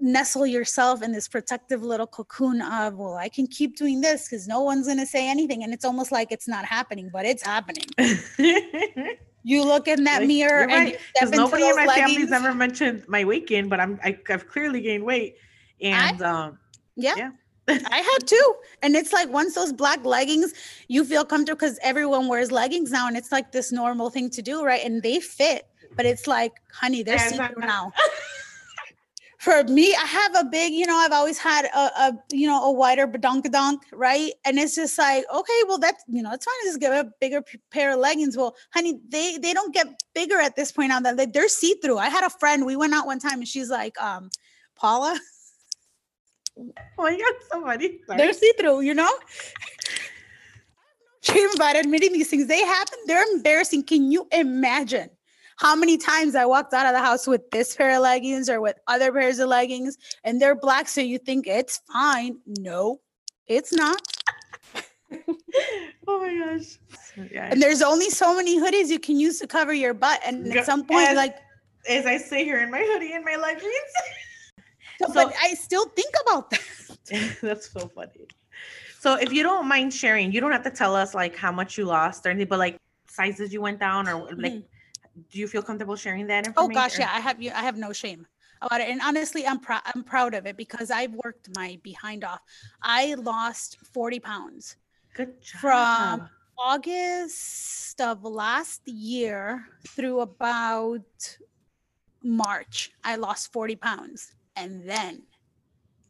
nestle 0.00 0.46
yourself 0.46 1.02
in 1.02 1.10
this 1.12 1.26
protective 1.26 1.82
little 1.82 2.06
cocoon 2.06 2.62
of, 2.62 2.94
well, 2.94 3.14
I 3.14 3.28
can 3.28 3.46
keep 3.48 3.76
doing 3.76 4.00
this 4.00 4.28
because 4.28 4.46
no 4.46 4.60
one's 4.62 4.86
going 4.86 4.98
to 4.98 5.06
say 5.06 5.28
anything. 5.28 5.64
And 5.64 5.72
it's 5.74 5.84
almost 5.84 6.12
like 6.12 6.30
it's 6.30 6.46
not 6.48 6.64
happening, 6.64 7.10
but 7.12 7.24
it's 7.26 7.42
happening. 7.44 7.84
You 9.44 9.64
look 9.64 9.88
in 9.88 10.04
that 10.04 10.18
Like, 10.20 10.28
mirror 10.28 10.62
and 10.62 10.72
right, 10.72 10.86
you 10.88 10.98
step 10.98 11.04
Because 11.14 11.30
into 11.30 11.36
nobody 11.44 11.68
in 11.68 11.76
my 11.76 11.86
family's 11.94 12.32
ever 12.32 12.52
mentioned 12.54 13.04
my 13.08 13.24
weight 13.24 13.46
gain, 13.46 13.68
but 13.68 13.80
I'm 13.80 13.98
I, 14.04 14.18
I've 14.28 14.46
clearly 14.48 14.82
gained 14.82 15.04
weight, 15.04 15.36
and 15.80 16.20
um, 16.20 16.58
Yeah. 16.96 17.14
Yeah. 17.16 17.30
I 17.68 17.98
had 17.98 18.26
too. 18.26 18.54
And 18.82 18.94
it's 18.96 19.12
like 19.12 19.28
once 19.30 19.54
those 19.54 19.72
black 19.72 20.04
leggings, 20.04 20.52
you 20.88 21.02
feel 21.04 21.24
comfortable 21.24 21.56
because 21.56 21.78
everyone 21.82 22.26
wears 22.28 22.50
leggings 22.50 22.90
now 22.90 23.06
and 23.08 23.16
it's 23.16 23.30
like 23.32 23.52
this 23.52 23.70
normal 23.72 24.10
thing 24.10 24.28
to 24.30 24.42
do, 24.42 24.64
right? 24.64 24.84
And 24.84 25.02
they 25.02 25.20
fit, 25.20 25.66
but 25.96 26.06
it's 26.06 26.26
like, 26.26 26.52
honey, 26.72 27.02
they're 27.02 27.18
see 27.18 27.36
through 27.36 27.66
now. 27.66 27.92
For 29.38 29.62
me, 29.64 29.94
I 29.94 30.04
have 30.04 30.34
a 30.34 30.44
big, 30.44 30.72
you 30.72 30.84
know, 30.84 30.96
I've 30.96 31.12
always 31.12 31.38
had 31.38 31.66
a, 31.66 31.78
a 31.78 32.12
you 32.32 32.48
know, 32.48 32.64
a 32.64 32.72
wider 32.72 33.06
badonkadonk, 33.06 33.78
right? 33.92 34.32
And 34.44 34.58
it's 34.58 34.74
just 34.74 34.98
like, 34.98 35.24
okay, 35.32 35.60
well, 35.68 35.78
that's, 35.78 36.02
you 36.08 36.22
know, 36.22 36.32
it's 36.32 36.44
fine. 36.44 36.54
Just 36.64 36.80
get 36.80 36.92
a 36.92 37.08
bigger 37.20 37.44
pair 37.70 37.92
of 37.92 38.00
leggings. 38.00 38.36
Well, 38.36 38.56
honey, 38.74 38.98
they 39.08 39.38
they 39.38 39.52
don't 39.54 39.72
get 39.72 39.86
bigger 40.12 40.38
at 40.38 40.56
this 40.56 40.72
point 40.72 40.88
now 40.88 40.98
that 41.00 41.16
they, 41.16 41.26
they're 41.26 41.48
see 41.48 41.74
through. 41.74 41.98
I 41.98 42.08
had 42.08 42.24
a 42.24 42.30
friend, 42.30 42.66
we 42.66 42.74
went 42.74 42.94
out 42.94 43.06
one 43.06 43.20
time 43.20 43.38
and 43.38 43.46
she's 43.46 43.70
like, 43.70 43.96
um, 44.02 44.28
Paula, 44.74 45.18
oh 46.58 46.72
my 46.98 47.16
god, 47.16 47.34
somebody. 47.50 48.00
sorry. 48.06 48.18
they're 48.18 48.32
see 48.32 48.52
through, 48.58 48.80
you 48.80 48.94
know? 48.94 49.10
Shame 51.20 51.50
about 51.54 51.76
admitting 51.76 52.12
these 52.12 52.28
things. 52.28 52.46
They 52.46 52.64
happen, 52.64 52.98
they're 53.06 53.24
embarrassing. 53.34 53.84
Can 53.84 54.10
you 54.10 54.26
imagine 54.32 55.10
how 55.58 55.74
many 55.74 55.98
times 55.98 56.34
I 56.34 56.44
walked 56.46 56.72
out 56.72 56.86
of 56.86 56.92
the 56.92 57.00
house 57.00 57.26
with 57.26 57.50
this 57.50 57.74
pair 57.74 57.94
of 57.96 58.02
leggings 58.02 58.48
or 58.48 58.60
with 58.60 58.76
other 58.86 59.12
pairs 59.12 59.38
of 59.40 59.48
leggings 59.48 59.98
and 60.24 60.40
they're 60.40 60.54
black? 60.54 60.88
So 60.88 61.00
you 61.00 61.18
think 61.18 61.46
it's 61.46 61.80
fine. 61.92 62.38
No, 62.60 63.00
it's 63.46 63.72
not. 63.72 64.00
oh 66.06 66.20
my 66.20 66.56
gosh. 66.56 66.78
Yeah. 67.32 67.48
And 67.50 67.60
there's 67.60 67.82
only 67.82 68.10
so 68.10 68.36
many 68.36 68.60
hoodies 68.60 68.88
you 68.88 69.00
can 69.00 69.18
use 69.18 69.40
to 69.40 69.46
cover 69.46 69.72
your 69.74 69.94
butt. 69.94 70.20
And 70.24 70.52
Go- 70.52 70.60
at 70.60 70.66
some 70.66 70.84
point, 70.86 71.08
as- 71.08 71.16
like, 71.16 71.36
As 71.88 72.06
I 72.06 72.18
sit 72.18 72.40
here 72.44 72.60
in 72.60 72.70
my 72.70 72.80
hoodie 72.80 73.12
and 73.14 73.24
my 73.24 73.36
leggings. 73.36 73.72
but 75.00 75.12
so- 75.12 75.32
I 75.42 75.54
still 75.54 75.86
think 75.88 76.14
about 76.26 76.50
that. 76.50 76.60
That's 77.42 77.70
so 77.72 77.88
funny. 77.88 78.28
So 79.00 79.14
if 79.14 79.32
you 79.32 79.42
don't 79.42 79.66
mind 79.66 79.92
sharing, 79.94 80.30
you 80.32 80.40
don't 80.40 80.52
have 80.52 80.64
to 80.64 80.70
tell 80.70 80.94
us 80.94 81.14
like 81.14 81.34
how 81.36 81.50
much 81.52 81.78
you 81.78 81.84
lost 81.84 82.26
or 82.26 82.30
anything, 82.30 82.48
but 82.48 82.58
like 82.58 82.78
sizes 83.08 83.52
you 83.52 83.60
went 83.60 83.80
down 83.80 84.08
or 84.08 84.26
like 84.36 84.52
Mhm. 84.52 84.64
Do 85.30 85.38
you 85.38 85.48
feel 85.48 85.62
comfortable 85.62 85.96
sharing 85.96 86.26
that 86.28 86.46
information? 86.46 86.70
Oh 86.70 86.74
gosh, 86.74 86.98
yeah, 86.98 87.10
I 87.12 87.20
have 87.20 87.40
you. 87.42 87.50
I 87.50 87.62
have 87.62 87.76
no 87.76 87.92
shame 87.92 88.26
about 88.62 88.80
it, 88.80 88.88
and 88.88 89.00
honestly, 89.02 89.46
I'm 89.46 89.60
proud. 89.60 89.82
I'm 89.84 90.02
proud 90.02 90.34
of 90.34 90.46
it 90.46 90.56
because 90.56 90.90
I've 90.90 91.14
worked 91.14 91.48
my 91.54 91.78
behind 91.82 92.24
off. 92.24 92.40
I 92.82 93.14
lost 93.14 93.78
40 93.92 94.20
pounds 94.20 94.76
Good 95.14 95.40
job. 95.42 95.60
from 95.60 96.28
August 96.58 98.00
of 98.00 98.24
last 98.24 98.86
year 98.86 99.66
through 99.88 100.20
about 100.20 101.38
March. 102.22 102.90
I 103.04 103.16
lost 103.16 103.52
40 103.52 103.76
pounds, 103.76 104.32
and 104.56 104.88
then 104.88 105.22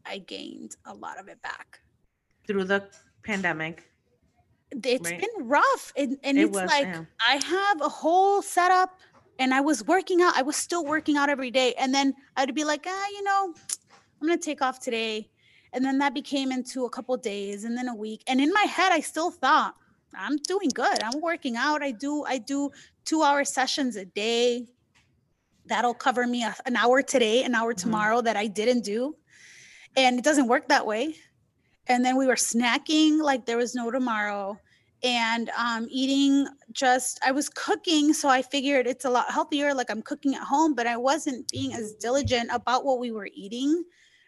I 0.06 0.18
gained 0.18 0.76
a 0.86 0.94
lot 0.94 1.18
of 1.18 1.28
it 1.28 1.40
back. 1.42 1.80
through 2.46 2.64
the 2.64 2.88
pandemic. 3.24 3.84
It's 4.70 5.10
Right. 5.10 5.20
been 5.20 5.46
rough, 5.48 5.92
and, 5.96 6.18
and 6.22 6.38
It 6.38 6.42
it's 6.42 6.50
was, 6.56 6.66
like 6.66 6.84
yeah. 6.86 7.04
I 7.26 7.40
have 7.44 7.80
a 7.80 7.88
whole 7.88 8.42
setup 8.42 8.98
and 9.38 9.54
I 9.54 9.60
was 9.60 9.84
working 9.86 10.20
out. 10.20 10.36
I 10.36 10.42
was 10.42 10.56
still 10.56 10.84
working 10.84 11.16
out 11.16 11.28
every 11.30 11.50
day. 11.50 11.74
And 11.78 11.94
then 11.94 12.14
I'd 12.36 12.54
be 12.54 12.64
like, 12.64 12.84
ah, 12.86 13.06
you 13.12 13.22
know, 13.22 13.54
I'm 14.20 14.26
going 14.26 14.38
to 14.38 14.44
take 14.44 14.60
off 14.62 14.80
today. 14.80 15.30
And 15.72 15.84
then 15.84 15.98
that 15.98 16.12
became 16.14 16.50
into 16.52 16.84
a 16.84 16.90
couple 16.90 17.16
days 17.16 17.64
and 17.64 17.76
then 17.76 17.88
a 17.88 17.94
week. 17.94 18.22
And 18.26 18.40
in 18.40 18.52
my 18.52 18.62
head, 18.62 18.90
I 18.92 19.00
still 19.00 19.30
thought, 19.30 19.74
I'm 20.14 20.36
doing 20.38 20.70
good. 20.74 21.02
I'm 21.02 21.20
working 21.20 21.56
out. 21.56 21.82
I 21.82 21.92
do, 21.92 22.24
I 22.24 22.38
do 22.38 22.70
two 23.04 23.22
hour 23.22 23.44
sessions 23.44 23.96
a 23.96 24.04
day. 24.06 24.66
That'll 25.66 25.94
cover 25.94 26.26
me 26.26 26.42
a- 26.44 26.56
an 26.66 26.76
hour 26.76 27.02
today, 27.02 27.44
an 27.44 27.54
hour 27.54 27.74
Mhm. 27.74 27.78
tomorrow 27.78 28.20
that 28.22 28.36
I 28.36 28.46
didn't 28.48 28.82
do. 28.84 29.16
And 29.96 30.18
it 30.18 30.24
doesn't 30.24 30.48
work 30.48 30.68
that 30.68 30.86
way. 30.86 31.16
And 31.88 32.04
then 32.04 32.16
we 32.16 32.26
were 32.26 32.34
snacking 32.34 33.20
like 33.20 33.46
there 33.46 33.56
was 33.56 33.74
no 33.74 33.90
tomorrow 33.90 34.58
and 35.02 35.50
um, 35.56 35.86
eating 35.90 36.46
just 36.72 37.20
i 37.24 37.30
was 37.30 37.48
cooking 37.48 38.12
so 38.12 38.28
i 38.28 38.42
figured 38.42 38.86
it's 38.86 39.04
a 39.04 39.10
lot 39.10 39.30
healthier 39.30 39.72
like 39.72 39.90
i'm 39.90 40.02
cooking 40.02 40.34
at 40.34 40.42
home 40.42 40.74
but 40.74 40.86
i 40.86 40.96
wasn't 40.96 41.48
being 41.50 41.72
as 41.72 41.94
diligent 41.94 42.50
about 42.52 42.84
what 42.84 42.98
we 42.98 43.12
were 43.12 43.28
eating 43.32 43.84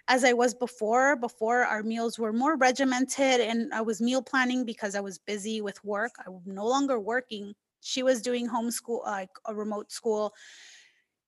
as 0.06 0.22
i 0.24 0.32
was 0.32 0.54
before 0.54 1.16
before 1.16 1.64
our 1.64 1.82
meals 1.82 2.18
were 2.18 2.32
more 2.32 2.56
regimented 2.56 3.40
and 3.40 3.74
i 3.74 3.80
was 3.80 4.00
meal 4.00 4.22
planning 4.22 4.64
because 4.64 4.94
i 4.94 5.00
was 5.00 5.18
busy 5.18 5.60
with 5.60 5.82
work 5.84 6.12
i 6.24 6.30
was 6.30 6.42
no 6.46 6.66
longer 6.66 7.00
working. 7.00 7.54
She 7.82 8.02
was 8.02 8.20
doing 8.20 8.46
homeschool 8.46 9.04
like 9.06 9.30
a 9.46 9.54
remote 9.54 9.90
school 9.90 10.34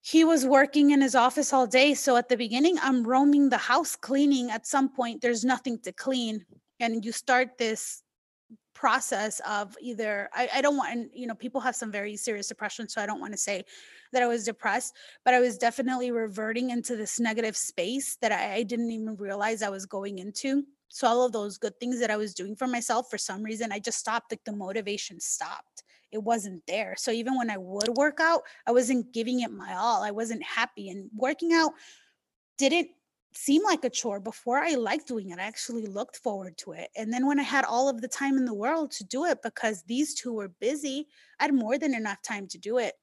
he 0.05 0.25
was 0.25 0.45
working 0.45 0.91
in 0.91 0.99
his 0.99 1.15
office 1.15 1.53
all 1.53 1.65
day 1.65 1.93
so 1.93 2.17
at 2.17 2.27
the 2.27 2.35
beginning 2.35 2.77
i'm 2.81 3.03
roaming 3.07 3.49
the 3.49 3.57
house 3.57 3.95
cleaning. 3.95 4.51
At 4.51 4.67
some 4.67 4.89
point 4.89 5.21
there's 5.21 5.45
nothing 5.45 5.79
to 5.79 5.93
clean 5.93 6.45
and 6.79 7.05
you 7.05 7.13
start 7.13 7.57
this 7.57 8.03
process 8.75 9.39
of 9.47 9.77
either 9.81 10.29
I, 10.33 10.49
I 10.55 10.61
don't 10.61 10.75
want 10.75 10.91
and 10.91 11.09
you 11.13 11.25
know 11.25 11.35
people 11.35 11.61
have 11.61 11.75
some 11.75 11.89
very 11.89 12.17
serious 12.17 12.47
depression 12.49 12.89
so 12.89 13.01
i 13.01 13.05
don't 13.05 13.21
want 13.21 13.31
to 13.31 13.37
say 13.37 13.63
that 14.11 14.21
i 14.21 14.27
was 14.27 14.43
depressed 14.43 14.93
but 15.23 15.33
i 15.33 15.39
was 15.39 15.57
definitely 15.57 16.11
reverting 16.11 16.71
into 16.71 16.97
this 16.97 17.17
negative 17.17 17.55
space 17.55 18.17
that 18.21 18.33
I, 18.33 18.55
I 18.55 18.63
didn't 18.63 18.91
even 18.91 19.15
realize 19.15 19.63
i 19.63 19.69
was 19.69 19.85
going 19.85 20.19
into. 20.19 20.65
So 20.89 21.07
all 21.07 21.25
of 21.25 21.31
those 21.31 21.57
good 21.57 21.79
things 21.79 21.99
that 22.01 22.11
i 22.11 22.17
was 22.17 22.33
doing 22.33 22.57
for 22.57 22.67
myself 22.67 23.09
for 23.09 23.17
some 23.17 23.41
reason 23.41 23.71
i 23.71 23.79
just 23.79 23.99
stopped 23.99 24.31
like 24.31 24.43
the 24.43 24.51
motivation 24.51 25.19
stopped 25.21 25.72
it 26.13 26.23
wasn't 26.23 26.65
there 26.67 26.93
so 26.97 27.11
even 27.11 27.35
when 27.37 27.49
i 27.49 27.57
would 27.57 27.89
work 27.89 28.19
out 28.21 28.41
i 28.67 28.71
wasn't 28.71 29.11
giving 29.13 29.41
it 29.41 29.51
my 29.51 29.73
all 29.73 30.03
i 30.03 30.11
wasn't 30.11 30.41
happy 30.43 30.89
and 30.89 31.09
working 31.15 31.51
out 31.53 31.71
didn't 32.57 32.89
seem 33.35 33.63
like 33.63 33.83
a 33.83 33.89
chore 33.89 34.19
before 34.19 34.59
I 34.59 34.75
liked 34.75 35.07
doing 35.07 35.31
it. 35.31 35.39
I 35.39 35.43
actually 35.43 35.87
looked 35.87 36.17
forward 36.17 36.57
to 36.59 36.73
it. 36.73 36.89
And 36.95 37.11
then 37.11 37.25
when 37.25 37.39
I 37.39 37.43
had 37.43 37.65
all 37.65 37.89
of 37.89 37.99
the 37.99 38.07
time 38.07 38.37
in 38.37 38.45
the 38.45 38.53
world 38.53 38.91
to 38.91 39.03
do 39.03 39.25
it 39.25 39.39
because 39.41 39.83
these 39.83 40.13
two 40.13 40.33
were 40.33 40.49
busy, 40.49 41.07
I 41.39 41.45
had 41.45 41.53
more 41.53 41.77
than 41.77 41.95
enough 41.95 42.21
time 42.21 42.47
to 42.49 42.57
do 42.57 42.77
it. 42.77 42.93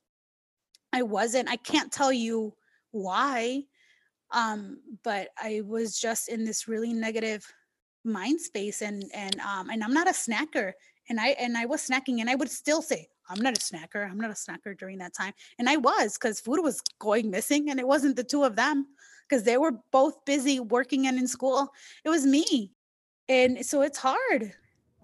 I 0.93 1.03
wasn't, 1.03 1.51
I 1.51 1.57
can't 1.57 1.93
tell 1.93 2.13
you 2.13 2.55
why. 2.93 3.65
Um, 4.31 4.79
but 5.03 5.31
I 5.37 5.63
was 5.65 5.99
just 5.99 6.29
in 6.29 6.45
this 6.45 6.69
really 6.69 6.93
negative 6.93 7.45
mind 8.05 8.41
space 8.41 8.81
and 8.81 9.05
and 9.15 9.39
um 9.41 9.69
and 9.69 9.85
I'm 9.85 9.93
not 9.93 10.09
a 10.09 10.13
snacker. 10.13 10.73
And 11.11 11.21
I 11.21 11.29
and 11.41 11.59
I 11.59 11.67
was 11.67 11.87
snacking 11.87 12.21
and 12.21 12.31
I 12.31 12.37
would 12.37 12.49
still 12.51 12.81
say, 12.81 13.09
I'm 13.29 13.41
not 13.43 13.59
a 13.59 13.61
snacker. 13.61 14.09
I'm 14.11 14.17
not 14.19 14.31
a 14.31 14.35
snacker 14.35 14.79
during 14.79 14.97
that 14.99 15.13
time. 15.13 15.35
And 15.59 15.69
I 15.69 15.77
was 15.77 16.17
because 16.17 16.41
food 16.41 16.61
was 16.63 16.81
going 16.99 17.31
missing 17.31 17.69
and 17.71 17.79
it 17.79 17.87
wasn't 17.87 18.17
the 18.17 18.25
two 18.25 18.45
of 18.45 18.57
them 18.57 18.87
because 19.29 19.43
they 19.45 19.59
were 19.59 19.73
both 19.93 20.25
busy 20.25 20.61
working 20.61 21.07
and 21.09 21.19
in 21.19 21.27
school. 21.27 21.69
It 22.05 22.09
was 22.11 22.25
me. 22.25 22.73
And 23.29 23.65
so 23.67 23.83
it's 23.83 23.99
hard. 23.99 24.53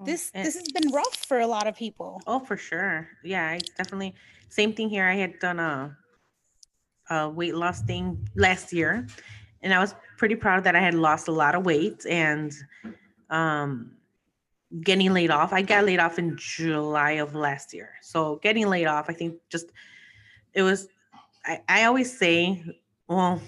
Oh, 0.01 0.05
This 0.05 0.31
and- 0.33 0.47
this 0.47 0.55
has 0.55 0.69
been 0.69 0.91
rough 0.93 1.17
for 1.27 1.41
a 1.41 1.47
lot 1.47 1.67
of 1.67 1.75
people. 1.77 2.21
Oh, 2.27 2.39
for 2.41 2.57
sure. 2.57 3.09
Yeah, 3.25 3.45
I 3.49 3.59
definitely. 3.77 4.15
Same 4.49 4.73
thing 4.73 4.89
here. 4.89 5.07
I 5.07 5.15
had 5.15 5.39
done 5.41 5.59
a, 5.59 5.97
a 7.11 7.29
weight 7.29 7.55
loss 7.57 7.83
thing 7.83 8.29
last 8.37 8.73
year, 8.73 9.07
and 9.63 9.75
I 9.75 9.81
was 9.81 9.95
pretty 10.19 10.37
proud 10.37 10.63
that 10.65 10.77
I 10.77 10.81
had 10.81 10.95
lost 10.95 11.27
a 11.29 11.33
lot 11.33 11.55
of 11.57 11.65
weight 11.67 12.07
and 12.07 12.53
um, 13.31 13.96
getting 14.81 15.13
laid 15.13 15.31
off. 15.31 15.53
I 15.53 15.63
got 15.63 15.85
laid 15.85 16.01
off 16.01 16.19
in 16.19 16.37
July 16.37 17.13
of 17.13 17.35
last 17.35 17.73
year. 17.73 17.95
So 18.03 18.37
getting 18.43 18.69
laid 18.69 18.87
off, 18.87 19.07
I 19.09 19.13
think 19.13 19.37
just 19.49 19.67
it 20.55 20.63
was. 20.63 20.89
I, 21.45 21.61
I 21.69 21.85
always 21.85 22.17
say, 22.17 22.65
well, 23.09 23.41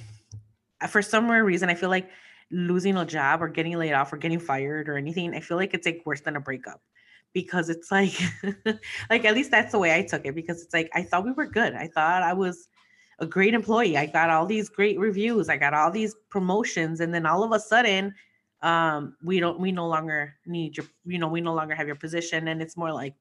for 0.89 1.03
some 1.03 1.31
reason, 1.31 1.69
I 1.69 1.75
feel 1.75 1.91
like 1.91 2.09
losing 2.51 2.97
a 2.97 3.05
job 3.05 3.43
or 3.43 3.49
getting 3.49 3.77
laid 3.77 3.93
off 3.93 4.13
or 4.13 4.17
getting 4.17 4.39
fired 4.39 4.89
or 4.89 4.97
anything. 4.97 5.35
I 5.35 5.41
feel 5.41 5.57
like 5.57 5.75
it's 5.75 5.87
like 5.87 6.03
worse 6.05 6.21
than 6.21 6.37
a 6.37 6.41
breakup 6.41 6.81
because 7.33 7.69
it's 7.69 7.91
like 7.91 8.15
like 9.11 9.25
at 9.25 9.35
least 9.35 9.51
that's 9.51 9.73
the 9.73 9.79
way 9.79 9.95
I 9.95 10.03
took 10.03 10.25
it 10.25 10.35
because 10.35 10.63
it's 10.63 10.73
like 10.73 10.91
I 10.95 11.03
thought 11.03 11.25
we 11.25 11.33
were 11.33 11.47
good. 11.47 11.75
I 11.75 11.89
thought 11.89 12.23
I 12.23 12.33
was 12.33 12.69
a 13.19 13.27
great 13.27 13.55
employee. 13.55 13.97
I 13.97 14.07
got 14.07 14.31
all 14.31 14.47
these 14.47 14.69
great 14.69 14.99
reviews. 14.99 15.49
I 15.49 15.57
got 15.57 15.75
all 15.75 15.91
these 15.91 16.15
promotions 16.31 17.01
and 17.01 17.13
then 17.13 17.27
all 17.27 17.43
of 17.43 17.53
a 17.53 17.61
sudden 17.61 18.15
um 18.63 19.17
we 19.23 19.39
don't 19.39 19.61
we 19.61 19.71
no 19.71 19.87
longer 19.87 20.35
need 20.47 20.77
your 20.77 20.87
you 21.05 21.19
know 21.19 21.29
we 21.29 21.41
no 21.41 21.55
longer 21.55 21.75
have 21.75 21.87
your 21.87 21.97
position 21.97 22.49
and 22.49 22.61
it's 22.61 22.77
more 22.77 22.93
like 22.93 23.15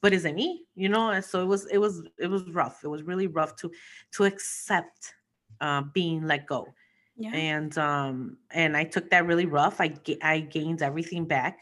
but 0.00 0.12
is 0.12 0.24
it 0.24 0.34
me? 0.34 0.64
You 0.74 0.88
know, 0.88 1.10
and 1.10 1.24
so 1.24 1.42
it 1.42 1.46
was 1.46 1.66
it 1.66 1.78
was 1.78 2.02
it 2.18 2.28
was 2.28 2.48
rough. 2.50 2.84
It 2.84 2.88
was 2.88 3.02
really 3.02 3.26
rough 3.26 3.56
to 3.56 3.70
to 4.12 4.24
accept 4.24 5.14
uh, 5.60 5.82
being 5.92 6.26
let 6.26 6.46
go. 6.46 6.68
Yeah. 7.16 7.32
And 7.32 7.76
um 7.78 8.36
and 8.52 8.76
I 8.76 8.84
took 8.84 9.10
that 9.10 9.26
really 9.26 9.46
rough. 9.46 9.80
I 9.80 9.94
I 10.22 10.40
gained 10.40 10.82
everything 10.82 11.24
back 11.24 11.58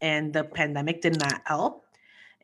and 0.00 0.32
the 0.32 0.44
pandemic 0.44 1.02
did 1.02 1.20
not 1.20 1.40
help. 1.46 1.84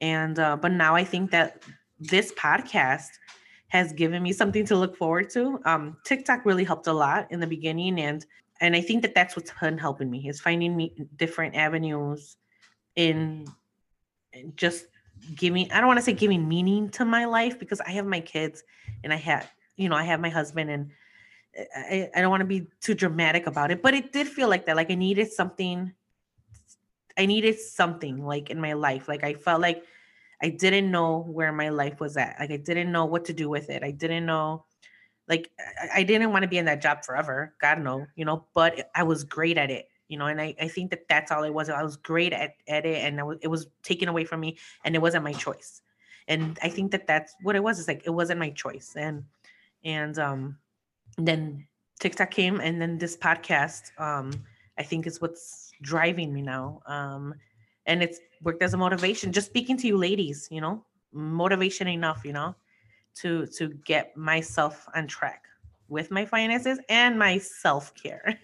And 0.00 0.38
uh 0.38 0.56
but 0.56 0.72
now 0.72 0.94
I 0.94 1.04
think 1.04 1.32
that 1.32 1.64
this 1.98 2.32
podcast 2.34 3.08
has 3.68 3.92
given 3.92 4.22
me 4.22 4.32
something 4.32 4.64
to 4.66 4.76
look 4.76 4.96
forward 4.96 5.30
to. 5.30 5.58
Um 5.64 5.96
TikTok 6.04 6.44
really 6.46 6.64
helped 6.64 6.86
a 6.86 6.92
lot 6.92 7.26
in 7.30 7.40
the 7.40 7.46
beginning 7.46 7.98
and 7.98 8.24
and 8.60 8.76
I 8.76 8.80
think 8.80 9.02
that 9.02 9.14
that's 9.14 9.36
what's 9.36 9.52
been 9.60 9.78
helping 9.78 10.10
me 10.10 10.28
is 10.28 10.40
finding 10.40 10.76
me 10.76 10.94
different 11.16 11.54
avenues 11.54 12.36
in 12.96 13.46
just 14.56 14.86
giving 15.36 15.70
I 15.72 15.78
don't 15.78 15.86
want 15.86 15.98
to 15.98 16.04
say 16.04 16.12
giving 16.12 16.46
meaning 16.48 16.90
to 16.90 17.04
my 17.04 17.24
life 17.24 17.58
because 17.58 17.80
I 17.80 17.90
have 17.92 18.06
my 18.06 18.20
kids 18.20 18.62
and 19.02 19.12
I 19.12 19.16
have 19.16 19.50
you 19.76 19.88
know 19.88 19.96
I 19.96 20.04
have 20.04 20.20
my 20.20 20.28
husband 20.28 20.70
and 20.70 20.90
I, 21.76 22.10
I 22.14 22.20
don't 22.20 22.30
want 22.30 22.40
to 22.40 22.46
be 22.46 22.66
too 22.80 22.94
dramatic 22.94 23.46
about 23.46 23.70
it 23.70 23.82
but 23.82 23.94
it 23.94 24.12
did 24.12 24.28
feel 24.28 24.48
like 24.48 24.66
that 24.66 24.76
like 24.76 24.90
I 24.90 24.96
needed 24.96 25.32
something 25.32 25.92
I 27.16 27.26
needed 27.26 27.58
something 27.58 28.24
like 28.24 28.50
in 28.50 28.60
my 28.60 28.72
life 28.74 29.08
like 29.08 29.24
I 29.24 29.34
felt 29.34 29.60
like 29.60 29.84
I 30.42 30.50
didn't 30.50 30.90
know 30.90 31.20
where 31.20 31.52
my 31.52 31.70
life 31.70 32.00
was 32.00 32.16
at 32.16 32.36
like 32.38 32.50
I 32.50 32.56
didn't 32.56 32.92
know 32.92 33.04
what 33.06 33.24
to 33.26 33.32
do 33.32 33.48
with 33.48 33.70
it 33.70 33.82
I 33.82 33.92
didn't 33.92 34.26
know 34.26 34.64
like 35.28 35.50
I, 35.58 36.00
I 36.00 36.02
didn't 36.02 36.30
want 36.30 36.42
to 36.42 36.48
be 36.48 36.58
in 36.58 36.64
that 36.66 36.82
job 36.82 37.04
forever 37.04 37.54
God 37.60 37.80
no 37.80 38.06
you 38.16 38.24
know 38.24 38.46
but 38.54 38.90
I 38.94 39.02
was 39.02 39.24
great 39.24 39.58
at 39.58 39.70
it 39.70 39.88
you 40.08 40.18
know 40.18 40.26
and 40.26 40.40
I, 40.40 40.54
I 40.60 40.68
think 40.68 40.90
that 40.90 41.08
that's 41.08 41.32
all 41.32 41.44
it 41.44 41.52
was 41.52 41.68
i 41.68 41.82
was 41.82 41.96
great 41.96 42.32
at, 42.32 42.54
at 42.68 42.84
it 42.86 43.02
and 43.04 43.26
was, 43.26 43.38
it 43.42 43.48
was 43.48 43.66
taken 43.82 44.08
away 44.08 44.24
from 44.24 44.40
me 44.40 44.58
and 44.84 44.94
it 44.94 45.02
wasn't 45.02 45.24
my 45.24 45.32
choice 45.32 45.82
and 46.28 46.58
i 46.62 46.68
think 46.68 46.90
that 46.92 47.06
that's 47.06 47.34
what 47.42 47.56
it 47.56 47.62
was 47.62 47.78
it's 47.78 47.88
like 47.88 48.02
it 48.04 48.10
wasn't 48.10 48.38
my 48.38 48.50
choice 48.50 48.92
and 48.96 49.24
and 49.84 50.18
um 50.18 50.56
then 51.18 51.66
tiktok 52.00 52.30
came 52.30 52.60
and 52.60 52.80
then 52.80 52.98
this 52.98 53.16
podcast 53.16 53.90
um 53.98 54.30
i 54.78 54.82
think 54.82 55.06
is 55.06 55.20
what's 55.20 55.72
driving 55.82 56.32
me 56.32 56.42
now 56.42 56.80
um 56.86 57.34
and 57.86 58.02
it's 58.02 58.20
worked 58.42 58.62
as 58.62 58.74
a 58.74 58.76
motivation 58.76 59.32
just 59.32 59.46
speaking 59.46 59.76
to 59.76 59.86
you 59.86 59.96
ladies 59.96 60.48
you 60.50 60.60
know 60.60 60.84
motivation 61.12 61.88
enough 61.88 62.22
you 62.24 62.32
know 62.32 62.54
to 63.14 63.46
to 63.46 63.68
get 63.84 64.16
myself 64.16 64.86
on 64.94 65.06
track 65.06 65.44
with 65.88 66.10
my 66.10 66.24
finances 66.24 66.78
and 66.88 67.18
my 67.18 67.38
self-care 67.38 68.38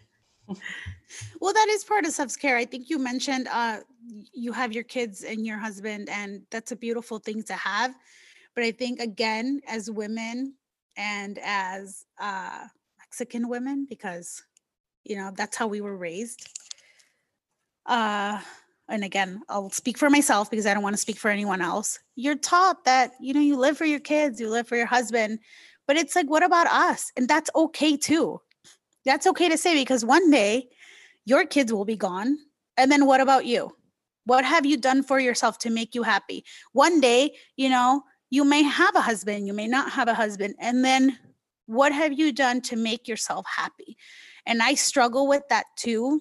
well, 1.40 1.52
that 1.52 1.68
is 1.68 1.84
part 1.84 2.04
of 2.04 2.12
self 2.12 2.38
care. 2.38 2.56
I 2.56 2.64
think 2.64 2.90
you 2.90 2.98
mentioned 2.98 3.48
uh, 3.50 3.80
you 4.32 4.52
have 4.52 4.72
your 4.72 4.84
kids 4.84 5.22
and 5.22 5.46
your 5.46 5.58
husband, 5.58 6.08
and 6.08 6.42
that's 6.50 6.72
a 6.72 6.76
beautiful 6.76 7.18
thing 7.18 7.42
to 7.44 7.54
have. 7.54 7.94
But 8.54 8.64
I 8.64 8.72
think, 8.72 9.00
again, 9.00 9.60
as 9.68 9.90
women 9.90 10.54
and 10.96 11.38
as 11.42 12.04
uh, 12.18 12.66
Mexican 12.98 13.48
women, 13.48 13.86
because, 13.88 14.42
you 15.04 15.16
know, 15.16 15.30
that's 15.34 15.56
how 15.56 15.66
we 15.66 15.80
were 15.80 15.96
raised. 15.96 16.48
Uh, 17.86 18.40
and 18.90 19.04
again, 19.04 19.42
I'll 19.48 19.70
speak 19.70 19.96
for 19.96 20.10
myself 20.10 20.50
because 20.50 20.66
I 20.66 20.74
don't 20.74 20.82
want 20.82 20.94
to 20.94 21.00
speak 21.00 21.16
for 21.16 21.30
anyone 21.30 21.62
else. 21.62 21.98
You're 22.16 22.36
taught 22.36 22.84
that, 22.84 23.12
you 23.20 23.32
know, 23.32 23.40
you 23.40 23.56
live 23.56 23.78
for 23.78 23.84
your 23.86 24.00
kids, 24.00 24.40
you 24.40 24.50
live 24.50 24.68
for 24.68 24.76
your 24.76 24.86
husband, 24.86 25.38
but 25.86 25.96
it's 25.96 26.14
like, 26.14 26.28
what 26.28 26.42
about 26.42 26.66
us? 26.66 27.10
And 27.16 27.28
that's 27.28 27.50
okay 27.54 27.96
too 27.96 28.40
that's 29.04 29.26
okay 29.26 29.48
to 29.48 29.58
say 29.58 29.74
because 29.74 30.04
one 30.04 30.30
day 30.30 30.68
your 31.24 31.44
kids 31.46 31.72
will 31.72 31.84
be 31.84 31.96
gone. 31.96 32.38
And 32.76 32.90
then 32.90 33.06
what 33.06 33.20
about 33.20 33.46
you? 33.46 33.72
What 34.24 34.44
have 34.44 34.66
you 34.66 34.76
done 34.76 35.02
for 35.02 35.18
yourself 35.18 35.58
to 35.58 35.70
make 35.70 35.94
you 35.94 36.02
happy? 36.02 36.44
One 36.72 37.00
day, 37.00 37.34
you 37.56 37.68
know, 37.68 38.02
you 38.30 38.44
may 38.44 38.62
have 38.62 38.94
a 38.94 39.00
husband, 39.00 39.46
you 39.46 39.52
may 39.52 39.66
not 39.66 39.90
have 39.90 40.08
a 40.08 40.14
husband. 40.14 40.54
And 40.60 40.84
then 40.84 41.18
what 41.66 41.92
have 41.92 42.12
you 42.12 42.32
done 42.32 42.60
to 42.62 42.76
make 42.76 43.08
yourself 43.08 43.46
happy? 43.46 43.96
And 44.46 44.62
I 44.62 44.74
struggle 44.74 45.26
with 45.26 45.42
that 45.48 45.66
too. 45.76 46.20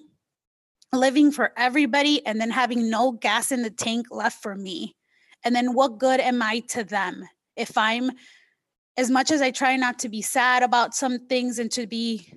Living 0.92 1.30
for 1.30 1.52
everybody 1.56 2.24
and 2.26 2.40
then 2.40 2.50
having 2.50 2.90
no 2.90 3.12
gas 3.12 3.52
in 3.52 3.62
the 3.62 3.70
tank 3.70 4.06
left 4.10 4.42
for 4.42 4.54
me. 4.54 4.96
And 5.44 5.54
then 5.54 5.74
what 5.74 5.98
good 5.98 6.20
am 6.20 6.42
I 6.42 6.60
to 6.70 6.84
them 6.84 7.24
if 7.56 7.76
I'm 7.78 8.10
as 8.96 9.10
much 9.10 9.30
as 9.30 9.40
I 9.40 9.50
try 9.50 9.76
not 9.76 9.98
to 10.00 10.08
be 10.08 10.20
sad 10.20 10.62
about 10.62 10.94
some 10.94 11.26
things 11.26 11.58
and 11.58 11.70
to 11.72 11.86
be 11.86 12.32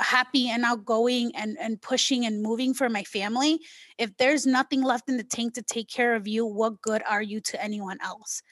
happy 0.00 0.48
and 0.48 0.64
outgoing 0.64 1.32
and 1.34 1.56
and 1.60 1.80
pushing 1.82 2.24
and 2.24 2.42
moving 2.42 2.72
for 2.72 2.88
my 2.88 3.02
family 3.02 3.58
if 3.98 4.16
there's 4.16 4.46
nothing 4.46 4.82
left 4.82 5.08
in 5.08 5.16
the 5.16 5.24
tank 5.24 5.54
to 5.54 5.62
take 5.62 5.88
care 5.88 6.14
of 6.14 6.28
you 6.28 6.46
what 6.46 6.80
good 6.82 7.02
are 7.08 7.22
you 7.22 7.40
to 7.40 7.60
anyone 7.62 7.98
else 8.00 8.42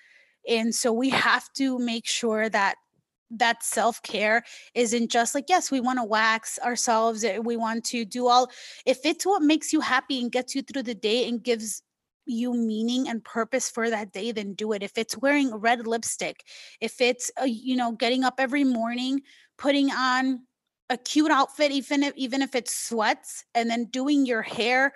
and 0.49 0.75
so 0.75 0.93
we 0.93 1.09
have 1.11 1.45
to 1.53 1.79
make 1.79 2.07
sure 2.07 2.49
that 2.49 2.77
that 3.31 3.62
self-care 3.62 4.45
isn't 4.74 5.11
just 5.11 5.35
like 5.35 5.47
yes 5.49 5.70
we 5.70 5.81
want 5.81 5.99
to 5.99 6.05
wax 6.05 6.59
ourselves 6.64 7.24
eh, 7.24 7.39
we 7.39 7.57
want 7.57 7.85
to 7.85 8.05
do 8.05 8.29
all 8.29 8.51
if 8.85 9.05
it's 9.05 9.27
what 9.27 9.43
makes 9.43 9.72
you 9.72 9.81
happy 9.81 10.20
and 10.20 10.31
gets 10.33 10.55
you 10.55 10.62
through 10.62 10.83
the 10.83 10.95
day 10.95 11.29
and 11.29 11.43
gives 11.43 11.83
you 12.27 12.53
meaning 12.53 13.09
and 13.09 13.24
purpose 13.24 13.70
for 13.70 13.89
that 13.89 14.12
day 14.12 14.33
then 14.33 14.53
do 14.55 14.72
it. 14.72 14.83
If 14.83 14.99
it's 14.99 15.16
wearing 15.16 15.55
red 15.55 15.87
lipstick 15.87 16.45
if 16.81 17.01
it's 17.01 17.31
uh, 17.41 17.45
you 17.45 17.77
know 17.77 17.93
getting 17.93 18.24
up 18.24 18.35
every 18.39 18.64
morning 18.64 19.22
putting 19.59 19.91
on 19.91 20.43
a 20.91 20.97
cute 20.97 21.31
outfit 21.31 21.72
even 21.72 22.03
if 22.03 22.14
even 22.16 22.43
if 22.43 22.55
it's 22.55 22.77
sweats 22.77 23.45
and 23.55 23.70
then 23.70 23.87
doing 23.87 24.27
your 24.27 24.43
hair 24.43 24.93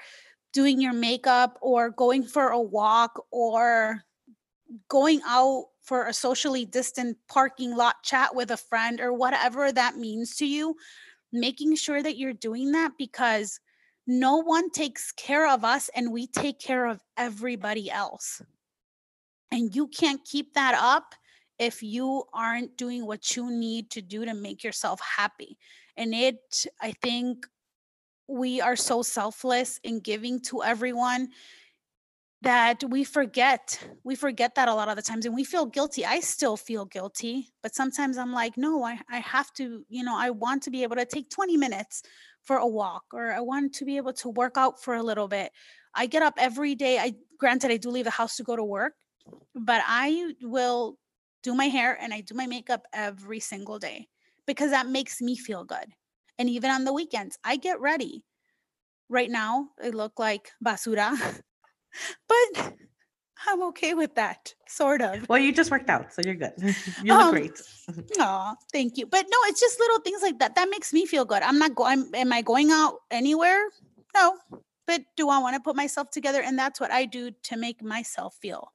doing 0.52 0.80
your 0.80 0.92
makeup 0.92 1.58
or 1.62 1.90
going 1.90 2.24
for 2.24 2.48
a 2.48 2.60
walk 2.60 3.24
or 3.30 4.02
going 4.88 5.20
out 5.26 5.66
for 5.82 6.06
a 6.06 6.12
socially 6.12 6.64
distant 6.64 7.16
parking 7.28 7.76
lot 7.76 7.96
chat 8.02 8.34
with 8.34 8.50
a 8.50 8.56
friend 8.56 9.00
or 9.00 9.12
whatever 9.12 9.72
that 9.72 9.96
means 9.96 10.36
to 10.36 10.46
you 10.46 10.76
making 11.32 11.76
sure 11.76 12.02
that 12.02 12.16
you're 12.16 12.32
doing 12.32 12.72
that 12.72 12.92
because 12.98 13.60
no 14.06 14.36
one 14.36 14.70
takes 14.70 15.12
care 15.12 15.48
of 15.48 15.64
us 15.64 15.88
and 15.94 16.12
we 16.12 16.26
take 16.26 16.58
care 16.58 16.86
of 16.86 17.00
everybody 17.16 17.90
else 17.90 18.42
and 19.52 19.74
you 19.74 19.88
can't 19.88 20.24
keep 20.24 20.54
that 20.54 20.74
up 20.80 21.14
if 21.58 21.82
you 21.82 22.24
aren't 22.32 22.76
doing 22.76 23.06
what 23.06 23.36
you 23.36 23.50
need 23.50 23.90
to 23.90 24.00
do 24.00 24.24
to 24.24 24.34
make 24.34 24.64
yourself 24.64 25.00
happy. 25.00 25.58
And 25.96 26.14
it, 26.14 26.64
I 26.80 26.92
think, 27.02 27.46
we 28.26 28.60
are 28.60 28.76
so 28.76 29.02
selfless 29.02 29.80
in 29.82 29.98
giving 29.98 30.40
to 30.40 30.62
everyone 30.62 31.30
that 32.42 32.82
we 32.88 33.04
forget 33.04 33.78
we 34.02 34.14
forget 34.14 34.54
that 34.54 34.68
a 34.68 34.74
lot 34.74 34.88
of 34.88 34.96
the 34.96 35.02
times 35.02 35.26
and 35.26 35.34
we 35.34 35.44
feel 35.44 35.66
guilty 35.66 36.06
i 36.06 36.20
still 36.20 36.56
feel 36.56 36.86
guilty 36.86 37.48
but 37.62 37.74
sometimes 37.74 38.16
i'm 38.16 38.32
like 38.32 38.56
no 38.56 38.82
i, 38.82 38.98
I 39.10 39.18
have 39.18 39.52
to 39.54 39.84
you 39.88 40.02
know 40.02 40.16
i 40.16 40.30
want 40.30 40.62
to 40.62 40.70
be 40.70 40.82
able 40.82 40.96
to 40.96 41.04
take 41.04 41.28
20 41.28 41.58
minutes 41.58 42.02
for 42.42 42.56
a 42.56 42.66
walk 42.66 43.04
or 43.12 43.32
i 43.32 43.40
want 43.40 43.74
to 43.74 43.84
be 43.84 43.98
able 43.98 44.14
to 44.14 44.30
work 44.30 44.56
out 44.56 44.82
for 44.82 44.94
a 44.94 45.02
little 45.02 45.28
bit 45.28 45.52
i 45.94 46.06
get 46.06 46.22
up 46.22 46.34
every 46.38 46.74
day 46.74 46.98
i 46.98 47.12
granted 47.38 47.70
i 47.70 47.76
do 47.76 47.90
leave 47.90 48.06
the 48.06 48.10
house 48.10 48.36
to 48.36 48.42
go 48.42 48.56
to 48.56 48.64
work 48.64 48.94
but 49.54 49.82
i 49.86 50.32
will 50.40 50.96
do 51.42 51.54
my 51.54 51.66
hair 51.66 51.96
and 52.00 52.12
I 52.12 52.20
do 52.20 52.34
my 52.34 52.46
makeup 52.46 52.86
every 52.92 53.40
single 53.40 53.78
day 53.78 54.08
because 54.46 54.70
that 54.70 54.86
makes 54.86 55.20
me 55.20 55.36
feel 55.36 55.64
good. 55.64 55.86
And 56.38 56.48
even 56.48 56.70
on 56.70 56.84
the 56.84 56.92
weekends, 56.92 57.38
I 57.44 57.56
get 57.56 57.80
ready. 57.80 58.24
Right 59.08 59.30
now, 59.30 59.70
I 59.82 59.88
look 59.88 60.18
like 60.18 60.50
basura, 60.64 61.40
but 62.28 62.74
I'm 63.46 63.62
okay 63.68 63.94
with 63.94 64.14
that, 64.16 64.54
sort 64.68 65.02
of. 65.02 65.28
Well, 65.28 65.38
you 65.38 65.52
just 65.52 65.70
worked 65.70 65.88
out, 65.88 66.12
so 66.12 66.22
you're 66.24 66.34
good. 66.34 66.52
You 67.02 67.14
look 67.14 67.22
um, 67.22 67.30
great. 67.30 67.60
Oh, 68.18 68.54
thank 68.72 68.96
you. 68.96 69.06
But 69.06 69.26
no, 69.28 69.38
it's 69.44 69.60
just 69.60 69.80
little 69.80 70.00
things 70.00 70.22
like 70.22 70.38
that 70.38 70.54
that 70.54 70.68
makes 70.70 70.92
me 70.92 71.06
feel 71.06 71.24
good. 71.24 71.42
I'm 71.42 71.58
not 71.58 71.74
going. 71.74 72.10
Am 72.14 72.32
I 72.32 72.42
going 72.42 72.70
out 72.70 72.98
anywhere? 73.10 73.60
No. 74.14 74.36
But 74.86 75.02
do 75.16 75.28
I 75.28 75.38
want 75.38 75.54
to 75.54 75.60
put 75.60 75.76
myself 75.76 76.10
together? 76.10 76.42
And 76.42 76.58
that's 76.58 76.80
what 76.80 76.90
I 76.90 77.04
do 77.04 77.30
to 77.44 77.56
make 77.56 77.82
myself 77.82 78.36
feel 78.40 78.72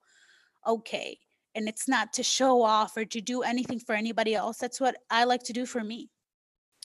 okay 0.65 1.19
and 1.55 1.69
it's 1.69 1.87
not 1.87 2.11
to 2.13 2.23
show 2.23 2.61
off 2.61 2.97
or 2.97 3.05
to 3.05 3.21
do 3.21 3.41
anything 3.41 3.79
for 3.79 3.95
anybody 3.95 4.35
else 4.35 4.57
that's 4.57 4.79
what 4.79 4.95
i 5.09 5.23
like 5.23 5.43
to 5.43 5.53
do 5.53 5.65
for 5.65 5.83
me 5.83 6.09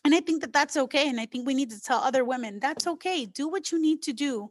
and 0.04 0.14
i 0.14 0.20
think 0.20 0.40
that 0.40 0.52
that's 0.52 0.76
okay 0.76 1.08
and 1.08 1.20
i 1.20 1.26
think 1.26 1.46
we 1.46 1.54
need 1.54 1.70
to 1.70 1.80
tell 1.80 1.98
other 1.98 2.24
women 2.24 2.58
that's 2.60 2.86
okay 2.86 3.26
do 3.26 3.48
what 3.48 3.72
you 3.72 3.80
need 3.80 4.02
to 4.02 4.12
do 4.12 4.50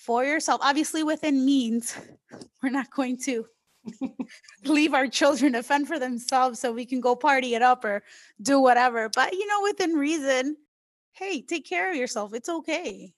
for 0.00 0.24
yourself 0.24 0.60
obviously 0.62 1.02
within 1.02 1.44
means 1.44 1.96
we're 2.62 2.70
not 2.70 2.90
going 2.90 3.18
to 3.18 3.44
leave 4.64 4.94
our 4.94 5.06
children 5.06 5.52
to 5.52 5.62
fend 5.62 5.86
for 5.86 5.98
themselves 5.98 6.58
so 6.58 6.72
we 6.72 6.86
can 6.86 7.00
go 7.00 7.16
party 7.16 7.54
it 7.54 7.62
up 7.62 7.84
or 7.84 8.02
do 8.42 8.60
whatever 8.60 9.08
but 9.14 9.32
you 9.32 9.46
know 9.46 9.62
within 9.62 9.92
reason 9.94 10.56
hey 11.12 11.40
take 11.42 11.66
care 11.66 11.90
of 11.90 11.96
yourself 11.96 12.34
it's 12.34 12.48
okay 12.48 13.12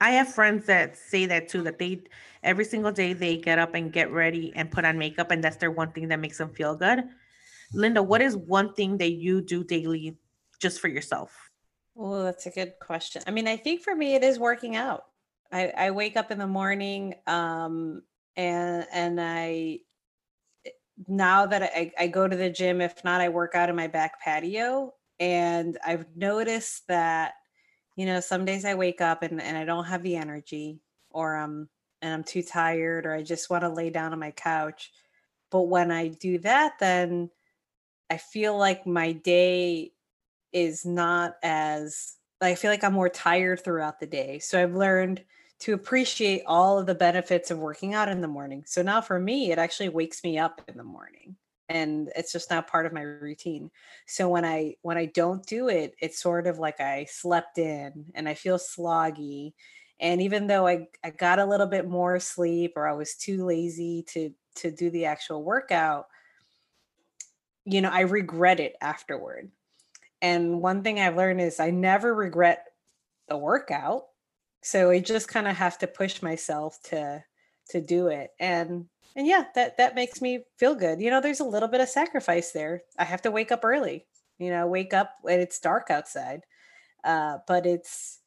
I 0.00 0.10
have 0.10 0.34
friends 0.34 0.66
that 0.66 0.96
say 0.96 1.26
that 1.26 1.48
too, 1.48 1.62
that 1.62 1.78
they 1.78 2.02
every 2.42 2.64
single 2.64 2.90
day 2.90 3.12
they 3.12 3.36
get 3.36 3.58
up 3.58 3.74
and 3.74 3.92
get 3.92 4.10
ready 4.10 4.52
and 4.56 4.70
put 4.70 4.84
on 4.84 4.98
makeup, 4.98 5.30
and 5.30 5.42
that's 5.42 5.56
their 5.56 5.70
one 5.70 5.92
thing 5.92 6.08
that 6.08 6.18
makes 6.18 6.36
them 6.36 6.50
feel 6.50 6.74
good. 6.74 7.04
Linda, 7.72 8.02
what 8.02 8.20
is 8.20 8.36
one 8.36 8.74
thing 8.74 8.98
that 8.98 9.12
you 9.12 9.40
do 9.40 9.62
daily 9.62 10.18
just 10.60 10.80
for 10.80 10.88
yourself? 10.88 11.50
Well, 11.94 12.24
that's 12.24 12.46
a 12.46 12.50
good 12.50 12.74
question. 12.80 13.22
I 13.26 13.30
mean, 13.30 13.46
I 13.46 13.56
think 13.56 13.82
for 13.82 13.94
me, 13.94 14.14
it 14.14 14.24
is 14.24 14.38
working 14.38 14.74
out. 14.74 15.04
I, 15.54 15.72
I 15.76 15.90
wake 15.92 16.16
up 16.16 16.32
in 16.32 16.38
the 16.38 16.48
morning. 16.48 17.14
Um, 17.28 18.02
and 18.36 18.86
and 18.92 19.20
I 19.20 19.78
now 21.06 21.46
that 21.46 21.62
I, 21.62 21.92
I 21.98 22.08
go 22.08 22.26
to 22.26 22.36
the 22.36 22.50
gym, 22.50 22.80
if 22.80 23.04
not, 23.04 23.20
I 23.20 23.28
work 23.28 23.54
out 23.54 23.70
in 23.70 23.76
my 23.76 23.86
back 23.86 24.20
patio. 24.20 24.94
And 25.20 25.78
I've 25.86 26.06
noticed 26.16 26.88
that, 26.88 27.34
you 27.96 28.04
know, 28.04 28.18
some 28.18 28.44
days 28.44 28.64
I 28.64 28.74
wake 28.74 29.00
up 29.00 29.22
and, 29.22 29.40
and 29.40 29.56
I 29.56 29.64
don't 29.64 29.84
have 29.84 30.02
the 30.02 30.16
energy 30.16 30.80
or 31.10 31.36
I'm 31.36 31.68
and 32.02 32.12
I'm 32.12 32.24
too 32.24 32.42
tired 32.42 33.06
or 33.06 33.14
I 33.14 33.22
just 33.22 33.48
want 33.48 33.62
to 33.62 33.68
lay 33.68 33.90
down 33.90 34.12
on 34.12 34.18
my 34.18 34.32
couch. 34.32 34.92
But 35.50 35.62
when 35.62 35.92
I 35.92 36.08
do 36.08 36.38
that, 36.40 36.74
then 36.80 37.30
I 38.10 38.16
feel 38.16 38.58
like 38.58 38.86
my 38.86 39.12
day 39.12 39.92
is 40.52 40.84
not 40.84 41.36
as 41.44 42.16
I 42.40 42.56
feel 42.56 42.70
like 42.70 42.84
I'm 42.84 42.92
more 42.92 43.08
tired 43.08 43.60
throughout 43.60 44.00
the 44.00 44.06
day. 44.06 44.40
So 44.40 44.60
I've 44.60 44.74
learned 44.74 45.22
to 45.60 45.72
appreciate 45.74 46.42
all 46.46 46.78
of 46.78 46.86
the 46.86 46.94
benefits 46.94 47.50
of 47.50 47.58
working 47.58 47.94
out 47.94 48.08
in 48.08 48.20
the 48.20 48.28
morning. 48.28 48.64
So 48.66 48.82
now 48.82 49.00
for 49.00 49.18
me, 49.18 49.50
it 49.50 49.58
actually 49.58 49.88
wakes 49.88 50.22
me 50.24 50.38
up 50.38 50.60
in 50.68 50.76
the 50.76 50.84
morning 50.84 51.36
and 51.68 52.10
it's 52.16 52.32
just 52.32 52.50
not 52.50 52.66
part 52.66 52.86
of 52.86 52.92
my 52.92 53.00
routine. 53.00 53.70
So 54.06 54.28
when 54.28 54.44
I 54.44 54.76
when 54.82 54.98
I 54.98 55.06
don't 55.06 55.44
do 55.46 55.68
it, 55.68 55.94
it's 56.00 56.20
sort 56.20 56.46
of 56.46 56.58
like 56.58 56.80
I 56.80 57.06
slept 57.06 57.58
in 57.58 58.06
and 58.14 58.28
I 58.28 58.34
feel 58.34 58.58
sloggy. 58.58 59.54
And 60.00 60.20
even 60.20 60.46
though 60.46 60.66
I, 60.66 60.88
I 61.02 61.10
got 61.10 61.38
a 61.38 61.46
little 61.46 61.66
bit 61.66 61.88
more 61.88 62.18
sleep 62.20 62.72
or 62.76 62.86
I 62.86 62.92
was 62.92 63.14
too 63.14 63.44
lazy 63.46 64.02
to 64.08 64.30
to 64.56 64.70
do 64.70 64.90
the 64.90 65.06
actual 65.06 65.42
workout, 65.42 66.06
you 67.64 67.80
know, 67.80 67.90
I 67.90 68.00
regret 68.00 68.60
it 68.60 68.76
afterward. 68.80 69.50
And 70.20 70.60
one 70.60 70.82
thing 70.82 71.00
I've 71.00 71.16
learned 71.16 71.40
is 71.40 71.60
I 71.60 71.70
never 71.70 72.14
regret 72.14 72.66
the 73.28 73.36
workout 73.36 74.06
so 74.64 74.90
i 74.90 74.98
just 74.98 75.28
kind 75.28 75.46
of 75.46 75.54
have 75.54 75.78
to 75.78 75.86
push 75.86 76.22
myself 76.22 76.78
to 76.82 77.22
to 77.68 77.80
do 77.80 78.08
it 78.08 78.30
and 78.40 78.86
and 79.14 79.26
yeah 79.26 79.44
that 79.54 79.76
that 79.76 79.94
makes 79.94 80.20
me 80.20 80.40
feel 80.58 80.74
good 80.74 81.00
you 81.00 81.10
know 81.10 81.20
there's 81.20 81.40
a 81.40 81.44
little 81.44 81.68
bit 81.68 81.80
of 81.80 81.88
sacrifice 81.88 82.50
there. 82.50 82.82
I 82.98 83.04
have 83.04 83.22
to 83.22 83.30
wake 83.30 83.52
up 83.52 83.64
early 83.64 84.06
you 84.38 84.50
know 84.50 84.66
wake 84.66 84.92
up 84.92 85.14
when 85.22 85.40
it's 85.40 85.60
dark 85.60 85.90
outside 85.90 86.42
uh 87.04 87.38
but 87.46 87.66
it's 87.66 88.20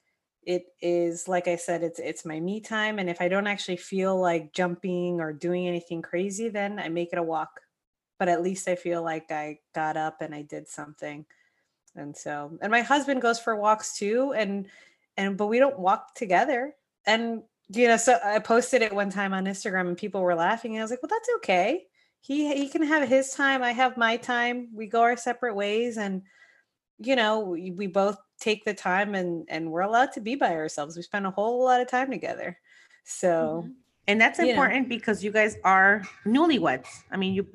it 0.44 0.68
is 0.82 1.28
like 1.28 1.48
i 1.48 1.56
said 1.56 1.84
it's 1.84 2.00
it's 2.00 2.26
my 2.26 2.40
me 2.40 2.62
time 2.62 3.00
and 3.00 3.10
if 3.10 3.20
i 3.20 3.28
don't 3.28 3.48
actually 3.48 3.78
feel 3.78 4.20
like 4.20 4.54
jumping 4.54 5.20
or 5.20 5.34
doing 5.34 5.68
anything 5.68 6.02
crazy 6.02 6.48
then 6.48 6.80
i 6.80 6.88
make 6.88 7.10
it 7.12 7.20
a 7.20 7.24
walk 7.24 7.62
but 8.20 8.30
at 8.30 8.42
least 8.42 8.68
i 8.68 8.76
feel 8.76 9.04
like 9.04 9.32
i 9.32 9.60
got 9.76 9.98
up 9.98 10.22
and 10.22 10.34
i 10.34 10.42
did 10.42 10.68
something 10.68 11.26
and 11.96 12.16
so 12.16 12.58
and 12.62 12.72
my 12.72 12.82
husband 12.82 13.22
goes 13.22 13.40
for 13.40 13.56
walks 13.56 13.98
too 13.98 14.34
and 14.34 14.68
and 15.18 15.38
but 15.38 15.47
we 15.47 15.59
don't 15.59 15.80
walk 15.80 16.15
together. 16.15 16.74
And 17.05 17.43
you 17.70 17.88
know 17.89 17.97
so 17.97 18.18
i 18.24 18.39
posted 18.39 18.82
it 18.82 18.93
one 18.93 19.09
time 19.09 19.34
on 19.34 19.43
instagram 19.43 19.89
and 19.89 19.97
people 19.97 20.22
were 20.22 20.36
laughing. 20.36 20.74
And 20.74 20.82
i 20.82 20.84
was 20.84 20.91
like 20.91 21.03
well 21.03 21.09
that's 21.09 21.30
okay. 21.38 21.86
He 22.22 22.53
he 22.55 22.70
can 22.70 22.84
have 22.84 23.07
his 23.07 23.32
time. 23.32 23.63
I 23.63 23.72
have 23.72 23.97
my 23.97 24.18
time. 24.18 24.70
We 24.74 24.88
go 24.88 25.01
our 25.01 25.18
separate 25.18 25.55
ways. 25.55 25.97
And 25.97 26.24
you 26.99 27.15
know 27.15 27.39
we, 27.41 27.72
we 27.72 27.88
both 27.88 28.18
take 28.39 28.65
the 28.65 28.74
time 28.74 29.15
and 29.15 29.45
and 29.49 29.72
we're 29.72 29.82
allowed 29.82 30.13
to 30.13 30.22
be 30.22 30.36
by 30.36 30.53
ourselves. 30.53 30.95
We 30.95 31.03
spend 31.03 31.26
a 31.28 31.32
whole 31.32 31.63
lot 31.63 31.82
of 31.82 31.88
time 31.88 32.11
together. 32.11 32.57
So 33.05 33.63
mm-hmm. 33.63 33.72
And 34.08 34.20
that's 34.20 34.39
important 34.39 34.84
know. 34.84 34.95
because 34.95 35.24
you 35.24 35.32
guys 35.32 35.58
are 35.64 36.01
newlyweds 36.26 36.88
i 37.12 37.18
mean 37.18 37.34
you 37.34 37.45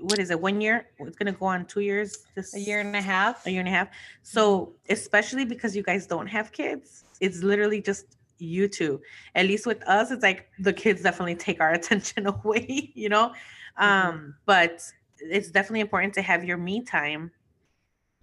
what 0.00 0.18
is 0.18 0.30
it 0.30 0.40
one 0.40 0.60
year 0.60 0.86
it's 0.98 1.16
going 1.16 1.32
to 1.32 1.38
go 1.38 1.46
on 1.46 1.64
two 1.66 1.80
years 1.80 2.26
this 2.34 2.54
a 2.54 2.60
year 2.60 2.80
and 2.80 2.94
a 2.94 3.00
half 3.00 3.46
a 3.46 3.50
year 3.50 3.60
and 3.60 3.68
a 3.68 3.72
half 3.72 3.88
so 4.22 4.72
especially 4.88 5.44
because 5.44 5.74
you 5.76 5.82
guys 5.82 6.06
don't 6.06 6.26
have 6.26 6.52
kids 6.52 7.04
it's 7.20 7.42
literally 7.42 7.80
just 7.80 8.16
you 8.42 8.68
two. 8.68 9.00
At 9.34 9.46
least 9.46 9.66
with 9.66 9.86
us, 9.88 10.10
it's 10.10 10.22
like 10.22 10.48
the 10.58 10.72
kids 10.72 11.02
definitely 11.02 11.36
take 11.36 11.60
our 11.60 11.72
attention 11.78 12.26
away, 12.26 12.92
you 12.94 13.08
know. 13.08 13.32
Mm-hmm. 13.80 13.84
Um, 13.84 14.34
but 14.44 14.82
it's 15.18 15.50
definitely 15.50 15.80
important 15.80 16.12
to 16.14 16.22
have 16.22 16.44
your 16.44 16.56
me 16.58 16.82
time 16.82 17.30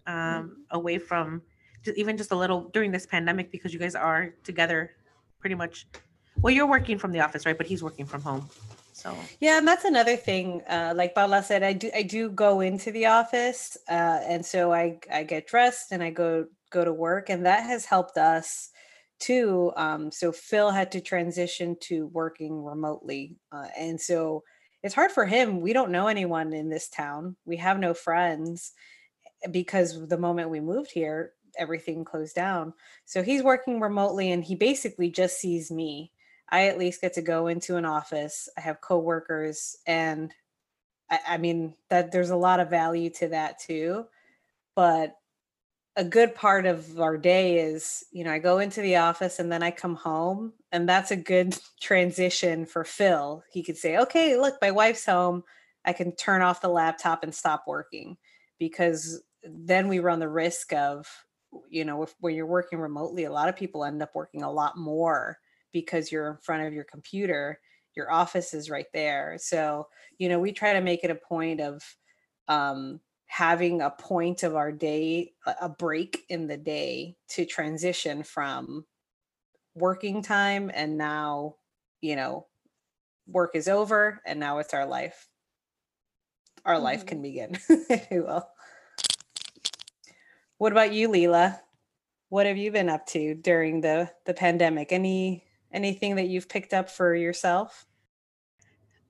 um 0.06 0.16
mm-hmm. 0.16 0.52
away 0.72 0.98
from 0.98 1.42
just 1.84 1.98
even 1.98 2.18
just 2.18 2.32
a 2.32 2.36
little 2.36 2.70
during 2.74 2.92
this 2.92 3.06
pandemic 3.06 3.52
because 3.52 3.74
you 3.74 3.80
guys 3.80 3.96
are 3.96 4.34
together 4.44 4.92
pretty 5.40 5.56
much 5.56 5.88
well 6.42 6.54
you're 6.54 6.68
working 6.68 6.98
from 6.98 7.12
the 7.12 7.20
office 7.20 7.46
right 7.46 7.58
but 7.58 7.68
he's 7.68 7.84
working 7.84 8.06
from 8.06 8.22
home 8.22 8.48
so 8.94 9.16
yeah 9.40 9.58
and 9.58 9.68
that's 9.68 9.86
another 9.86 10.16
thing 10.16 10.62
uh, 10.68 10.94
like 10.96 11.16
Paula 11.16 11.42
said 11.44 11.64
i 11.64 11.74
do 11.74 11.90
i 11.96 12.02
do 12.02 12.30
go 12.30 12.60
into 12.62 12.92
the 12.92 13.06
office 13.06 13.78
uh, 13.90 14.20
and 14.24 14.46
so 14.46 14.74
i 14.74 15.00
i 15.12 15.24
get 15.24 15.48
dressed 15.48 15.92
and 15.92 16.04
i 16.04 16.10
go 16.10 16.46
go 16.72 16.84
to 16.84 16.94
work 16.94 17.30
and 17.30 17.46
that 17.46 17.64
has 17.64 17.86
helped 17.86 18.18
us 18.18 18.70
too. 19.20 19.72
Um, 19.76 20.12
so 20.12 20.32
Phil 20.32 20.72
had 20.72 20.92
to 20.94 21.02
transition 21.02 21.76
to 21.82 22.08
working 22.08 22.64
remotely. 22.64 23.38
Uh, 23.52 23.68
and 23.78 24.00
so 24.00 24.44
it's 24.82 24.96
hard 24.96 25.12
for 25.12 25.26
him. 25.26 25.62
We 25.62 25.74
don't 25.74 25.92
know 25.92 26.08
anyone 26.08 26.54
in 26.54 26.70
this 26.70 26.90
town, 26.90 27.36
we 27.46 27.58
have 27.58 27.80
no 27.80 27.94
friends 27.94 28.72
eh, 29.44 29.50
because 29.52 30.08
the 30.08 30.18
moment 30.18 30.50
we 30.50 30.62
moved 30.62 30.92
here, 30.92 31.34
everything 31.58 32.06
closed 32.06 32.36
down. 32.36 32.74
So 33.06 33.22
he's 33.22 33.44
working 33.44 33.80
remotely 33.80 34.32
and 34.32 34.44
he 34.44 34.56
basically 34.56 35.12
just 35.12 35.40
sees 35.40 35.70
me. 35.70 36.12
I 36.52 36.68
at 36.68 36.80
least 36.80 37.02
get 37.02 37.14
to 37.14 37.22
go 37.22 37.48
into 37.48 37.76
an 37.76 37.86
office. 37.86 38.50
I 38.58 38.62
have 38.62 38.82
coworkers 38.82 39.78
and 39.86 40.34
I, 41.10 41.20
I 41.28 41.38
mean 41.38 41.76
that 41.90 42.12
there's 42.12 42.30
a 42.32 42.36
lot 42.36 42.60
of 42.60 42.70
value 42.70 43.10
to 43.12 43.30
that 43.30 43.60
too. 43.60 44.06
But 44.76 45.16
a 45.96 46.04
good 46.04 46.34
part 46.34 46.66
of 46.66 47.00
our 47.00 47.18
day 47.18 47.60
is 47.60 48.06
you 48.12 48.24
know 48.24 48.32
i 48.32 48.40
go 48.40 48.60
into 48.60 48.82
the 48.82 48.96
office 48.96 49.40
and 49.40 49.52
then 49.52 49.62
i 49.62 49.70
come 49.70 49.96
home 49.96 50.54
and 50.72 50.88
that's 50.88 51.12
a 51.12 51.16
good 51.16 51.58
transition 51.82 52.66
for 52.66 52.84
phil 52.84 53.44
he 53.52 53.62
could 53.62 53.78
say 53.78 53.98
okay 53.98 54.38
look 54.38 54.56
my 54.62 54.72
wife's 54.72 55.06
home 55.06 55.44
i 55.86 55.92
can 55.92 56.16
turn 56.16 56.42
off 56.42 56.62
the 56.62 56.70
laptop 56.70 57.22
and 57.24 57.36
stop 57.36 57.66
working 57.68 58.16
because 58.60 59.22
then 59.44 59.88
we 59.88 60.00
run 60.00 60.20
the 60.20 60.30
risk 60.30 60.72
of 60.74 61.06
you 61.70 61.84
know 61.84 62.04
if, 62.04 62.14
when 62.20 62.34
you're 62.34 62.46
working 62.46 62.80
remotely 62.80 63.26
a 63.26 63.32
lot 63.32 63.50
of 63.50 63.56
people 63.58 63.84
end 63.84 64.02
up 64.02 64.12
working 64.16 64.44
a 64.44 64.52
lot 64.52 64.78
more 64.78 65.38
because 65.72 66.12
you're 66.12 66.32
in 66.32 66.38
front 66.38 66.66
of 66.66 66.74
your 66.74 66.84
computer 66.84 67.60
your 67.96 68.12
office 68.12 68.54
is 68.54 68.70
right 68.70 68.88
there 68.94 69.38
so 69.40 69.88
you 70.18 70.30
know 70.30 70.40
we 70.40 70.52
try 70.52 70.74
to 70.74 70.82
make 70.82 71.04
it 71.04 71.12
a 71.12 71.16
point 71.16 71.60
of 71.60 71.82
um, 72.48 73.00
having 73.30 73.82
a 73.82 73.92
point 73.92 74.42
of 74.42 74.56
our 74.56 74.72
day, 74.72 75.32
a 75.62 75.70
break 75.70 76.26
in 76.30 76.48
the 76.48 76.58
day 76.58 77.16
to 77.30 77.46
transition 77.46 78.24
from 78.24 78.84
working 79.76 80.24
time 80.24 80.72
and 80.74 80.98
now, 80.98 81.56
you 82.02 82.16
know, 82.16 82.48
work 83.28 83.52
is 83.54 83.68
over 83.68 84.20
and 84.26 84.40
now 84.40 84.58
it's 84.58 84.74
our 84.74 84.86
life. 84.86 85.28
Our 86.66 86.74
mm-hmm. 86.74 86.84
life 86.84 87.06
can 87.06 87.22
begin, 87.22 87.58
if 87.70 88.08
you 88.10 88.24
will. 88.24 88.48
What 90.58 90.72
about 90.72 90.92
you, 90.92 91.08
leila 91.08 91.62
What 92.30 92.48
have 92.48 92.58
you 92.58 92.72
been 92.72 92.90
up 92.90 93.06
to 93.08 93.36
during 93.36 93.82
the 93.82 94.12
the 94.26 94.34
pandemic? 94.34 94.92
Any 94.92 95.46
anything 95.72 96.16
that 96.16 96.28
you've 96.28 96.50
picked 96.50 96.74
up 96.74 96.90
for 96.90 97.16
yourself? 97.16 97.86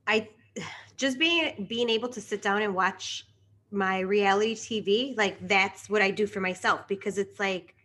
I 0.08 0.30
just 0.98 1.18
being 1.18 1.66
being 1.70 1.90
able 1.90 2.10
to 2.10 2.22
sit 2.22 2.42
down 2.42 2.62
and 2.62 2.76
watch 2.76 3.26
my 3.72 4.00
reality 4.00 4.56
TV, 4.56 5.18
like 5.18 5.48
that's 5.48 5.90
what 5.90 6.02
I 6.02 6.12
do 6.12 6.26
for 6.26 6.40
myself 6.40 6.88
because 6.88 7.18
it's 7.18 7.40
like 7.40 7.76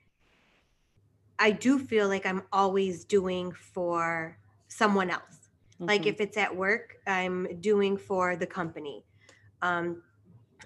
I 1.38 1.50
do 1.50 1.78
feel 1.78 2.08
like 2.08 2.26
I'm 2.26 2.42
always 2.52 3.04
doing 3.04 3.52
for 3.52 4.38
someone 4.68 5.10
else. 5.10 5.50
Mm-hmm. 5.74 5.86
Like 5.86 6.06
if 6.06 6.20
it's 6.20 6.36
at 6.36 6.54
work, 6.54 6.96
I'm 7.06 7.60
doing 7.60 7.96
for 7.96 8.36
the 8.36 8.46
company. 8.46 9.04
Um, 9.62 10.02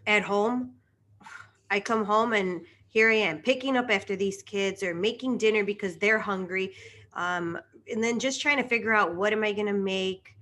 at 0.07 0.23
home, 0.23 0.75
I 1.71 1.81
come 1.81 2.05
home 2.05 2.33
and 2.33 2.63
here 2.89 3.11
I 3.11 3.15
am 3.15 3.39
picking 3.39 3.77
up 3.77 3.91
after 3.91 4.17
these 4.17 4.43
kids 4.43 4.83
or 4.83 4.95
making 4.95 5.39
dinner 5.39 5.65
because 5.65 5.97
they're 5.97 6.19
hungry. 6.19 6.75
Um, 7.15 7.59
and 7.91 8.03
then 8.03 8.19
just 8.19 8.41
trying 8.41 8.57
to 8.59 8.69
figure 8.69 8.95
out 8.95 9.15
what 9.15 9.33
am 9.33 9.45
I 9.45 9.53
going 9.53 9.67
to 9.67 9.73
make? 9.73 10.35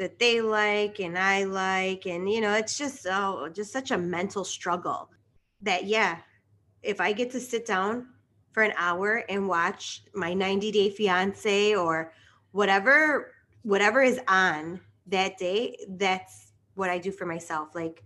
that 0.00 0.18
they 0.18 0.40
like 0.40 0.98
and 0.98 1.16
I 1.18 1.44
like. 1.44 2.06
And, 2.06 2.28
you 2.28 2.40
know, 2.40 2.54
it's 2.54 2.78
just, 2.78 3.06
oh, 3.08 3.50
just 3.52 3.70
such 3.70 3.90
a 3.90 3.98
mental 3.98 4.44
struggle 4.44 5.10
that, 5.60 5.84
yeah, 5.84 6.16
if 6.82 7.02
I 7.02 7.12
get 7.12 7.30
to 7.32 7.40
sit 7.40 7.66
down 7.66 8.06
for 8.52 8.62
an 8.62 8.72
hour 8.78 9.22
and 9.28 9.46
watch 9.46 10.02
my 10.14 10.32
90 10.32 10.72
day 10.72 10.88
fiance 10.88 11.74
or 11.74 12.14
whatever, 12.52 13.34
whatever 13.60 14.00
is 14.00 14.18
on 14.26 14.80
that 15.06 15.36
day, 15.36 15.76
that's 15.90 16.52
what 16.76 16.88
I 16.88 16.96
do 16.96 17.12
for 17.12 17.26
myself. 17.26 17.74
Like, 17.74 18.02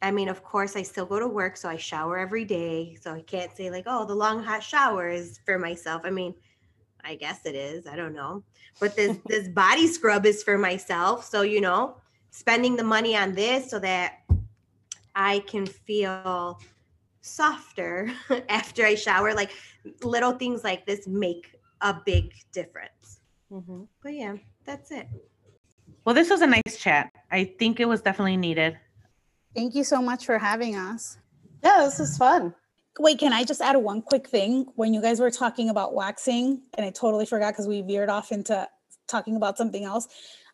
I 0.00 0.10
mean, 0.10 0.30
of 0.30 0.42
course, 0.42 0.74
I 0.74 0.82
still 0.82 1.06
go 1.06 1.18
to 1.18 1.28
work, 1.28 1.58
so 1.58 1.68
I 1.68 1.76
shower 1.76 2.16
every 2.16 2.46
day. 2.46 2.96
So 2.98 3.12
I 3.12 3.20
can't 3.20 3.54
say, 3.54 3.70
like, 3.70 3.84
oh, 3.86 4.06
the 4.06 4.14
long 4.14 4.42
hot 4.42 4.62
shower 4.62 5.10
is 5.10 5.38
for 5.44 5.58
myself. 5.58 6.00
I 6.04 6.10
mean, 6.10 6.34
I 7.04 7.16
guess 7.16 7.46
it 7.46 7.54
is. 7.54 7.86
I 7.86 7.96
don't 7.96 8.14
know. 8.14 8.42
But 8.80 8.96
this 8.96 9.18
this 9.26 9.48
body 9.48 9.86
scrub 9.86 10.26
is 10.26 10.42
for 10.42 10.58
myself. 10.58 11.24
So, 11.24 11.42
you 11.42 11.60
know, 11.60 11.96
spending 12.30 12.76
the 12.76 12.84
money 12.84 13.16
on 13.16 13.34
this 13.34 13.70
so 13.70 13.78
that 13.80 14.20
I 15.14 15.40
can 15.40 15.66
feel 15.66 16.60
softer 17.20 18.10
after 18.48 18.84
I 18.84 18.94
shower. 18.94 19.34
Like 19.34 19.52
little 20.02 20.32
things 20.32 20.64
like 20.64 20.86
this 20.86 21.06
make 21.06 21.58
a 21.80 21.94
big 22.04 22.32
difference. 22.52 23.20
Mm-hmm. 23.52 23.82
But 24.02 24.14
yeah, 24.14 24.36
that's 24.64 24.90
it. 24.90 25.08
Well, 26.04 26.14
this 26.14 26.30
was 26.30 26.42
a 26.42 26.46
nice 26.46 26.76
chat. 26.78 27.10
I 27.30 27.44
think 27.58 27.80
it 27.80 27.86
was 27.86 28.02
definitely 28.02 28.36
needed. 28.36 28.78
Thank 29.54 29.74
you 29.74 29.84
so 29.84 30.02
much 30.02 30.26
for 30.26 30.38
having 30.38 30.76
us. 30.76 31.18
Yeah, 31.62 31.82
this 31.84 32.00
is 32.00 32.18
fun. 32.18 32.54
Wait, 32.98 33.18
can 33.18 33.32
I 33.32 33.42
just 33.42 33.60
add 33.60 33.76
one 33.76 34.02
quick 34.02 34.28
thing? 34.28 34.66
When 34.76 34.94
you 34.94 35.02
guys 35.02 35.18
were 35.18 35.30
talking 35.30 35.68
about 35.68 35.94
waxing, 35.94 36.62
and 36.74 36.86
I 36.86 36.90
totally 36.90 37.26
forgot 37.26 37.52
because 37.52 37.66
we 37.66 37.82
veered 37.82 38.08
off 38.08 38.30
into 38.30 38.68
talking 39.08 39.34
about 39.34 39.58
something 39.58 39.84
else. 39.84 40.06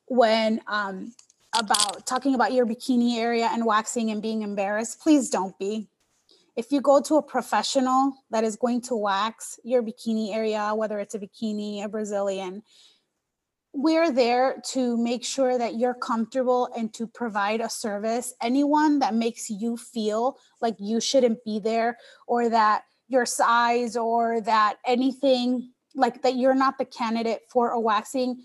When 0.07 0.61
um, 0.67 1.13
about 1.55 2.07
talking 2.07 2.35
about 2.35 2.53
your 2.53 2.65
bikini 2.65 3.19
area 3.19 3.51
and 3.53 3.67
waxing 3.67 4.11
and 4.11 4.23
being 4.23 4.41
embarrassed, 4.43 5.01
please 5.01 5.29
don't 5.29 5.57
be. 5.59 5.89
If 6.57 6.73
you 6.73 6.81
go 6.81 7.01
to 7.03 7.17
a 7.17 7.23
professional 7.23 8.15
that 8.31 8.43
is 8.43 8.57
going 8.57 8.81
to 8.83 8.97
wax 8.97 9.61
your 9.63 9.83
bikini 9.83 10.35
area, 10.35 10.73
whether 10.75 10.99
it's 10.99 11.15
a 11.15 11.19
bikini, 11.19 11.85
a 11.85 11.89
Brazilian, 11.89 12.63
we're 13.73 14.11
there 14.11 14.61
to 14.73 14.97
make 14.97 15.25
sure 15.25 15.57
that 15.57 15.77
you're 15.77 15.95
comfortable 15.95 16.69
and 16.77 16.93
to 16.95 17.07
provide 17.07 17.61
a 17.61 17.69
service. 17.69 18.35
Anyone 18.43 18.99
that 18.99 19.15
makes 19.15 19.49
you 19.49 19.77
feel 19.77 20.39
like 20.61 20.75
you 20.79 21.01
shouldn't 21.01 21.45
be 21.45 21.61
there 21.61 21.97
or 22.27 22.49
that 22.49 22.83
your 23.09 23.27
size 23.27 23.97
or 23.97 24.41
that 24.43 24.79
anything 24.87 25.73
like 25.95 26.23
that 26.23 26.37
you're 26.37 26.55
not 26.55 26.79
the 26.79 26.85
candidate 26.85 27.43
for 27.51 27.71
a 27.71 27.81
waxing 27.81 28.43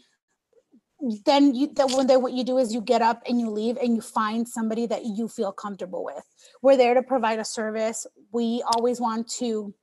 then 1.26 1.54
you 1.54 1.68
that 1.74 1.92
when 1.92 2.08
they 2.08 2.18
what 2.18 2.34
you 2.34 2.44
do 2.44 2.58
is 2.58 2.74
you 2.74 2.82
get 2.82 3.02
up 3.02 3.22
and 3.28 3.40
you 3.40 3.50
leave 3.50 3.78
and 3.78 3.96
you 3.96 4.02
find 4.02 4.48
somebody 4.48 4.88
that 4.88 5.06
you 5.06 5.28
feel 5.28 5.52
comfortable 5.52 6.04
with 6.04 6.24
we're 6.62 6.78
there 6.78 6.94
to 6.94 7.04
provide 7.04 7.38
a 7.38 7.46
service 7.46 8.08
we 8.32 8.64
always 8.74 9.00
want 9.00 9.30
to 9.30 9.74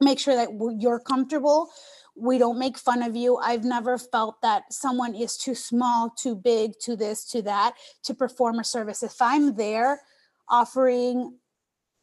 make 0.00 0.18
sure 0.18 0.34
that 0.34 0.48
you're 0.78 1.00
comfortable 1.00 1.70
we 2.16 2.38
don't 2.38 2.58
make 2.58 2.78
fun 2.78 3.02
of 3.02 3.16
you 3.16 3.36
i've 3.38 3.64
never 3.64 3.98
felt 3.98 4.40
that 4.42 4.72
someone 4.72 5.14
is 5.14 5.36
too 5.36 5.54
small 5.54 6.10
too 6.10 6.34
big 6.34 6.72
to 6.78 6.96
this 6.96 7.24
to 7.24 7.42
that 7.42 7.74
to 8.02 8.14
perform 8.14 8.58
a 8.58 8.64
service 8.64 9.02
if 9.02 9.20
i'm 9.20 9.54
there 9.54 10.00
offering 10.48 11.34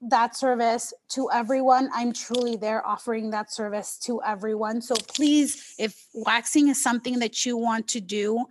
that 0.01 0.35
service 0.35 0.93
to 1.09 1.29
everyone. 1.31 1.89
I'm 1.93 2.11
truly 2.11 2.55
there 2.55 2.85
offering 2.85 3.29
that 3.31 3.51
service 3.51 3.97
to 3.99 4.21
everyone. 4.23 4.81
So 4.81 4.95
please, 4.95 5.75
if 5.77 6.07
waxing 6.13 6.69
is 6.69 6.81
something 6.81 7.19
that 7.19 7.45
you 7.45 7.55
want 7.55 7.87
to 7.89 8.01
do, 8.01 8.45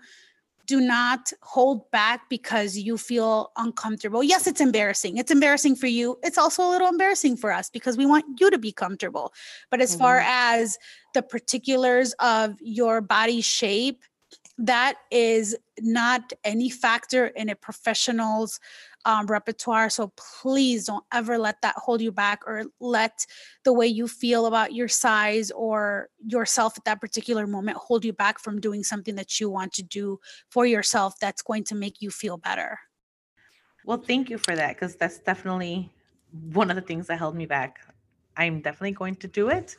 do 0.67 0.81
not 0.81 1.33
hold 1.43 1.91
back 1.91 2.29
because 2.31 2.79
you 2.79 2.97
feel 2.97 3.51
uncomfortable. 3.57 4.23
Yes, 4.23 4.47
it's 4.47 4.61
embarrassing. 4.61 5.17
It's 5.17 5.33
embarrassing 5.33 5.75
for 5.75 5.89
you. 5.89 6.17
It's 6.23 6.39
also 6.39 6.65
a 6.65 6.71
little 6.71 6.87
embarrassing 6.87 7.39
for 7.39 7.51
us 7.51 7.69
because 7.69 7.97
we 7.97 8.07
want 8.07 8.25
you 8.39 8.51
to 8.51 8.59
be 8.59 8.71
comfortable. 8.71 9.33
But 9.69 9.81
as 9.81 9.91
mm-hmm. 9.91 10.03
far 10.03 10.19
as 10.25 10.79
the 11.15 11.23
particulars 11.23 12.15
of 12.21 12.57
your 12.61 13.01
body 13.01 13.41
shape, 13.41 14.03
that 14.59 14.97
is 15.11 15.57
not 15.81 16.33
any 16.45 16.69
factor 16.69 17.29
in 17.29 17.49
a 17.49 17.55
professional's 17.55 18.61
um, 19.07 19.27
repertoire. 19.27 19.89
So 19.89 20.13
please 20.43 20.85
don't 20.85 21.05
ever 21.13 21.39
let 21.39 21.63
that 21.63 21.75
hold 21.77 22.03
you 22.03 22.13
back 22.13 22.43
or 22.47 22.65
let 22.81 23.25
the 23.65 23.73
way 23.73 23.87
you 23.87 24.07
feel 24.07 24.47
about 24.47 24.75
your 24.75 24.89
size 24.89 25.51
or 25.51 26.09
yourself 26.27 26.77
at 26.77 26.85
that 26.85 27.01
particular 27.01 27.47
moment 27.47 27.79
hold 27.79 28.05
you 28.05 28.13
back 28.13 28.39
from 28.39 28.61
doing 28.61 28.85
something 28.85 29.15
that 29.15 29.41
you 29.41 29.49
want 29.49 29.73
to 29.75 29.83
do 29.83 30.19
for 30.51 30.67
yourself 30.67 31.15
that's 31.21 31.43
going 31.43 31.65
to 31.65 31.75
make 31.75 32.03
you 32.03 32.11
feel 32.11 32.37
better. 32.37 32.79
Well, 33.87 33.99
thank 33.99 34.29
you 34.29 34.37
for 34.37 34.55
that 34.55 34.77
because 34.77 34.97
that's 34.97 35.19
definitely 35.19 35.91
one 36.53 36.69
of 36.69 36.77
the 36.77 36.83
things 36.83 37.07
that 37.07 37.19
held 37.19 37.35
me 37.35 37.47
back. 37.47 37.81
I'm 38.37 38.61
definitely 38.61 38.93
going 38.93 39.17
to 39.17 39.29
do 39.29 39.49
it. 39.49 39.77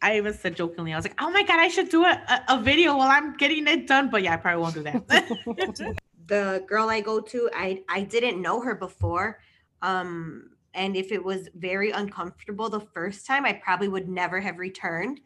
I 0.00 0.16
even 0.16 0.32
said 0.32 0.56
jokingly, 0.56 0.92
I 0.92 0.96
was 0.96 1.04
like, 1.04 1.20
oh 1.20 1.30
my 1.30 1.42
God, 1.42 1.58
I 1.58 1.68
should 1.68 1.88
do 1.88 2.04
a, 2.04 2.10
a, 2.48 2.56
a 2.56 2.60
video 2.62 2.96
while 2.96 3.10
I'm 3.10 3.36
getting 3.36 3.66
it 3.66 3.86
done. 3.86 4.10
But 4.10 4.22
yeah, 4.22 4.34
I 4.34 4.36
probably 4.36 4.62
won't 4.62 4.74
do 4.74 4.82
that. 4.84 5.96
the 6.26 6.64
girl 6.68 6.88
I 6.88 7.00
go 7.00 7.20
to, 7.20 7.50
I 7.54 7.82
I 7.88 8.02
didn't 8.02 8.40
know 8.40 8.60
her 8.60 8.74
before. 8.74 9.40
Um, 9.82 10.50
and 10.74 10.96
if 10.96 11.10
it 11.10 11.24
was 11.24 11.48
very 11.56 11.90
uncomfortable 11.90 12.68
the 12.68 12.80
first 12.80 13.26
time, 13.26 13.44
I 13.44 13.54
probably 13.54 13.88
would 13.88 14.08
never 14.08 14.40
have 14.40 14.58
returned. 14.58 15.20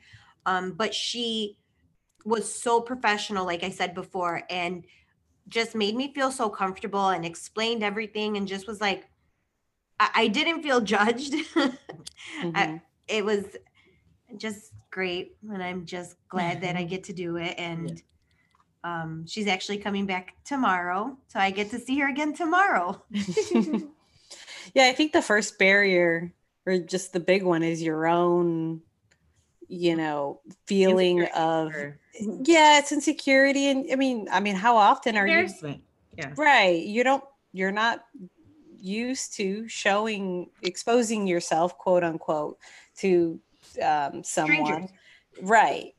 Um, 0.47 0.73
but 0.73 0.95
she 0.95 1.59
was 2.25 2.53
so 2.53 2.81
professional, 2.81 3.45
like 3.45 3.63
I 3.63 3.71
said 3.71 3.95
before, 3.95 4.43
and 4.49 4.85
just 5.49 5.75
made 5.75 5.97
me 5.97 6.15
feel 6.15 6.31
so 6.31 6.49
comfortable 6.49 7.09
and 7.09 7.25
explained 7.25 7.83
everything 7.83 8.37
and 8.37 8.49
just 8.49 8.67
was 8.67 8.81
like, 8.81 9.09
I, 10.01 10.11
I 10.15 10.29
didn't 10.29 10.63
feel 10.63 10.81
judged. 10.81 11.33
mm-hmm. 11.55 12.51
I, 12.55 12.81
it 13.09 13.25
was 13.25 13.45
just 14.37 14.73
great. 14.91 15.37
And 15.51 15.63
I'm 15.63 15.85
just 15.85 16.17
glad 16.29 16.61
that 16.63 16.77
I 16.77 16.85
get 16.85 17.05
to 17.05 17.13
do 17.13 17.37
it. 17.37 17.55
And 17.59 18.03
um, 18.85 19.25
she's 19.27 19.47
actually 19.47 19.79
coming 19.79 20.07
back 20.07 20.35
tomorrow, 20.45 21.17
so 21.29 21.39
I 21.39 21.51
get 21.51 21.71
to 21.71 21.79
see 21.79 21.99
her 22.01 22.09
again 22.09 22.35
tomorrow. 22.35 23.03
yeah, 24.75 24.87
I 24.87 24.93
think 24.93 25.13
the 25.13 25.23
first 25.23 25.59
barrier, 25.59 26.33
or 26.67 26.79
just 26.79 27.13
the 27.13 27.21
big 27.21 27.45
one, 27.45 27.63
is 27.63 27.81
your 27.81 28.07
own, 28.07 28.83
you 29.69 29.97
know, 29.97 30.41
feeling 30.67 31.25
of 31.37 31.73
yeah, 32.15 32.79
it's 32.79 32.93
insecurity, 32.93 33.69
and 33.69 33.87
I 33.93 33.97
mean, 33.97 34.27
I 34.31 34.41
mean, 34.41 34.57
how 34.57 34.77
often 34.77 35.17
are 35.17 35.27
you? 35.27 35.49
Yeah, 36.19 36.33
right. 36.37 36.85
You 36.85 37.05
don't. 37.05 37.25
You're 37.53 37.73
not 37.73 38.05
used 38.79 39.35
to 39.35 39.69
showing, 39.69 40.51
exposing 40.63 41.27
yourself, 41.27 41.79
quote 41.79 42.03
unquote, 42.03 42.59
to 42.97 43.39
um, 43.79 44.25
someone, 44.25 44.89
Strangers. 44.89 44.91
right? 45.43 45.93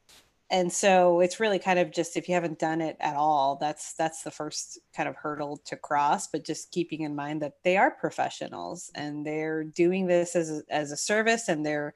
and 0.54 0.72
so 0.72 1.20
it's 1.20 1.40
really 1.40 1.58
kind 1.58 1.80
of 1.80 1.92
just 1.92 2.16
if 2.16 2.30
you 2.30 2.36
haven't 2.36 2.60
done 2.60 2.80
it 2.80 2.96
at 3.00 3.16
all 3.16 3.58
that's 3.60 3.94
that's 3.96 4.22
the 4.22 4.32
first 4.32 4.80
kind 4.96 5.10
of 5.10 5.16
hurdle 5.16 5.58
to 5.66 5.76
cross 5.76 6.28
but 6.28 6.46
just 6.46 6.72
keeping 6.72 7.02
in 7.02 7.16
mind 7.16 7.42
that 7.42 7.56
they 7.64 7.76
are 7.76 7.92
professionals 7.92 8.92
and 8.96 9.26
they're 9.26 9.64
doing 9.64 10.06
this 10.06 10.36
as 10.36 10.50
a, 10.52 10.62
as 10.70 10.92
a 10.92 10.98
service 10.98 11.50
and 11.50 11.66
they're, 11.66 11.94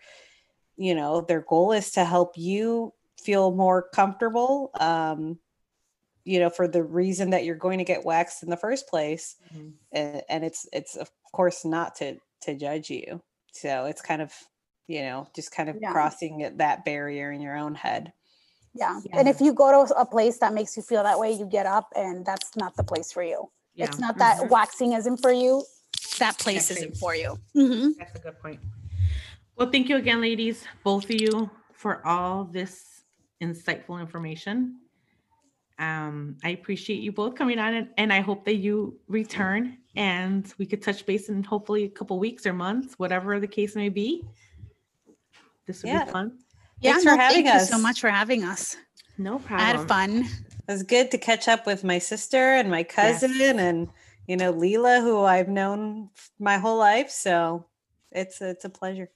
you 0.76 0.94
know 0.94 1.22
their 1.22 1.42
goal 1.42 1.72
is 1.72 1.92
to 1.92 2.04
help 2.04 2.38
you 2.38 2.94
feel 3.20 3.52
more 3.52 3.88
comfortable 3.94 4.72
um 4.80 5.38
you 6.24 6.40
know 6.40 6.50
for 6.50 6.68
the 6.68 6.84
reason 6.84 7.32
that 7.32 7.46
you're 7.46 7.56
going 7.56 7.78
to 7.80 7.84
get 7.84 8.06
waxed 8.06 8.44
in 8.44 8.50
the 8.50 8.58
first 8.58 8.88
place 8.88 9.38
mm-hmm. 9.54 9.70
and, 9.92 10.22
and 10.30 10.46
it's 10.46 10.68
it's 10.74 10.96
of 10.96 11.10
course 11.32 11.66
not 11.66 11.96
to 11.96 12.18
to 12.42 12.56
judge 12.56 12.90
you 12.90 13.22
so 13.52 13.86
it's 13.86 14.02
kind 14.02 14.22
of 14.22 14.32
you 14.88 15.02
know 15.02 15.28
just 15.36 15.52
kind 15.52 15.70
of 15.70 15.78
yeah. 15.82 15.92
crossing 15.92 16.52
that 16.58 16.84
barrier 16.86 17.32
in 17.32 17.42
your 17.42 17.56
own 17.56 17.76
head 17.76 18.14
yeah. 18.78 19.00
yeah. 19.06 19.20
And 19.20 19.28
if 19.28 19.42
you 19.42 19.54
go 19.54 19.86
to 19.86 19.96
a 19.96 20.06
place 20.06 20.38
that 20.40 20.54
makes 20.54 20.78
you 20.78 20.84
feel 20.84 21.04
that 21.04 21.20
way, 21.20 21.32
you 21.32 21.46
get 21.46 21.66
up 21.66 21.92
and 21.96 22.26
that's 22.26 22.56
not 22.56 22.76
the 22.76 22.84
place 22.84 23.12
for 23.12 23.24
you. 23.24 23.50
Yeah. 23.76 23.86
It's 23.86 24.00
not 24.00 24.18
that 24.18 24.38
mm-hmm. 24.38 24.50
waxing 24.50 24.94
isn't 24.94 25.18
for 25.18 25.32
you. 25.32 25.64
That 26.20 26.38
place 26.38 26.72
isn't 26.72 26.98
for 26.98 27.16
you. 27.16 27.38
Mm-hmm. 27.56 27.92
That's 27.98 28.16
a 28.16 28.20
good 28.20 28.40
point. 28.40 28.60
Well, 29.56 29.70
thank 29.72 29.90
you 29.90 29.98
again, 29.98 30.22
ladies, 30.22 30.64
both 30.84 31.06
of 31.06 31.20
you, 31.20 31.50
for 31.74 32.06
all 32.06 32.44
this 32.44 33.04
insightful 33.42 34.00
information. 34.00 34.80
Um, 35.80 36.38
I 36.44 36.50
appreciate 36.50 37.02
you 37.02 37.12
both 37.12 37.36
coming 37.36 37.60
on, 37.60 37.74
and, 37.74 37.88
and 37.98 38.14
I 38.14 38.22
hope 38.22 38.46
that 38.46 38.56
you 38.56 39.00
return 39.08 39.78
and 39.96 40.52
we 40.58 40.66
could 40.66 40.82
touch 40.82 41.06
base 41.06 41.30
in 41.30 41.44
hopefully 41.44 41.84
a 41.86 41.90
couple 41.90 42.18
weeks 42.20 42.46
or 42.46 42.54
months, 42.54 42.96
whatever 42.98 43.40
the 43.40 43.48
case 43.48 43.76
may 43.76 43.90
be. 43.90 44.24
This 45.68 45.84
would 45.84 45.90
yeah. 45.90 46.06
be 46.06 46.12
fun. 46.12 46.38
Thanks 46.82 47.04
yeah, 47.06 47.12
for 47.12 47.18
no, 47.18 47.22
having 47.22 47.48
us. 47.48 47.52
thank 47.52 47.62
us. 47.62 47.70
you 47.70 47.76
so 47.76 47.82
much 47.82 48.02
for 48.02 48.10
having 48.10 48.44
us. 48.44 48.78
No 49.18 49.40
problem. 49.40 49.60
I 49.60 49.64
had 49.64 49.88
fun. 49.88 50.26
It 50.68 50.72
was 50.72 50.84
good 50.84 51.12
to 51.12 51.18
catch 51.18 51.48
up 51.48 51.66
with 51.66 51.84
my 51.84 51.98
sister 51.98 52.54
and 52.54 52.70
my 52.70 52.84
cousin 52.84 53.32
yes. 53.36 53.58
and 53.58 53.88
you 54.28 54.38
know 54.38 54.54
Leela, 54.54 55.02
who 55.02 55.24
I've 55.24 55.50
known 55.50 56.10
my 56.40 56.58
whole 56.58 56.78
life. 56.78 57.10
So 57.10 57.66
it's 58.12 58.42
it's 58.42 58.66
a 58.66 58.70
pleasure. 58.70 59.10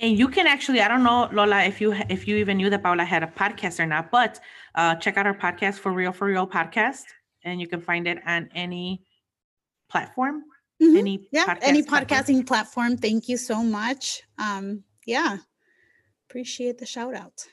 And 0.00 0.16
you 0.16 0.28
can 0.28 0.46
actually, 0.46 0.80
I 0.80 0.88
don't 0.88 1.02
know, 1.02 1.28
Lola, 1.32 1.62
if 1.64 1.80
you 1.80 1.94
if 2.08 2.28
you 2.28 2.36
even 2.36 2.58
knew 2.58 2.70
that 2.70 2.82
Paula 2.82 3.04
had 3.04 3.22
a 3.22 3.26
podcast 3.26 3.80
or 3.80 3.86
not, 3.86 4.10
but 4.10 4.40
uh, 4.74 4.94
check 4.96 5.16
out 5.16 5.26
our 5.26 5.34
podcast 5.34 5.74
for 5.74 5.92
real 5.92 6.12
for 6.12 6.26
real 6.26 6.46
podcast, 6.46 7.04
and 7.42 7.60
you 7.60 7.66
can 7.66 7.80
find 7.80 8.06
it 8.06 8.18
on 8.26 8.48
any 8.54 9.02
platform. 9.88 10.44
Mm-hmm. 10.82 10.96
Any 10.96 11.28
yeah, 11.32 11.56
any 11.62 11.82
podcasting 11.82 12.44
platform. 12.44 12.44
platform. 12.44 12.96
Thank 12.98 13.28
you 13.28 13.36
so 13.36 13.62
much. 13.62 14.22
Um, 14.38 14.84
yeah, 15.06 15.38
appreciate 16.34 16.78
the 16.78 16.86
shout 16.86 17.14
out. 17.14 17.46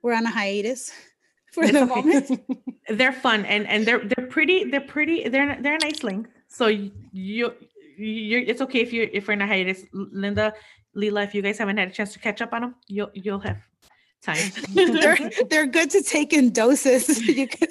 We're 0.00 0.14
on 0.14 0.24
a 0.24 0.30
hiatus 0.30 0.92
for 1.52 1.66
the 1.66 1.84
moment. 1.84 2.30
they're 2.88 3.12
fun 3.12 3.44
and 3.44 3.66
and 3.66 3.84
they're 3.84 3.98
they're 4.06 4.28
pretty 4.28 4.70
they're 4.70 4.88
pretty 4.94 5.28
they're 5.28 5.60
they're 5.60 5.74
a 5.74 5.78
nice 5.80 6.04
length. 6.04 6.30
So 6.46 6.68
you 6.68 6.92
you 7.10 7.52
you're 7.98 8.42
it's 8.42 8.60
okay 8.60 8.82
if 8.82 8.92
you're 8.92 9.08
if 9.12 9.26
we're 9.26 9.34
in 9.34 9.42
a 9.42 9.48
hiatus. 9.48 9.82
Linda, 9.92 10.54
Leela, 10.96 11.24
if 11.24 11.34
you 11.34 11.42
guys 11.42 11.58
haven't 11.58 11.78
had 11.78 11.88
a 11.88 11.90
chance 11.90 12.12
to 12.12 12.20
catch 12.20 12.40
up 12.40 12.52
on 12.52 12.60
them, 12.60 12.74
you'll 12.86 13.10
you'll 13.14 13.40
have 13.40 13.58
time. 14.26 14.50
they're 14.74 15.30
they're 15.48 15.66
good 15.66 15.90
to 15.90 16.02
take 16.02 16.32
in 16.32 16.52
doses. 16.52 17.22
You 17.36 17.48
can, 17.48 17.68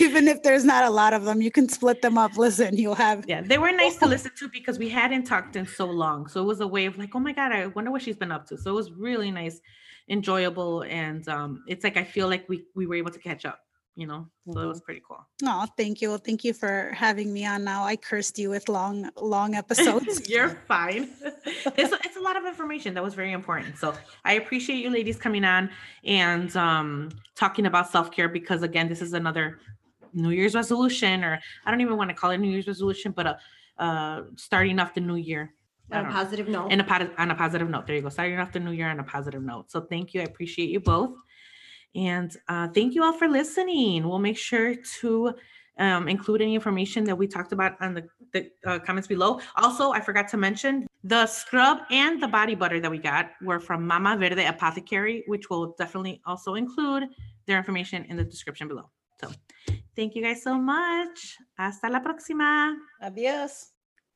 even 0.00 0.26
if 0.26 0.42
there's 0.42 0.64
not 0.64 0.84
a 0.84 0.90
lot 0.90 1.12
of 1.12 1.24
them, 1.24 1.40
you 1.40 1.50
can 1.50 1.68
split 1.68 2.02
them 2.02 2.18
up. 2.18 2.36
Listen, 2.36 2.76
you'll 2.76 2.96
have. 2.96 3.24
Yeah, 3.28 3.42
they 3.42 3.58
were 3.58 3.70
nice 3.70 3.96
to 3.98 4.06
listen 4.06 4.32
to 4.38 4.48
because 4.48 4.78
we 4.78 4.88
hadn't 4.88 5.24
talked 5.24 5.54
in 5.54 5.66
so 5.66 5.86
long. 5.86 6.26
So 6.26 6.40
it 6.42 6.46
was 6.46 6.60
a 6.60 6.66
way 6.66 6.86
of 6.86 6.98
like, 6.98 7.14
oh 7.14 7.20
my 7.20 7.32
god, 7.32 7.52
I 7.52 7.66
wonder 7.68 7.90
what 7.92 8.02
she's 8.02 8.16
been 8.16 8.32
up 8.32 8.46
to. 8.48 8.58
So 8.58 8.70
it 8.70 8.74
was 8.74 8.90
really 8.92 9.30
nice, 9.30 9.60
enjoyable, 10.08 10.82
and 10.82 11.26
um, 11.28 11.62
it's 11.68 11.84
like 11.84 11.96
I 11.96 12.04
feel 12.04 12.28
like 12.28 12.48
we 12.48 12.64
we 12.74 12.86
were 12.86 12.96
able 12.96 13.12
to 13.12 13.20
catch 13.20 13.44
up. 13.44 13.60
You 13.94 14.06
know, 14.06 14.26
so 14.50 14.60
it 14.60 14.66
was 14.66 14.80
pretty 14.80 15.02
cool. 15.06 15.18
Oh, 15.44 15.66
thank 15.76 16.00
you. 16.00 16.08
Well, 16.08 16.18
thank 16.18 16.44
you 16.44 16.54
for 16.54 16.90
having 16.94 17.32
me 17.32 17.44
on 17.44 17.62
now. 17.64 17.84
I 17.84 17.96
cursed 17.96 18.38
you 18.38 18.48
with 18.50 18.68
long, 18.68 19.10
long 19.20 19.54
episodes. 19.54 20.28
You're 20.30 20.48
fine. 20.66 21.10
it's, 21.44 21.92
it's 22.04 22.16
a 22.16 22.20
lot 22.20 22.36
of 22.36 22.46
information 22.46 22.94
that 22.94 23.02
was 23.04 23.12
very 23.14 23.32
important. 23.32 23.76
So 23.78 23.94
I 24.24 24.34
appreciate 24.34 24.76
you 24.76 24.88
ladies 24.90 25.18
coming 25.18 25.44
on 25.44 25.68
and 26.04 26.54
um, 26.56 27.10
talking 27.36 27.66
about 27.66 27.90
self-care 27.90 28.28
because 28.30 28.62
again, 28.62 28.88
this 28.88 29.02
is 29.02 29.12
another 29.12 29.58
New 30.14 30.30
Year's 30.30 30.54
resolution, 30.54 31.22
or 31.24 31.38
I 31.66 31.70
don't 31.70 31.80
even 31.80 31.96
want 31.96 32.08
to 32.10 32.14
call 32.14 32.30
it 32.30 32.38
New 32.38 32.50
Year's 32.50 32.66
resolution, 32.68 33.12
but 33.12 33.26
a, 33.26 33.38
uh 33.78 34.22
starting 34.36 34.78
off 34.78 34.92
the 34.92 35.00
new 35.00 35.16
year 35.16 35.54
On 35.90 36.04
a 36.04 36.10
positive 36.10 36.46
note. 36.48 36.70
in 36.70 36.80
a 36.80 36.84
po- 36.84 37.08
on 37.16 37.30
a 37.30 37.34
positive 37.34 37.68
note. 37.70 37.86
There 37.86 37.96
you 37.96 38.02
go. 38.02 38.10
Starting 38.10 38.38
off 38.38 38.52
the 38.52 38.60
new 38.60 38.72
year 38.72 38.90
on 38.90 39.00
a 39.00 39.04
positive 39.04 39.42
note. 39.42 39.70
So 39.70 39.80
thank 39.80 40.12
you. 40.12 40.20
I 40.20 40.24
appreciate 40.24 40.68
you 40.68 40.80
both. 40.80 41.14
And 41.94 42.34
uh, 42.48 42.68
thank 42.68 42.94
you 42.94 43.04
all 43.04 43.12
for 43.12 43.28
listening. 43.28 44.08
We'll 44.08 44.18
make 44.18 44.38
sure 44.38 44.74
to 45.00 45.34
um, 45.78 46.08
include 46.08 46.42
any 46.42 46.54
information 46.54 47.04
that 47.04 47.16
we 47.16 47.26
talked 47.26 47.52
about 47.52 47.80
on 47.80 47.94
the, 47.94 48.08
the 48.32 48.50
uh, 48.66 48.78
comments 48.78 49.08
below. 49.08 49.40
Also, 49.56 49.92
I 49.92 50.00
forgot 50.00 50.28
to 50.28 50.36
mention 50.36 50.86
the 51.04 51.26
scrub 51.26 51.78
and 51.90 52.22
the 52.22 52.28
body 52.28 52.54
butter 52.54 52.80
that 52.80 52.90
we 52.90 52.98
got 52.98 53.30
were 53.42 53.60
from 53.60 53.86
Mama 53.86 54.16
Verde 54.16 54.44
Apothecary, 54.44 55.24
which 55.26 55.50
will 55.50 55.74
definitely 55.78 56.20
also 56.26 56.54
include 56.54 57.04
their 57.46 57.58
information 57.58 58.04
in 58.04 58.16
the 58.16 58.24
description 58.24 58.68
below. 58.68 58.90
So 59.20 59.30
thank 59.96 60.14
you 60.14 60.22
guys 60.22 60.42
so 60.42 60.58
much. 60.58 61.36
Hasta 61.58 61.88
la 61.88 62.00
próxima. 62.00 62.74
Adios. 63.00 63.71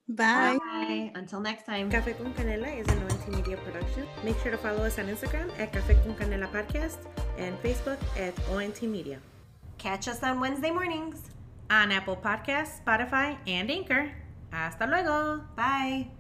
Bye. 0.09 0.59
Bye. 0.59 1.11
Until 1.15 1.41
next 1.41 1.67
time. 1.67 1.91
Café 1.91 2.17
con 2.17 2.33
Canela 2.35 2.79
is 2.79 2.87
an 2.89 3.03
ONT 3.03 3.29
Media 3.29 3.57
production. 3.57 4.07
Make 4.25 4.39
sure 4.41 4.53
to 4.53 4.59
follow 4.59 4.85
us 4.85 4.99
on 4.99 5.07
Instagram 5.07 5.51
at 5.59 5.73
Café 5.73 6.01
con 6.05 6.15
Canela 6.15 6.49
Podcast 6.51 6.99
and 7.39 7.61
Facebook 7.63 7.99
at 8.17 8.35
ONT 8.49 8.83
Media. 8.83 9.19
Catch 9.79 10.09
us 10.09 10.23
on 10.23 10.41
Wednesday 10.41 10.71
mornings. 10.71 11.23
On 11.71 11.91
Apple 11.91 12.17
Podcasts, 12.17 12.81
Spotify, 12.85 13.37
and 13.49 13.71
Anchor. 13.71 14.13
Hasta 14.53 14.87
luego. 14.87 15.43
Bye. 15.57 16.16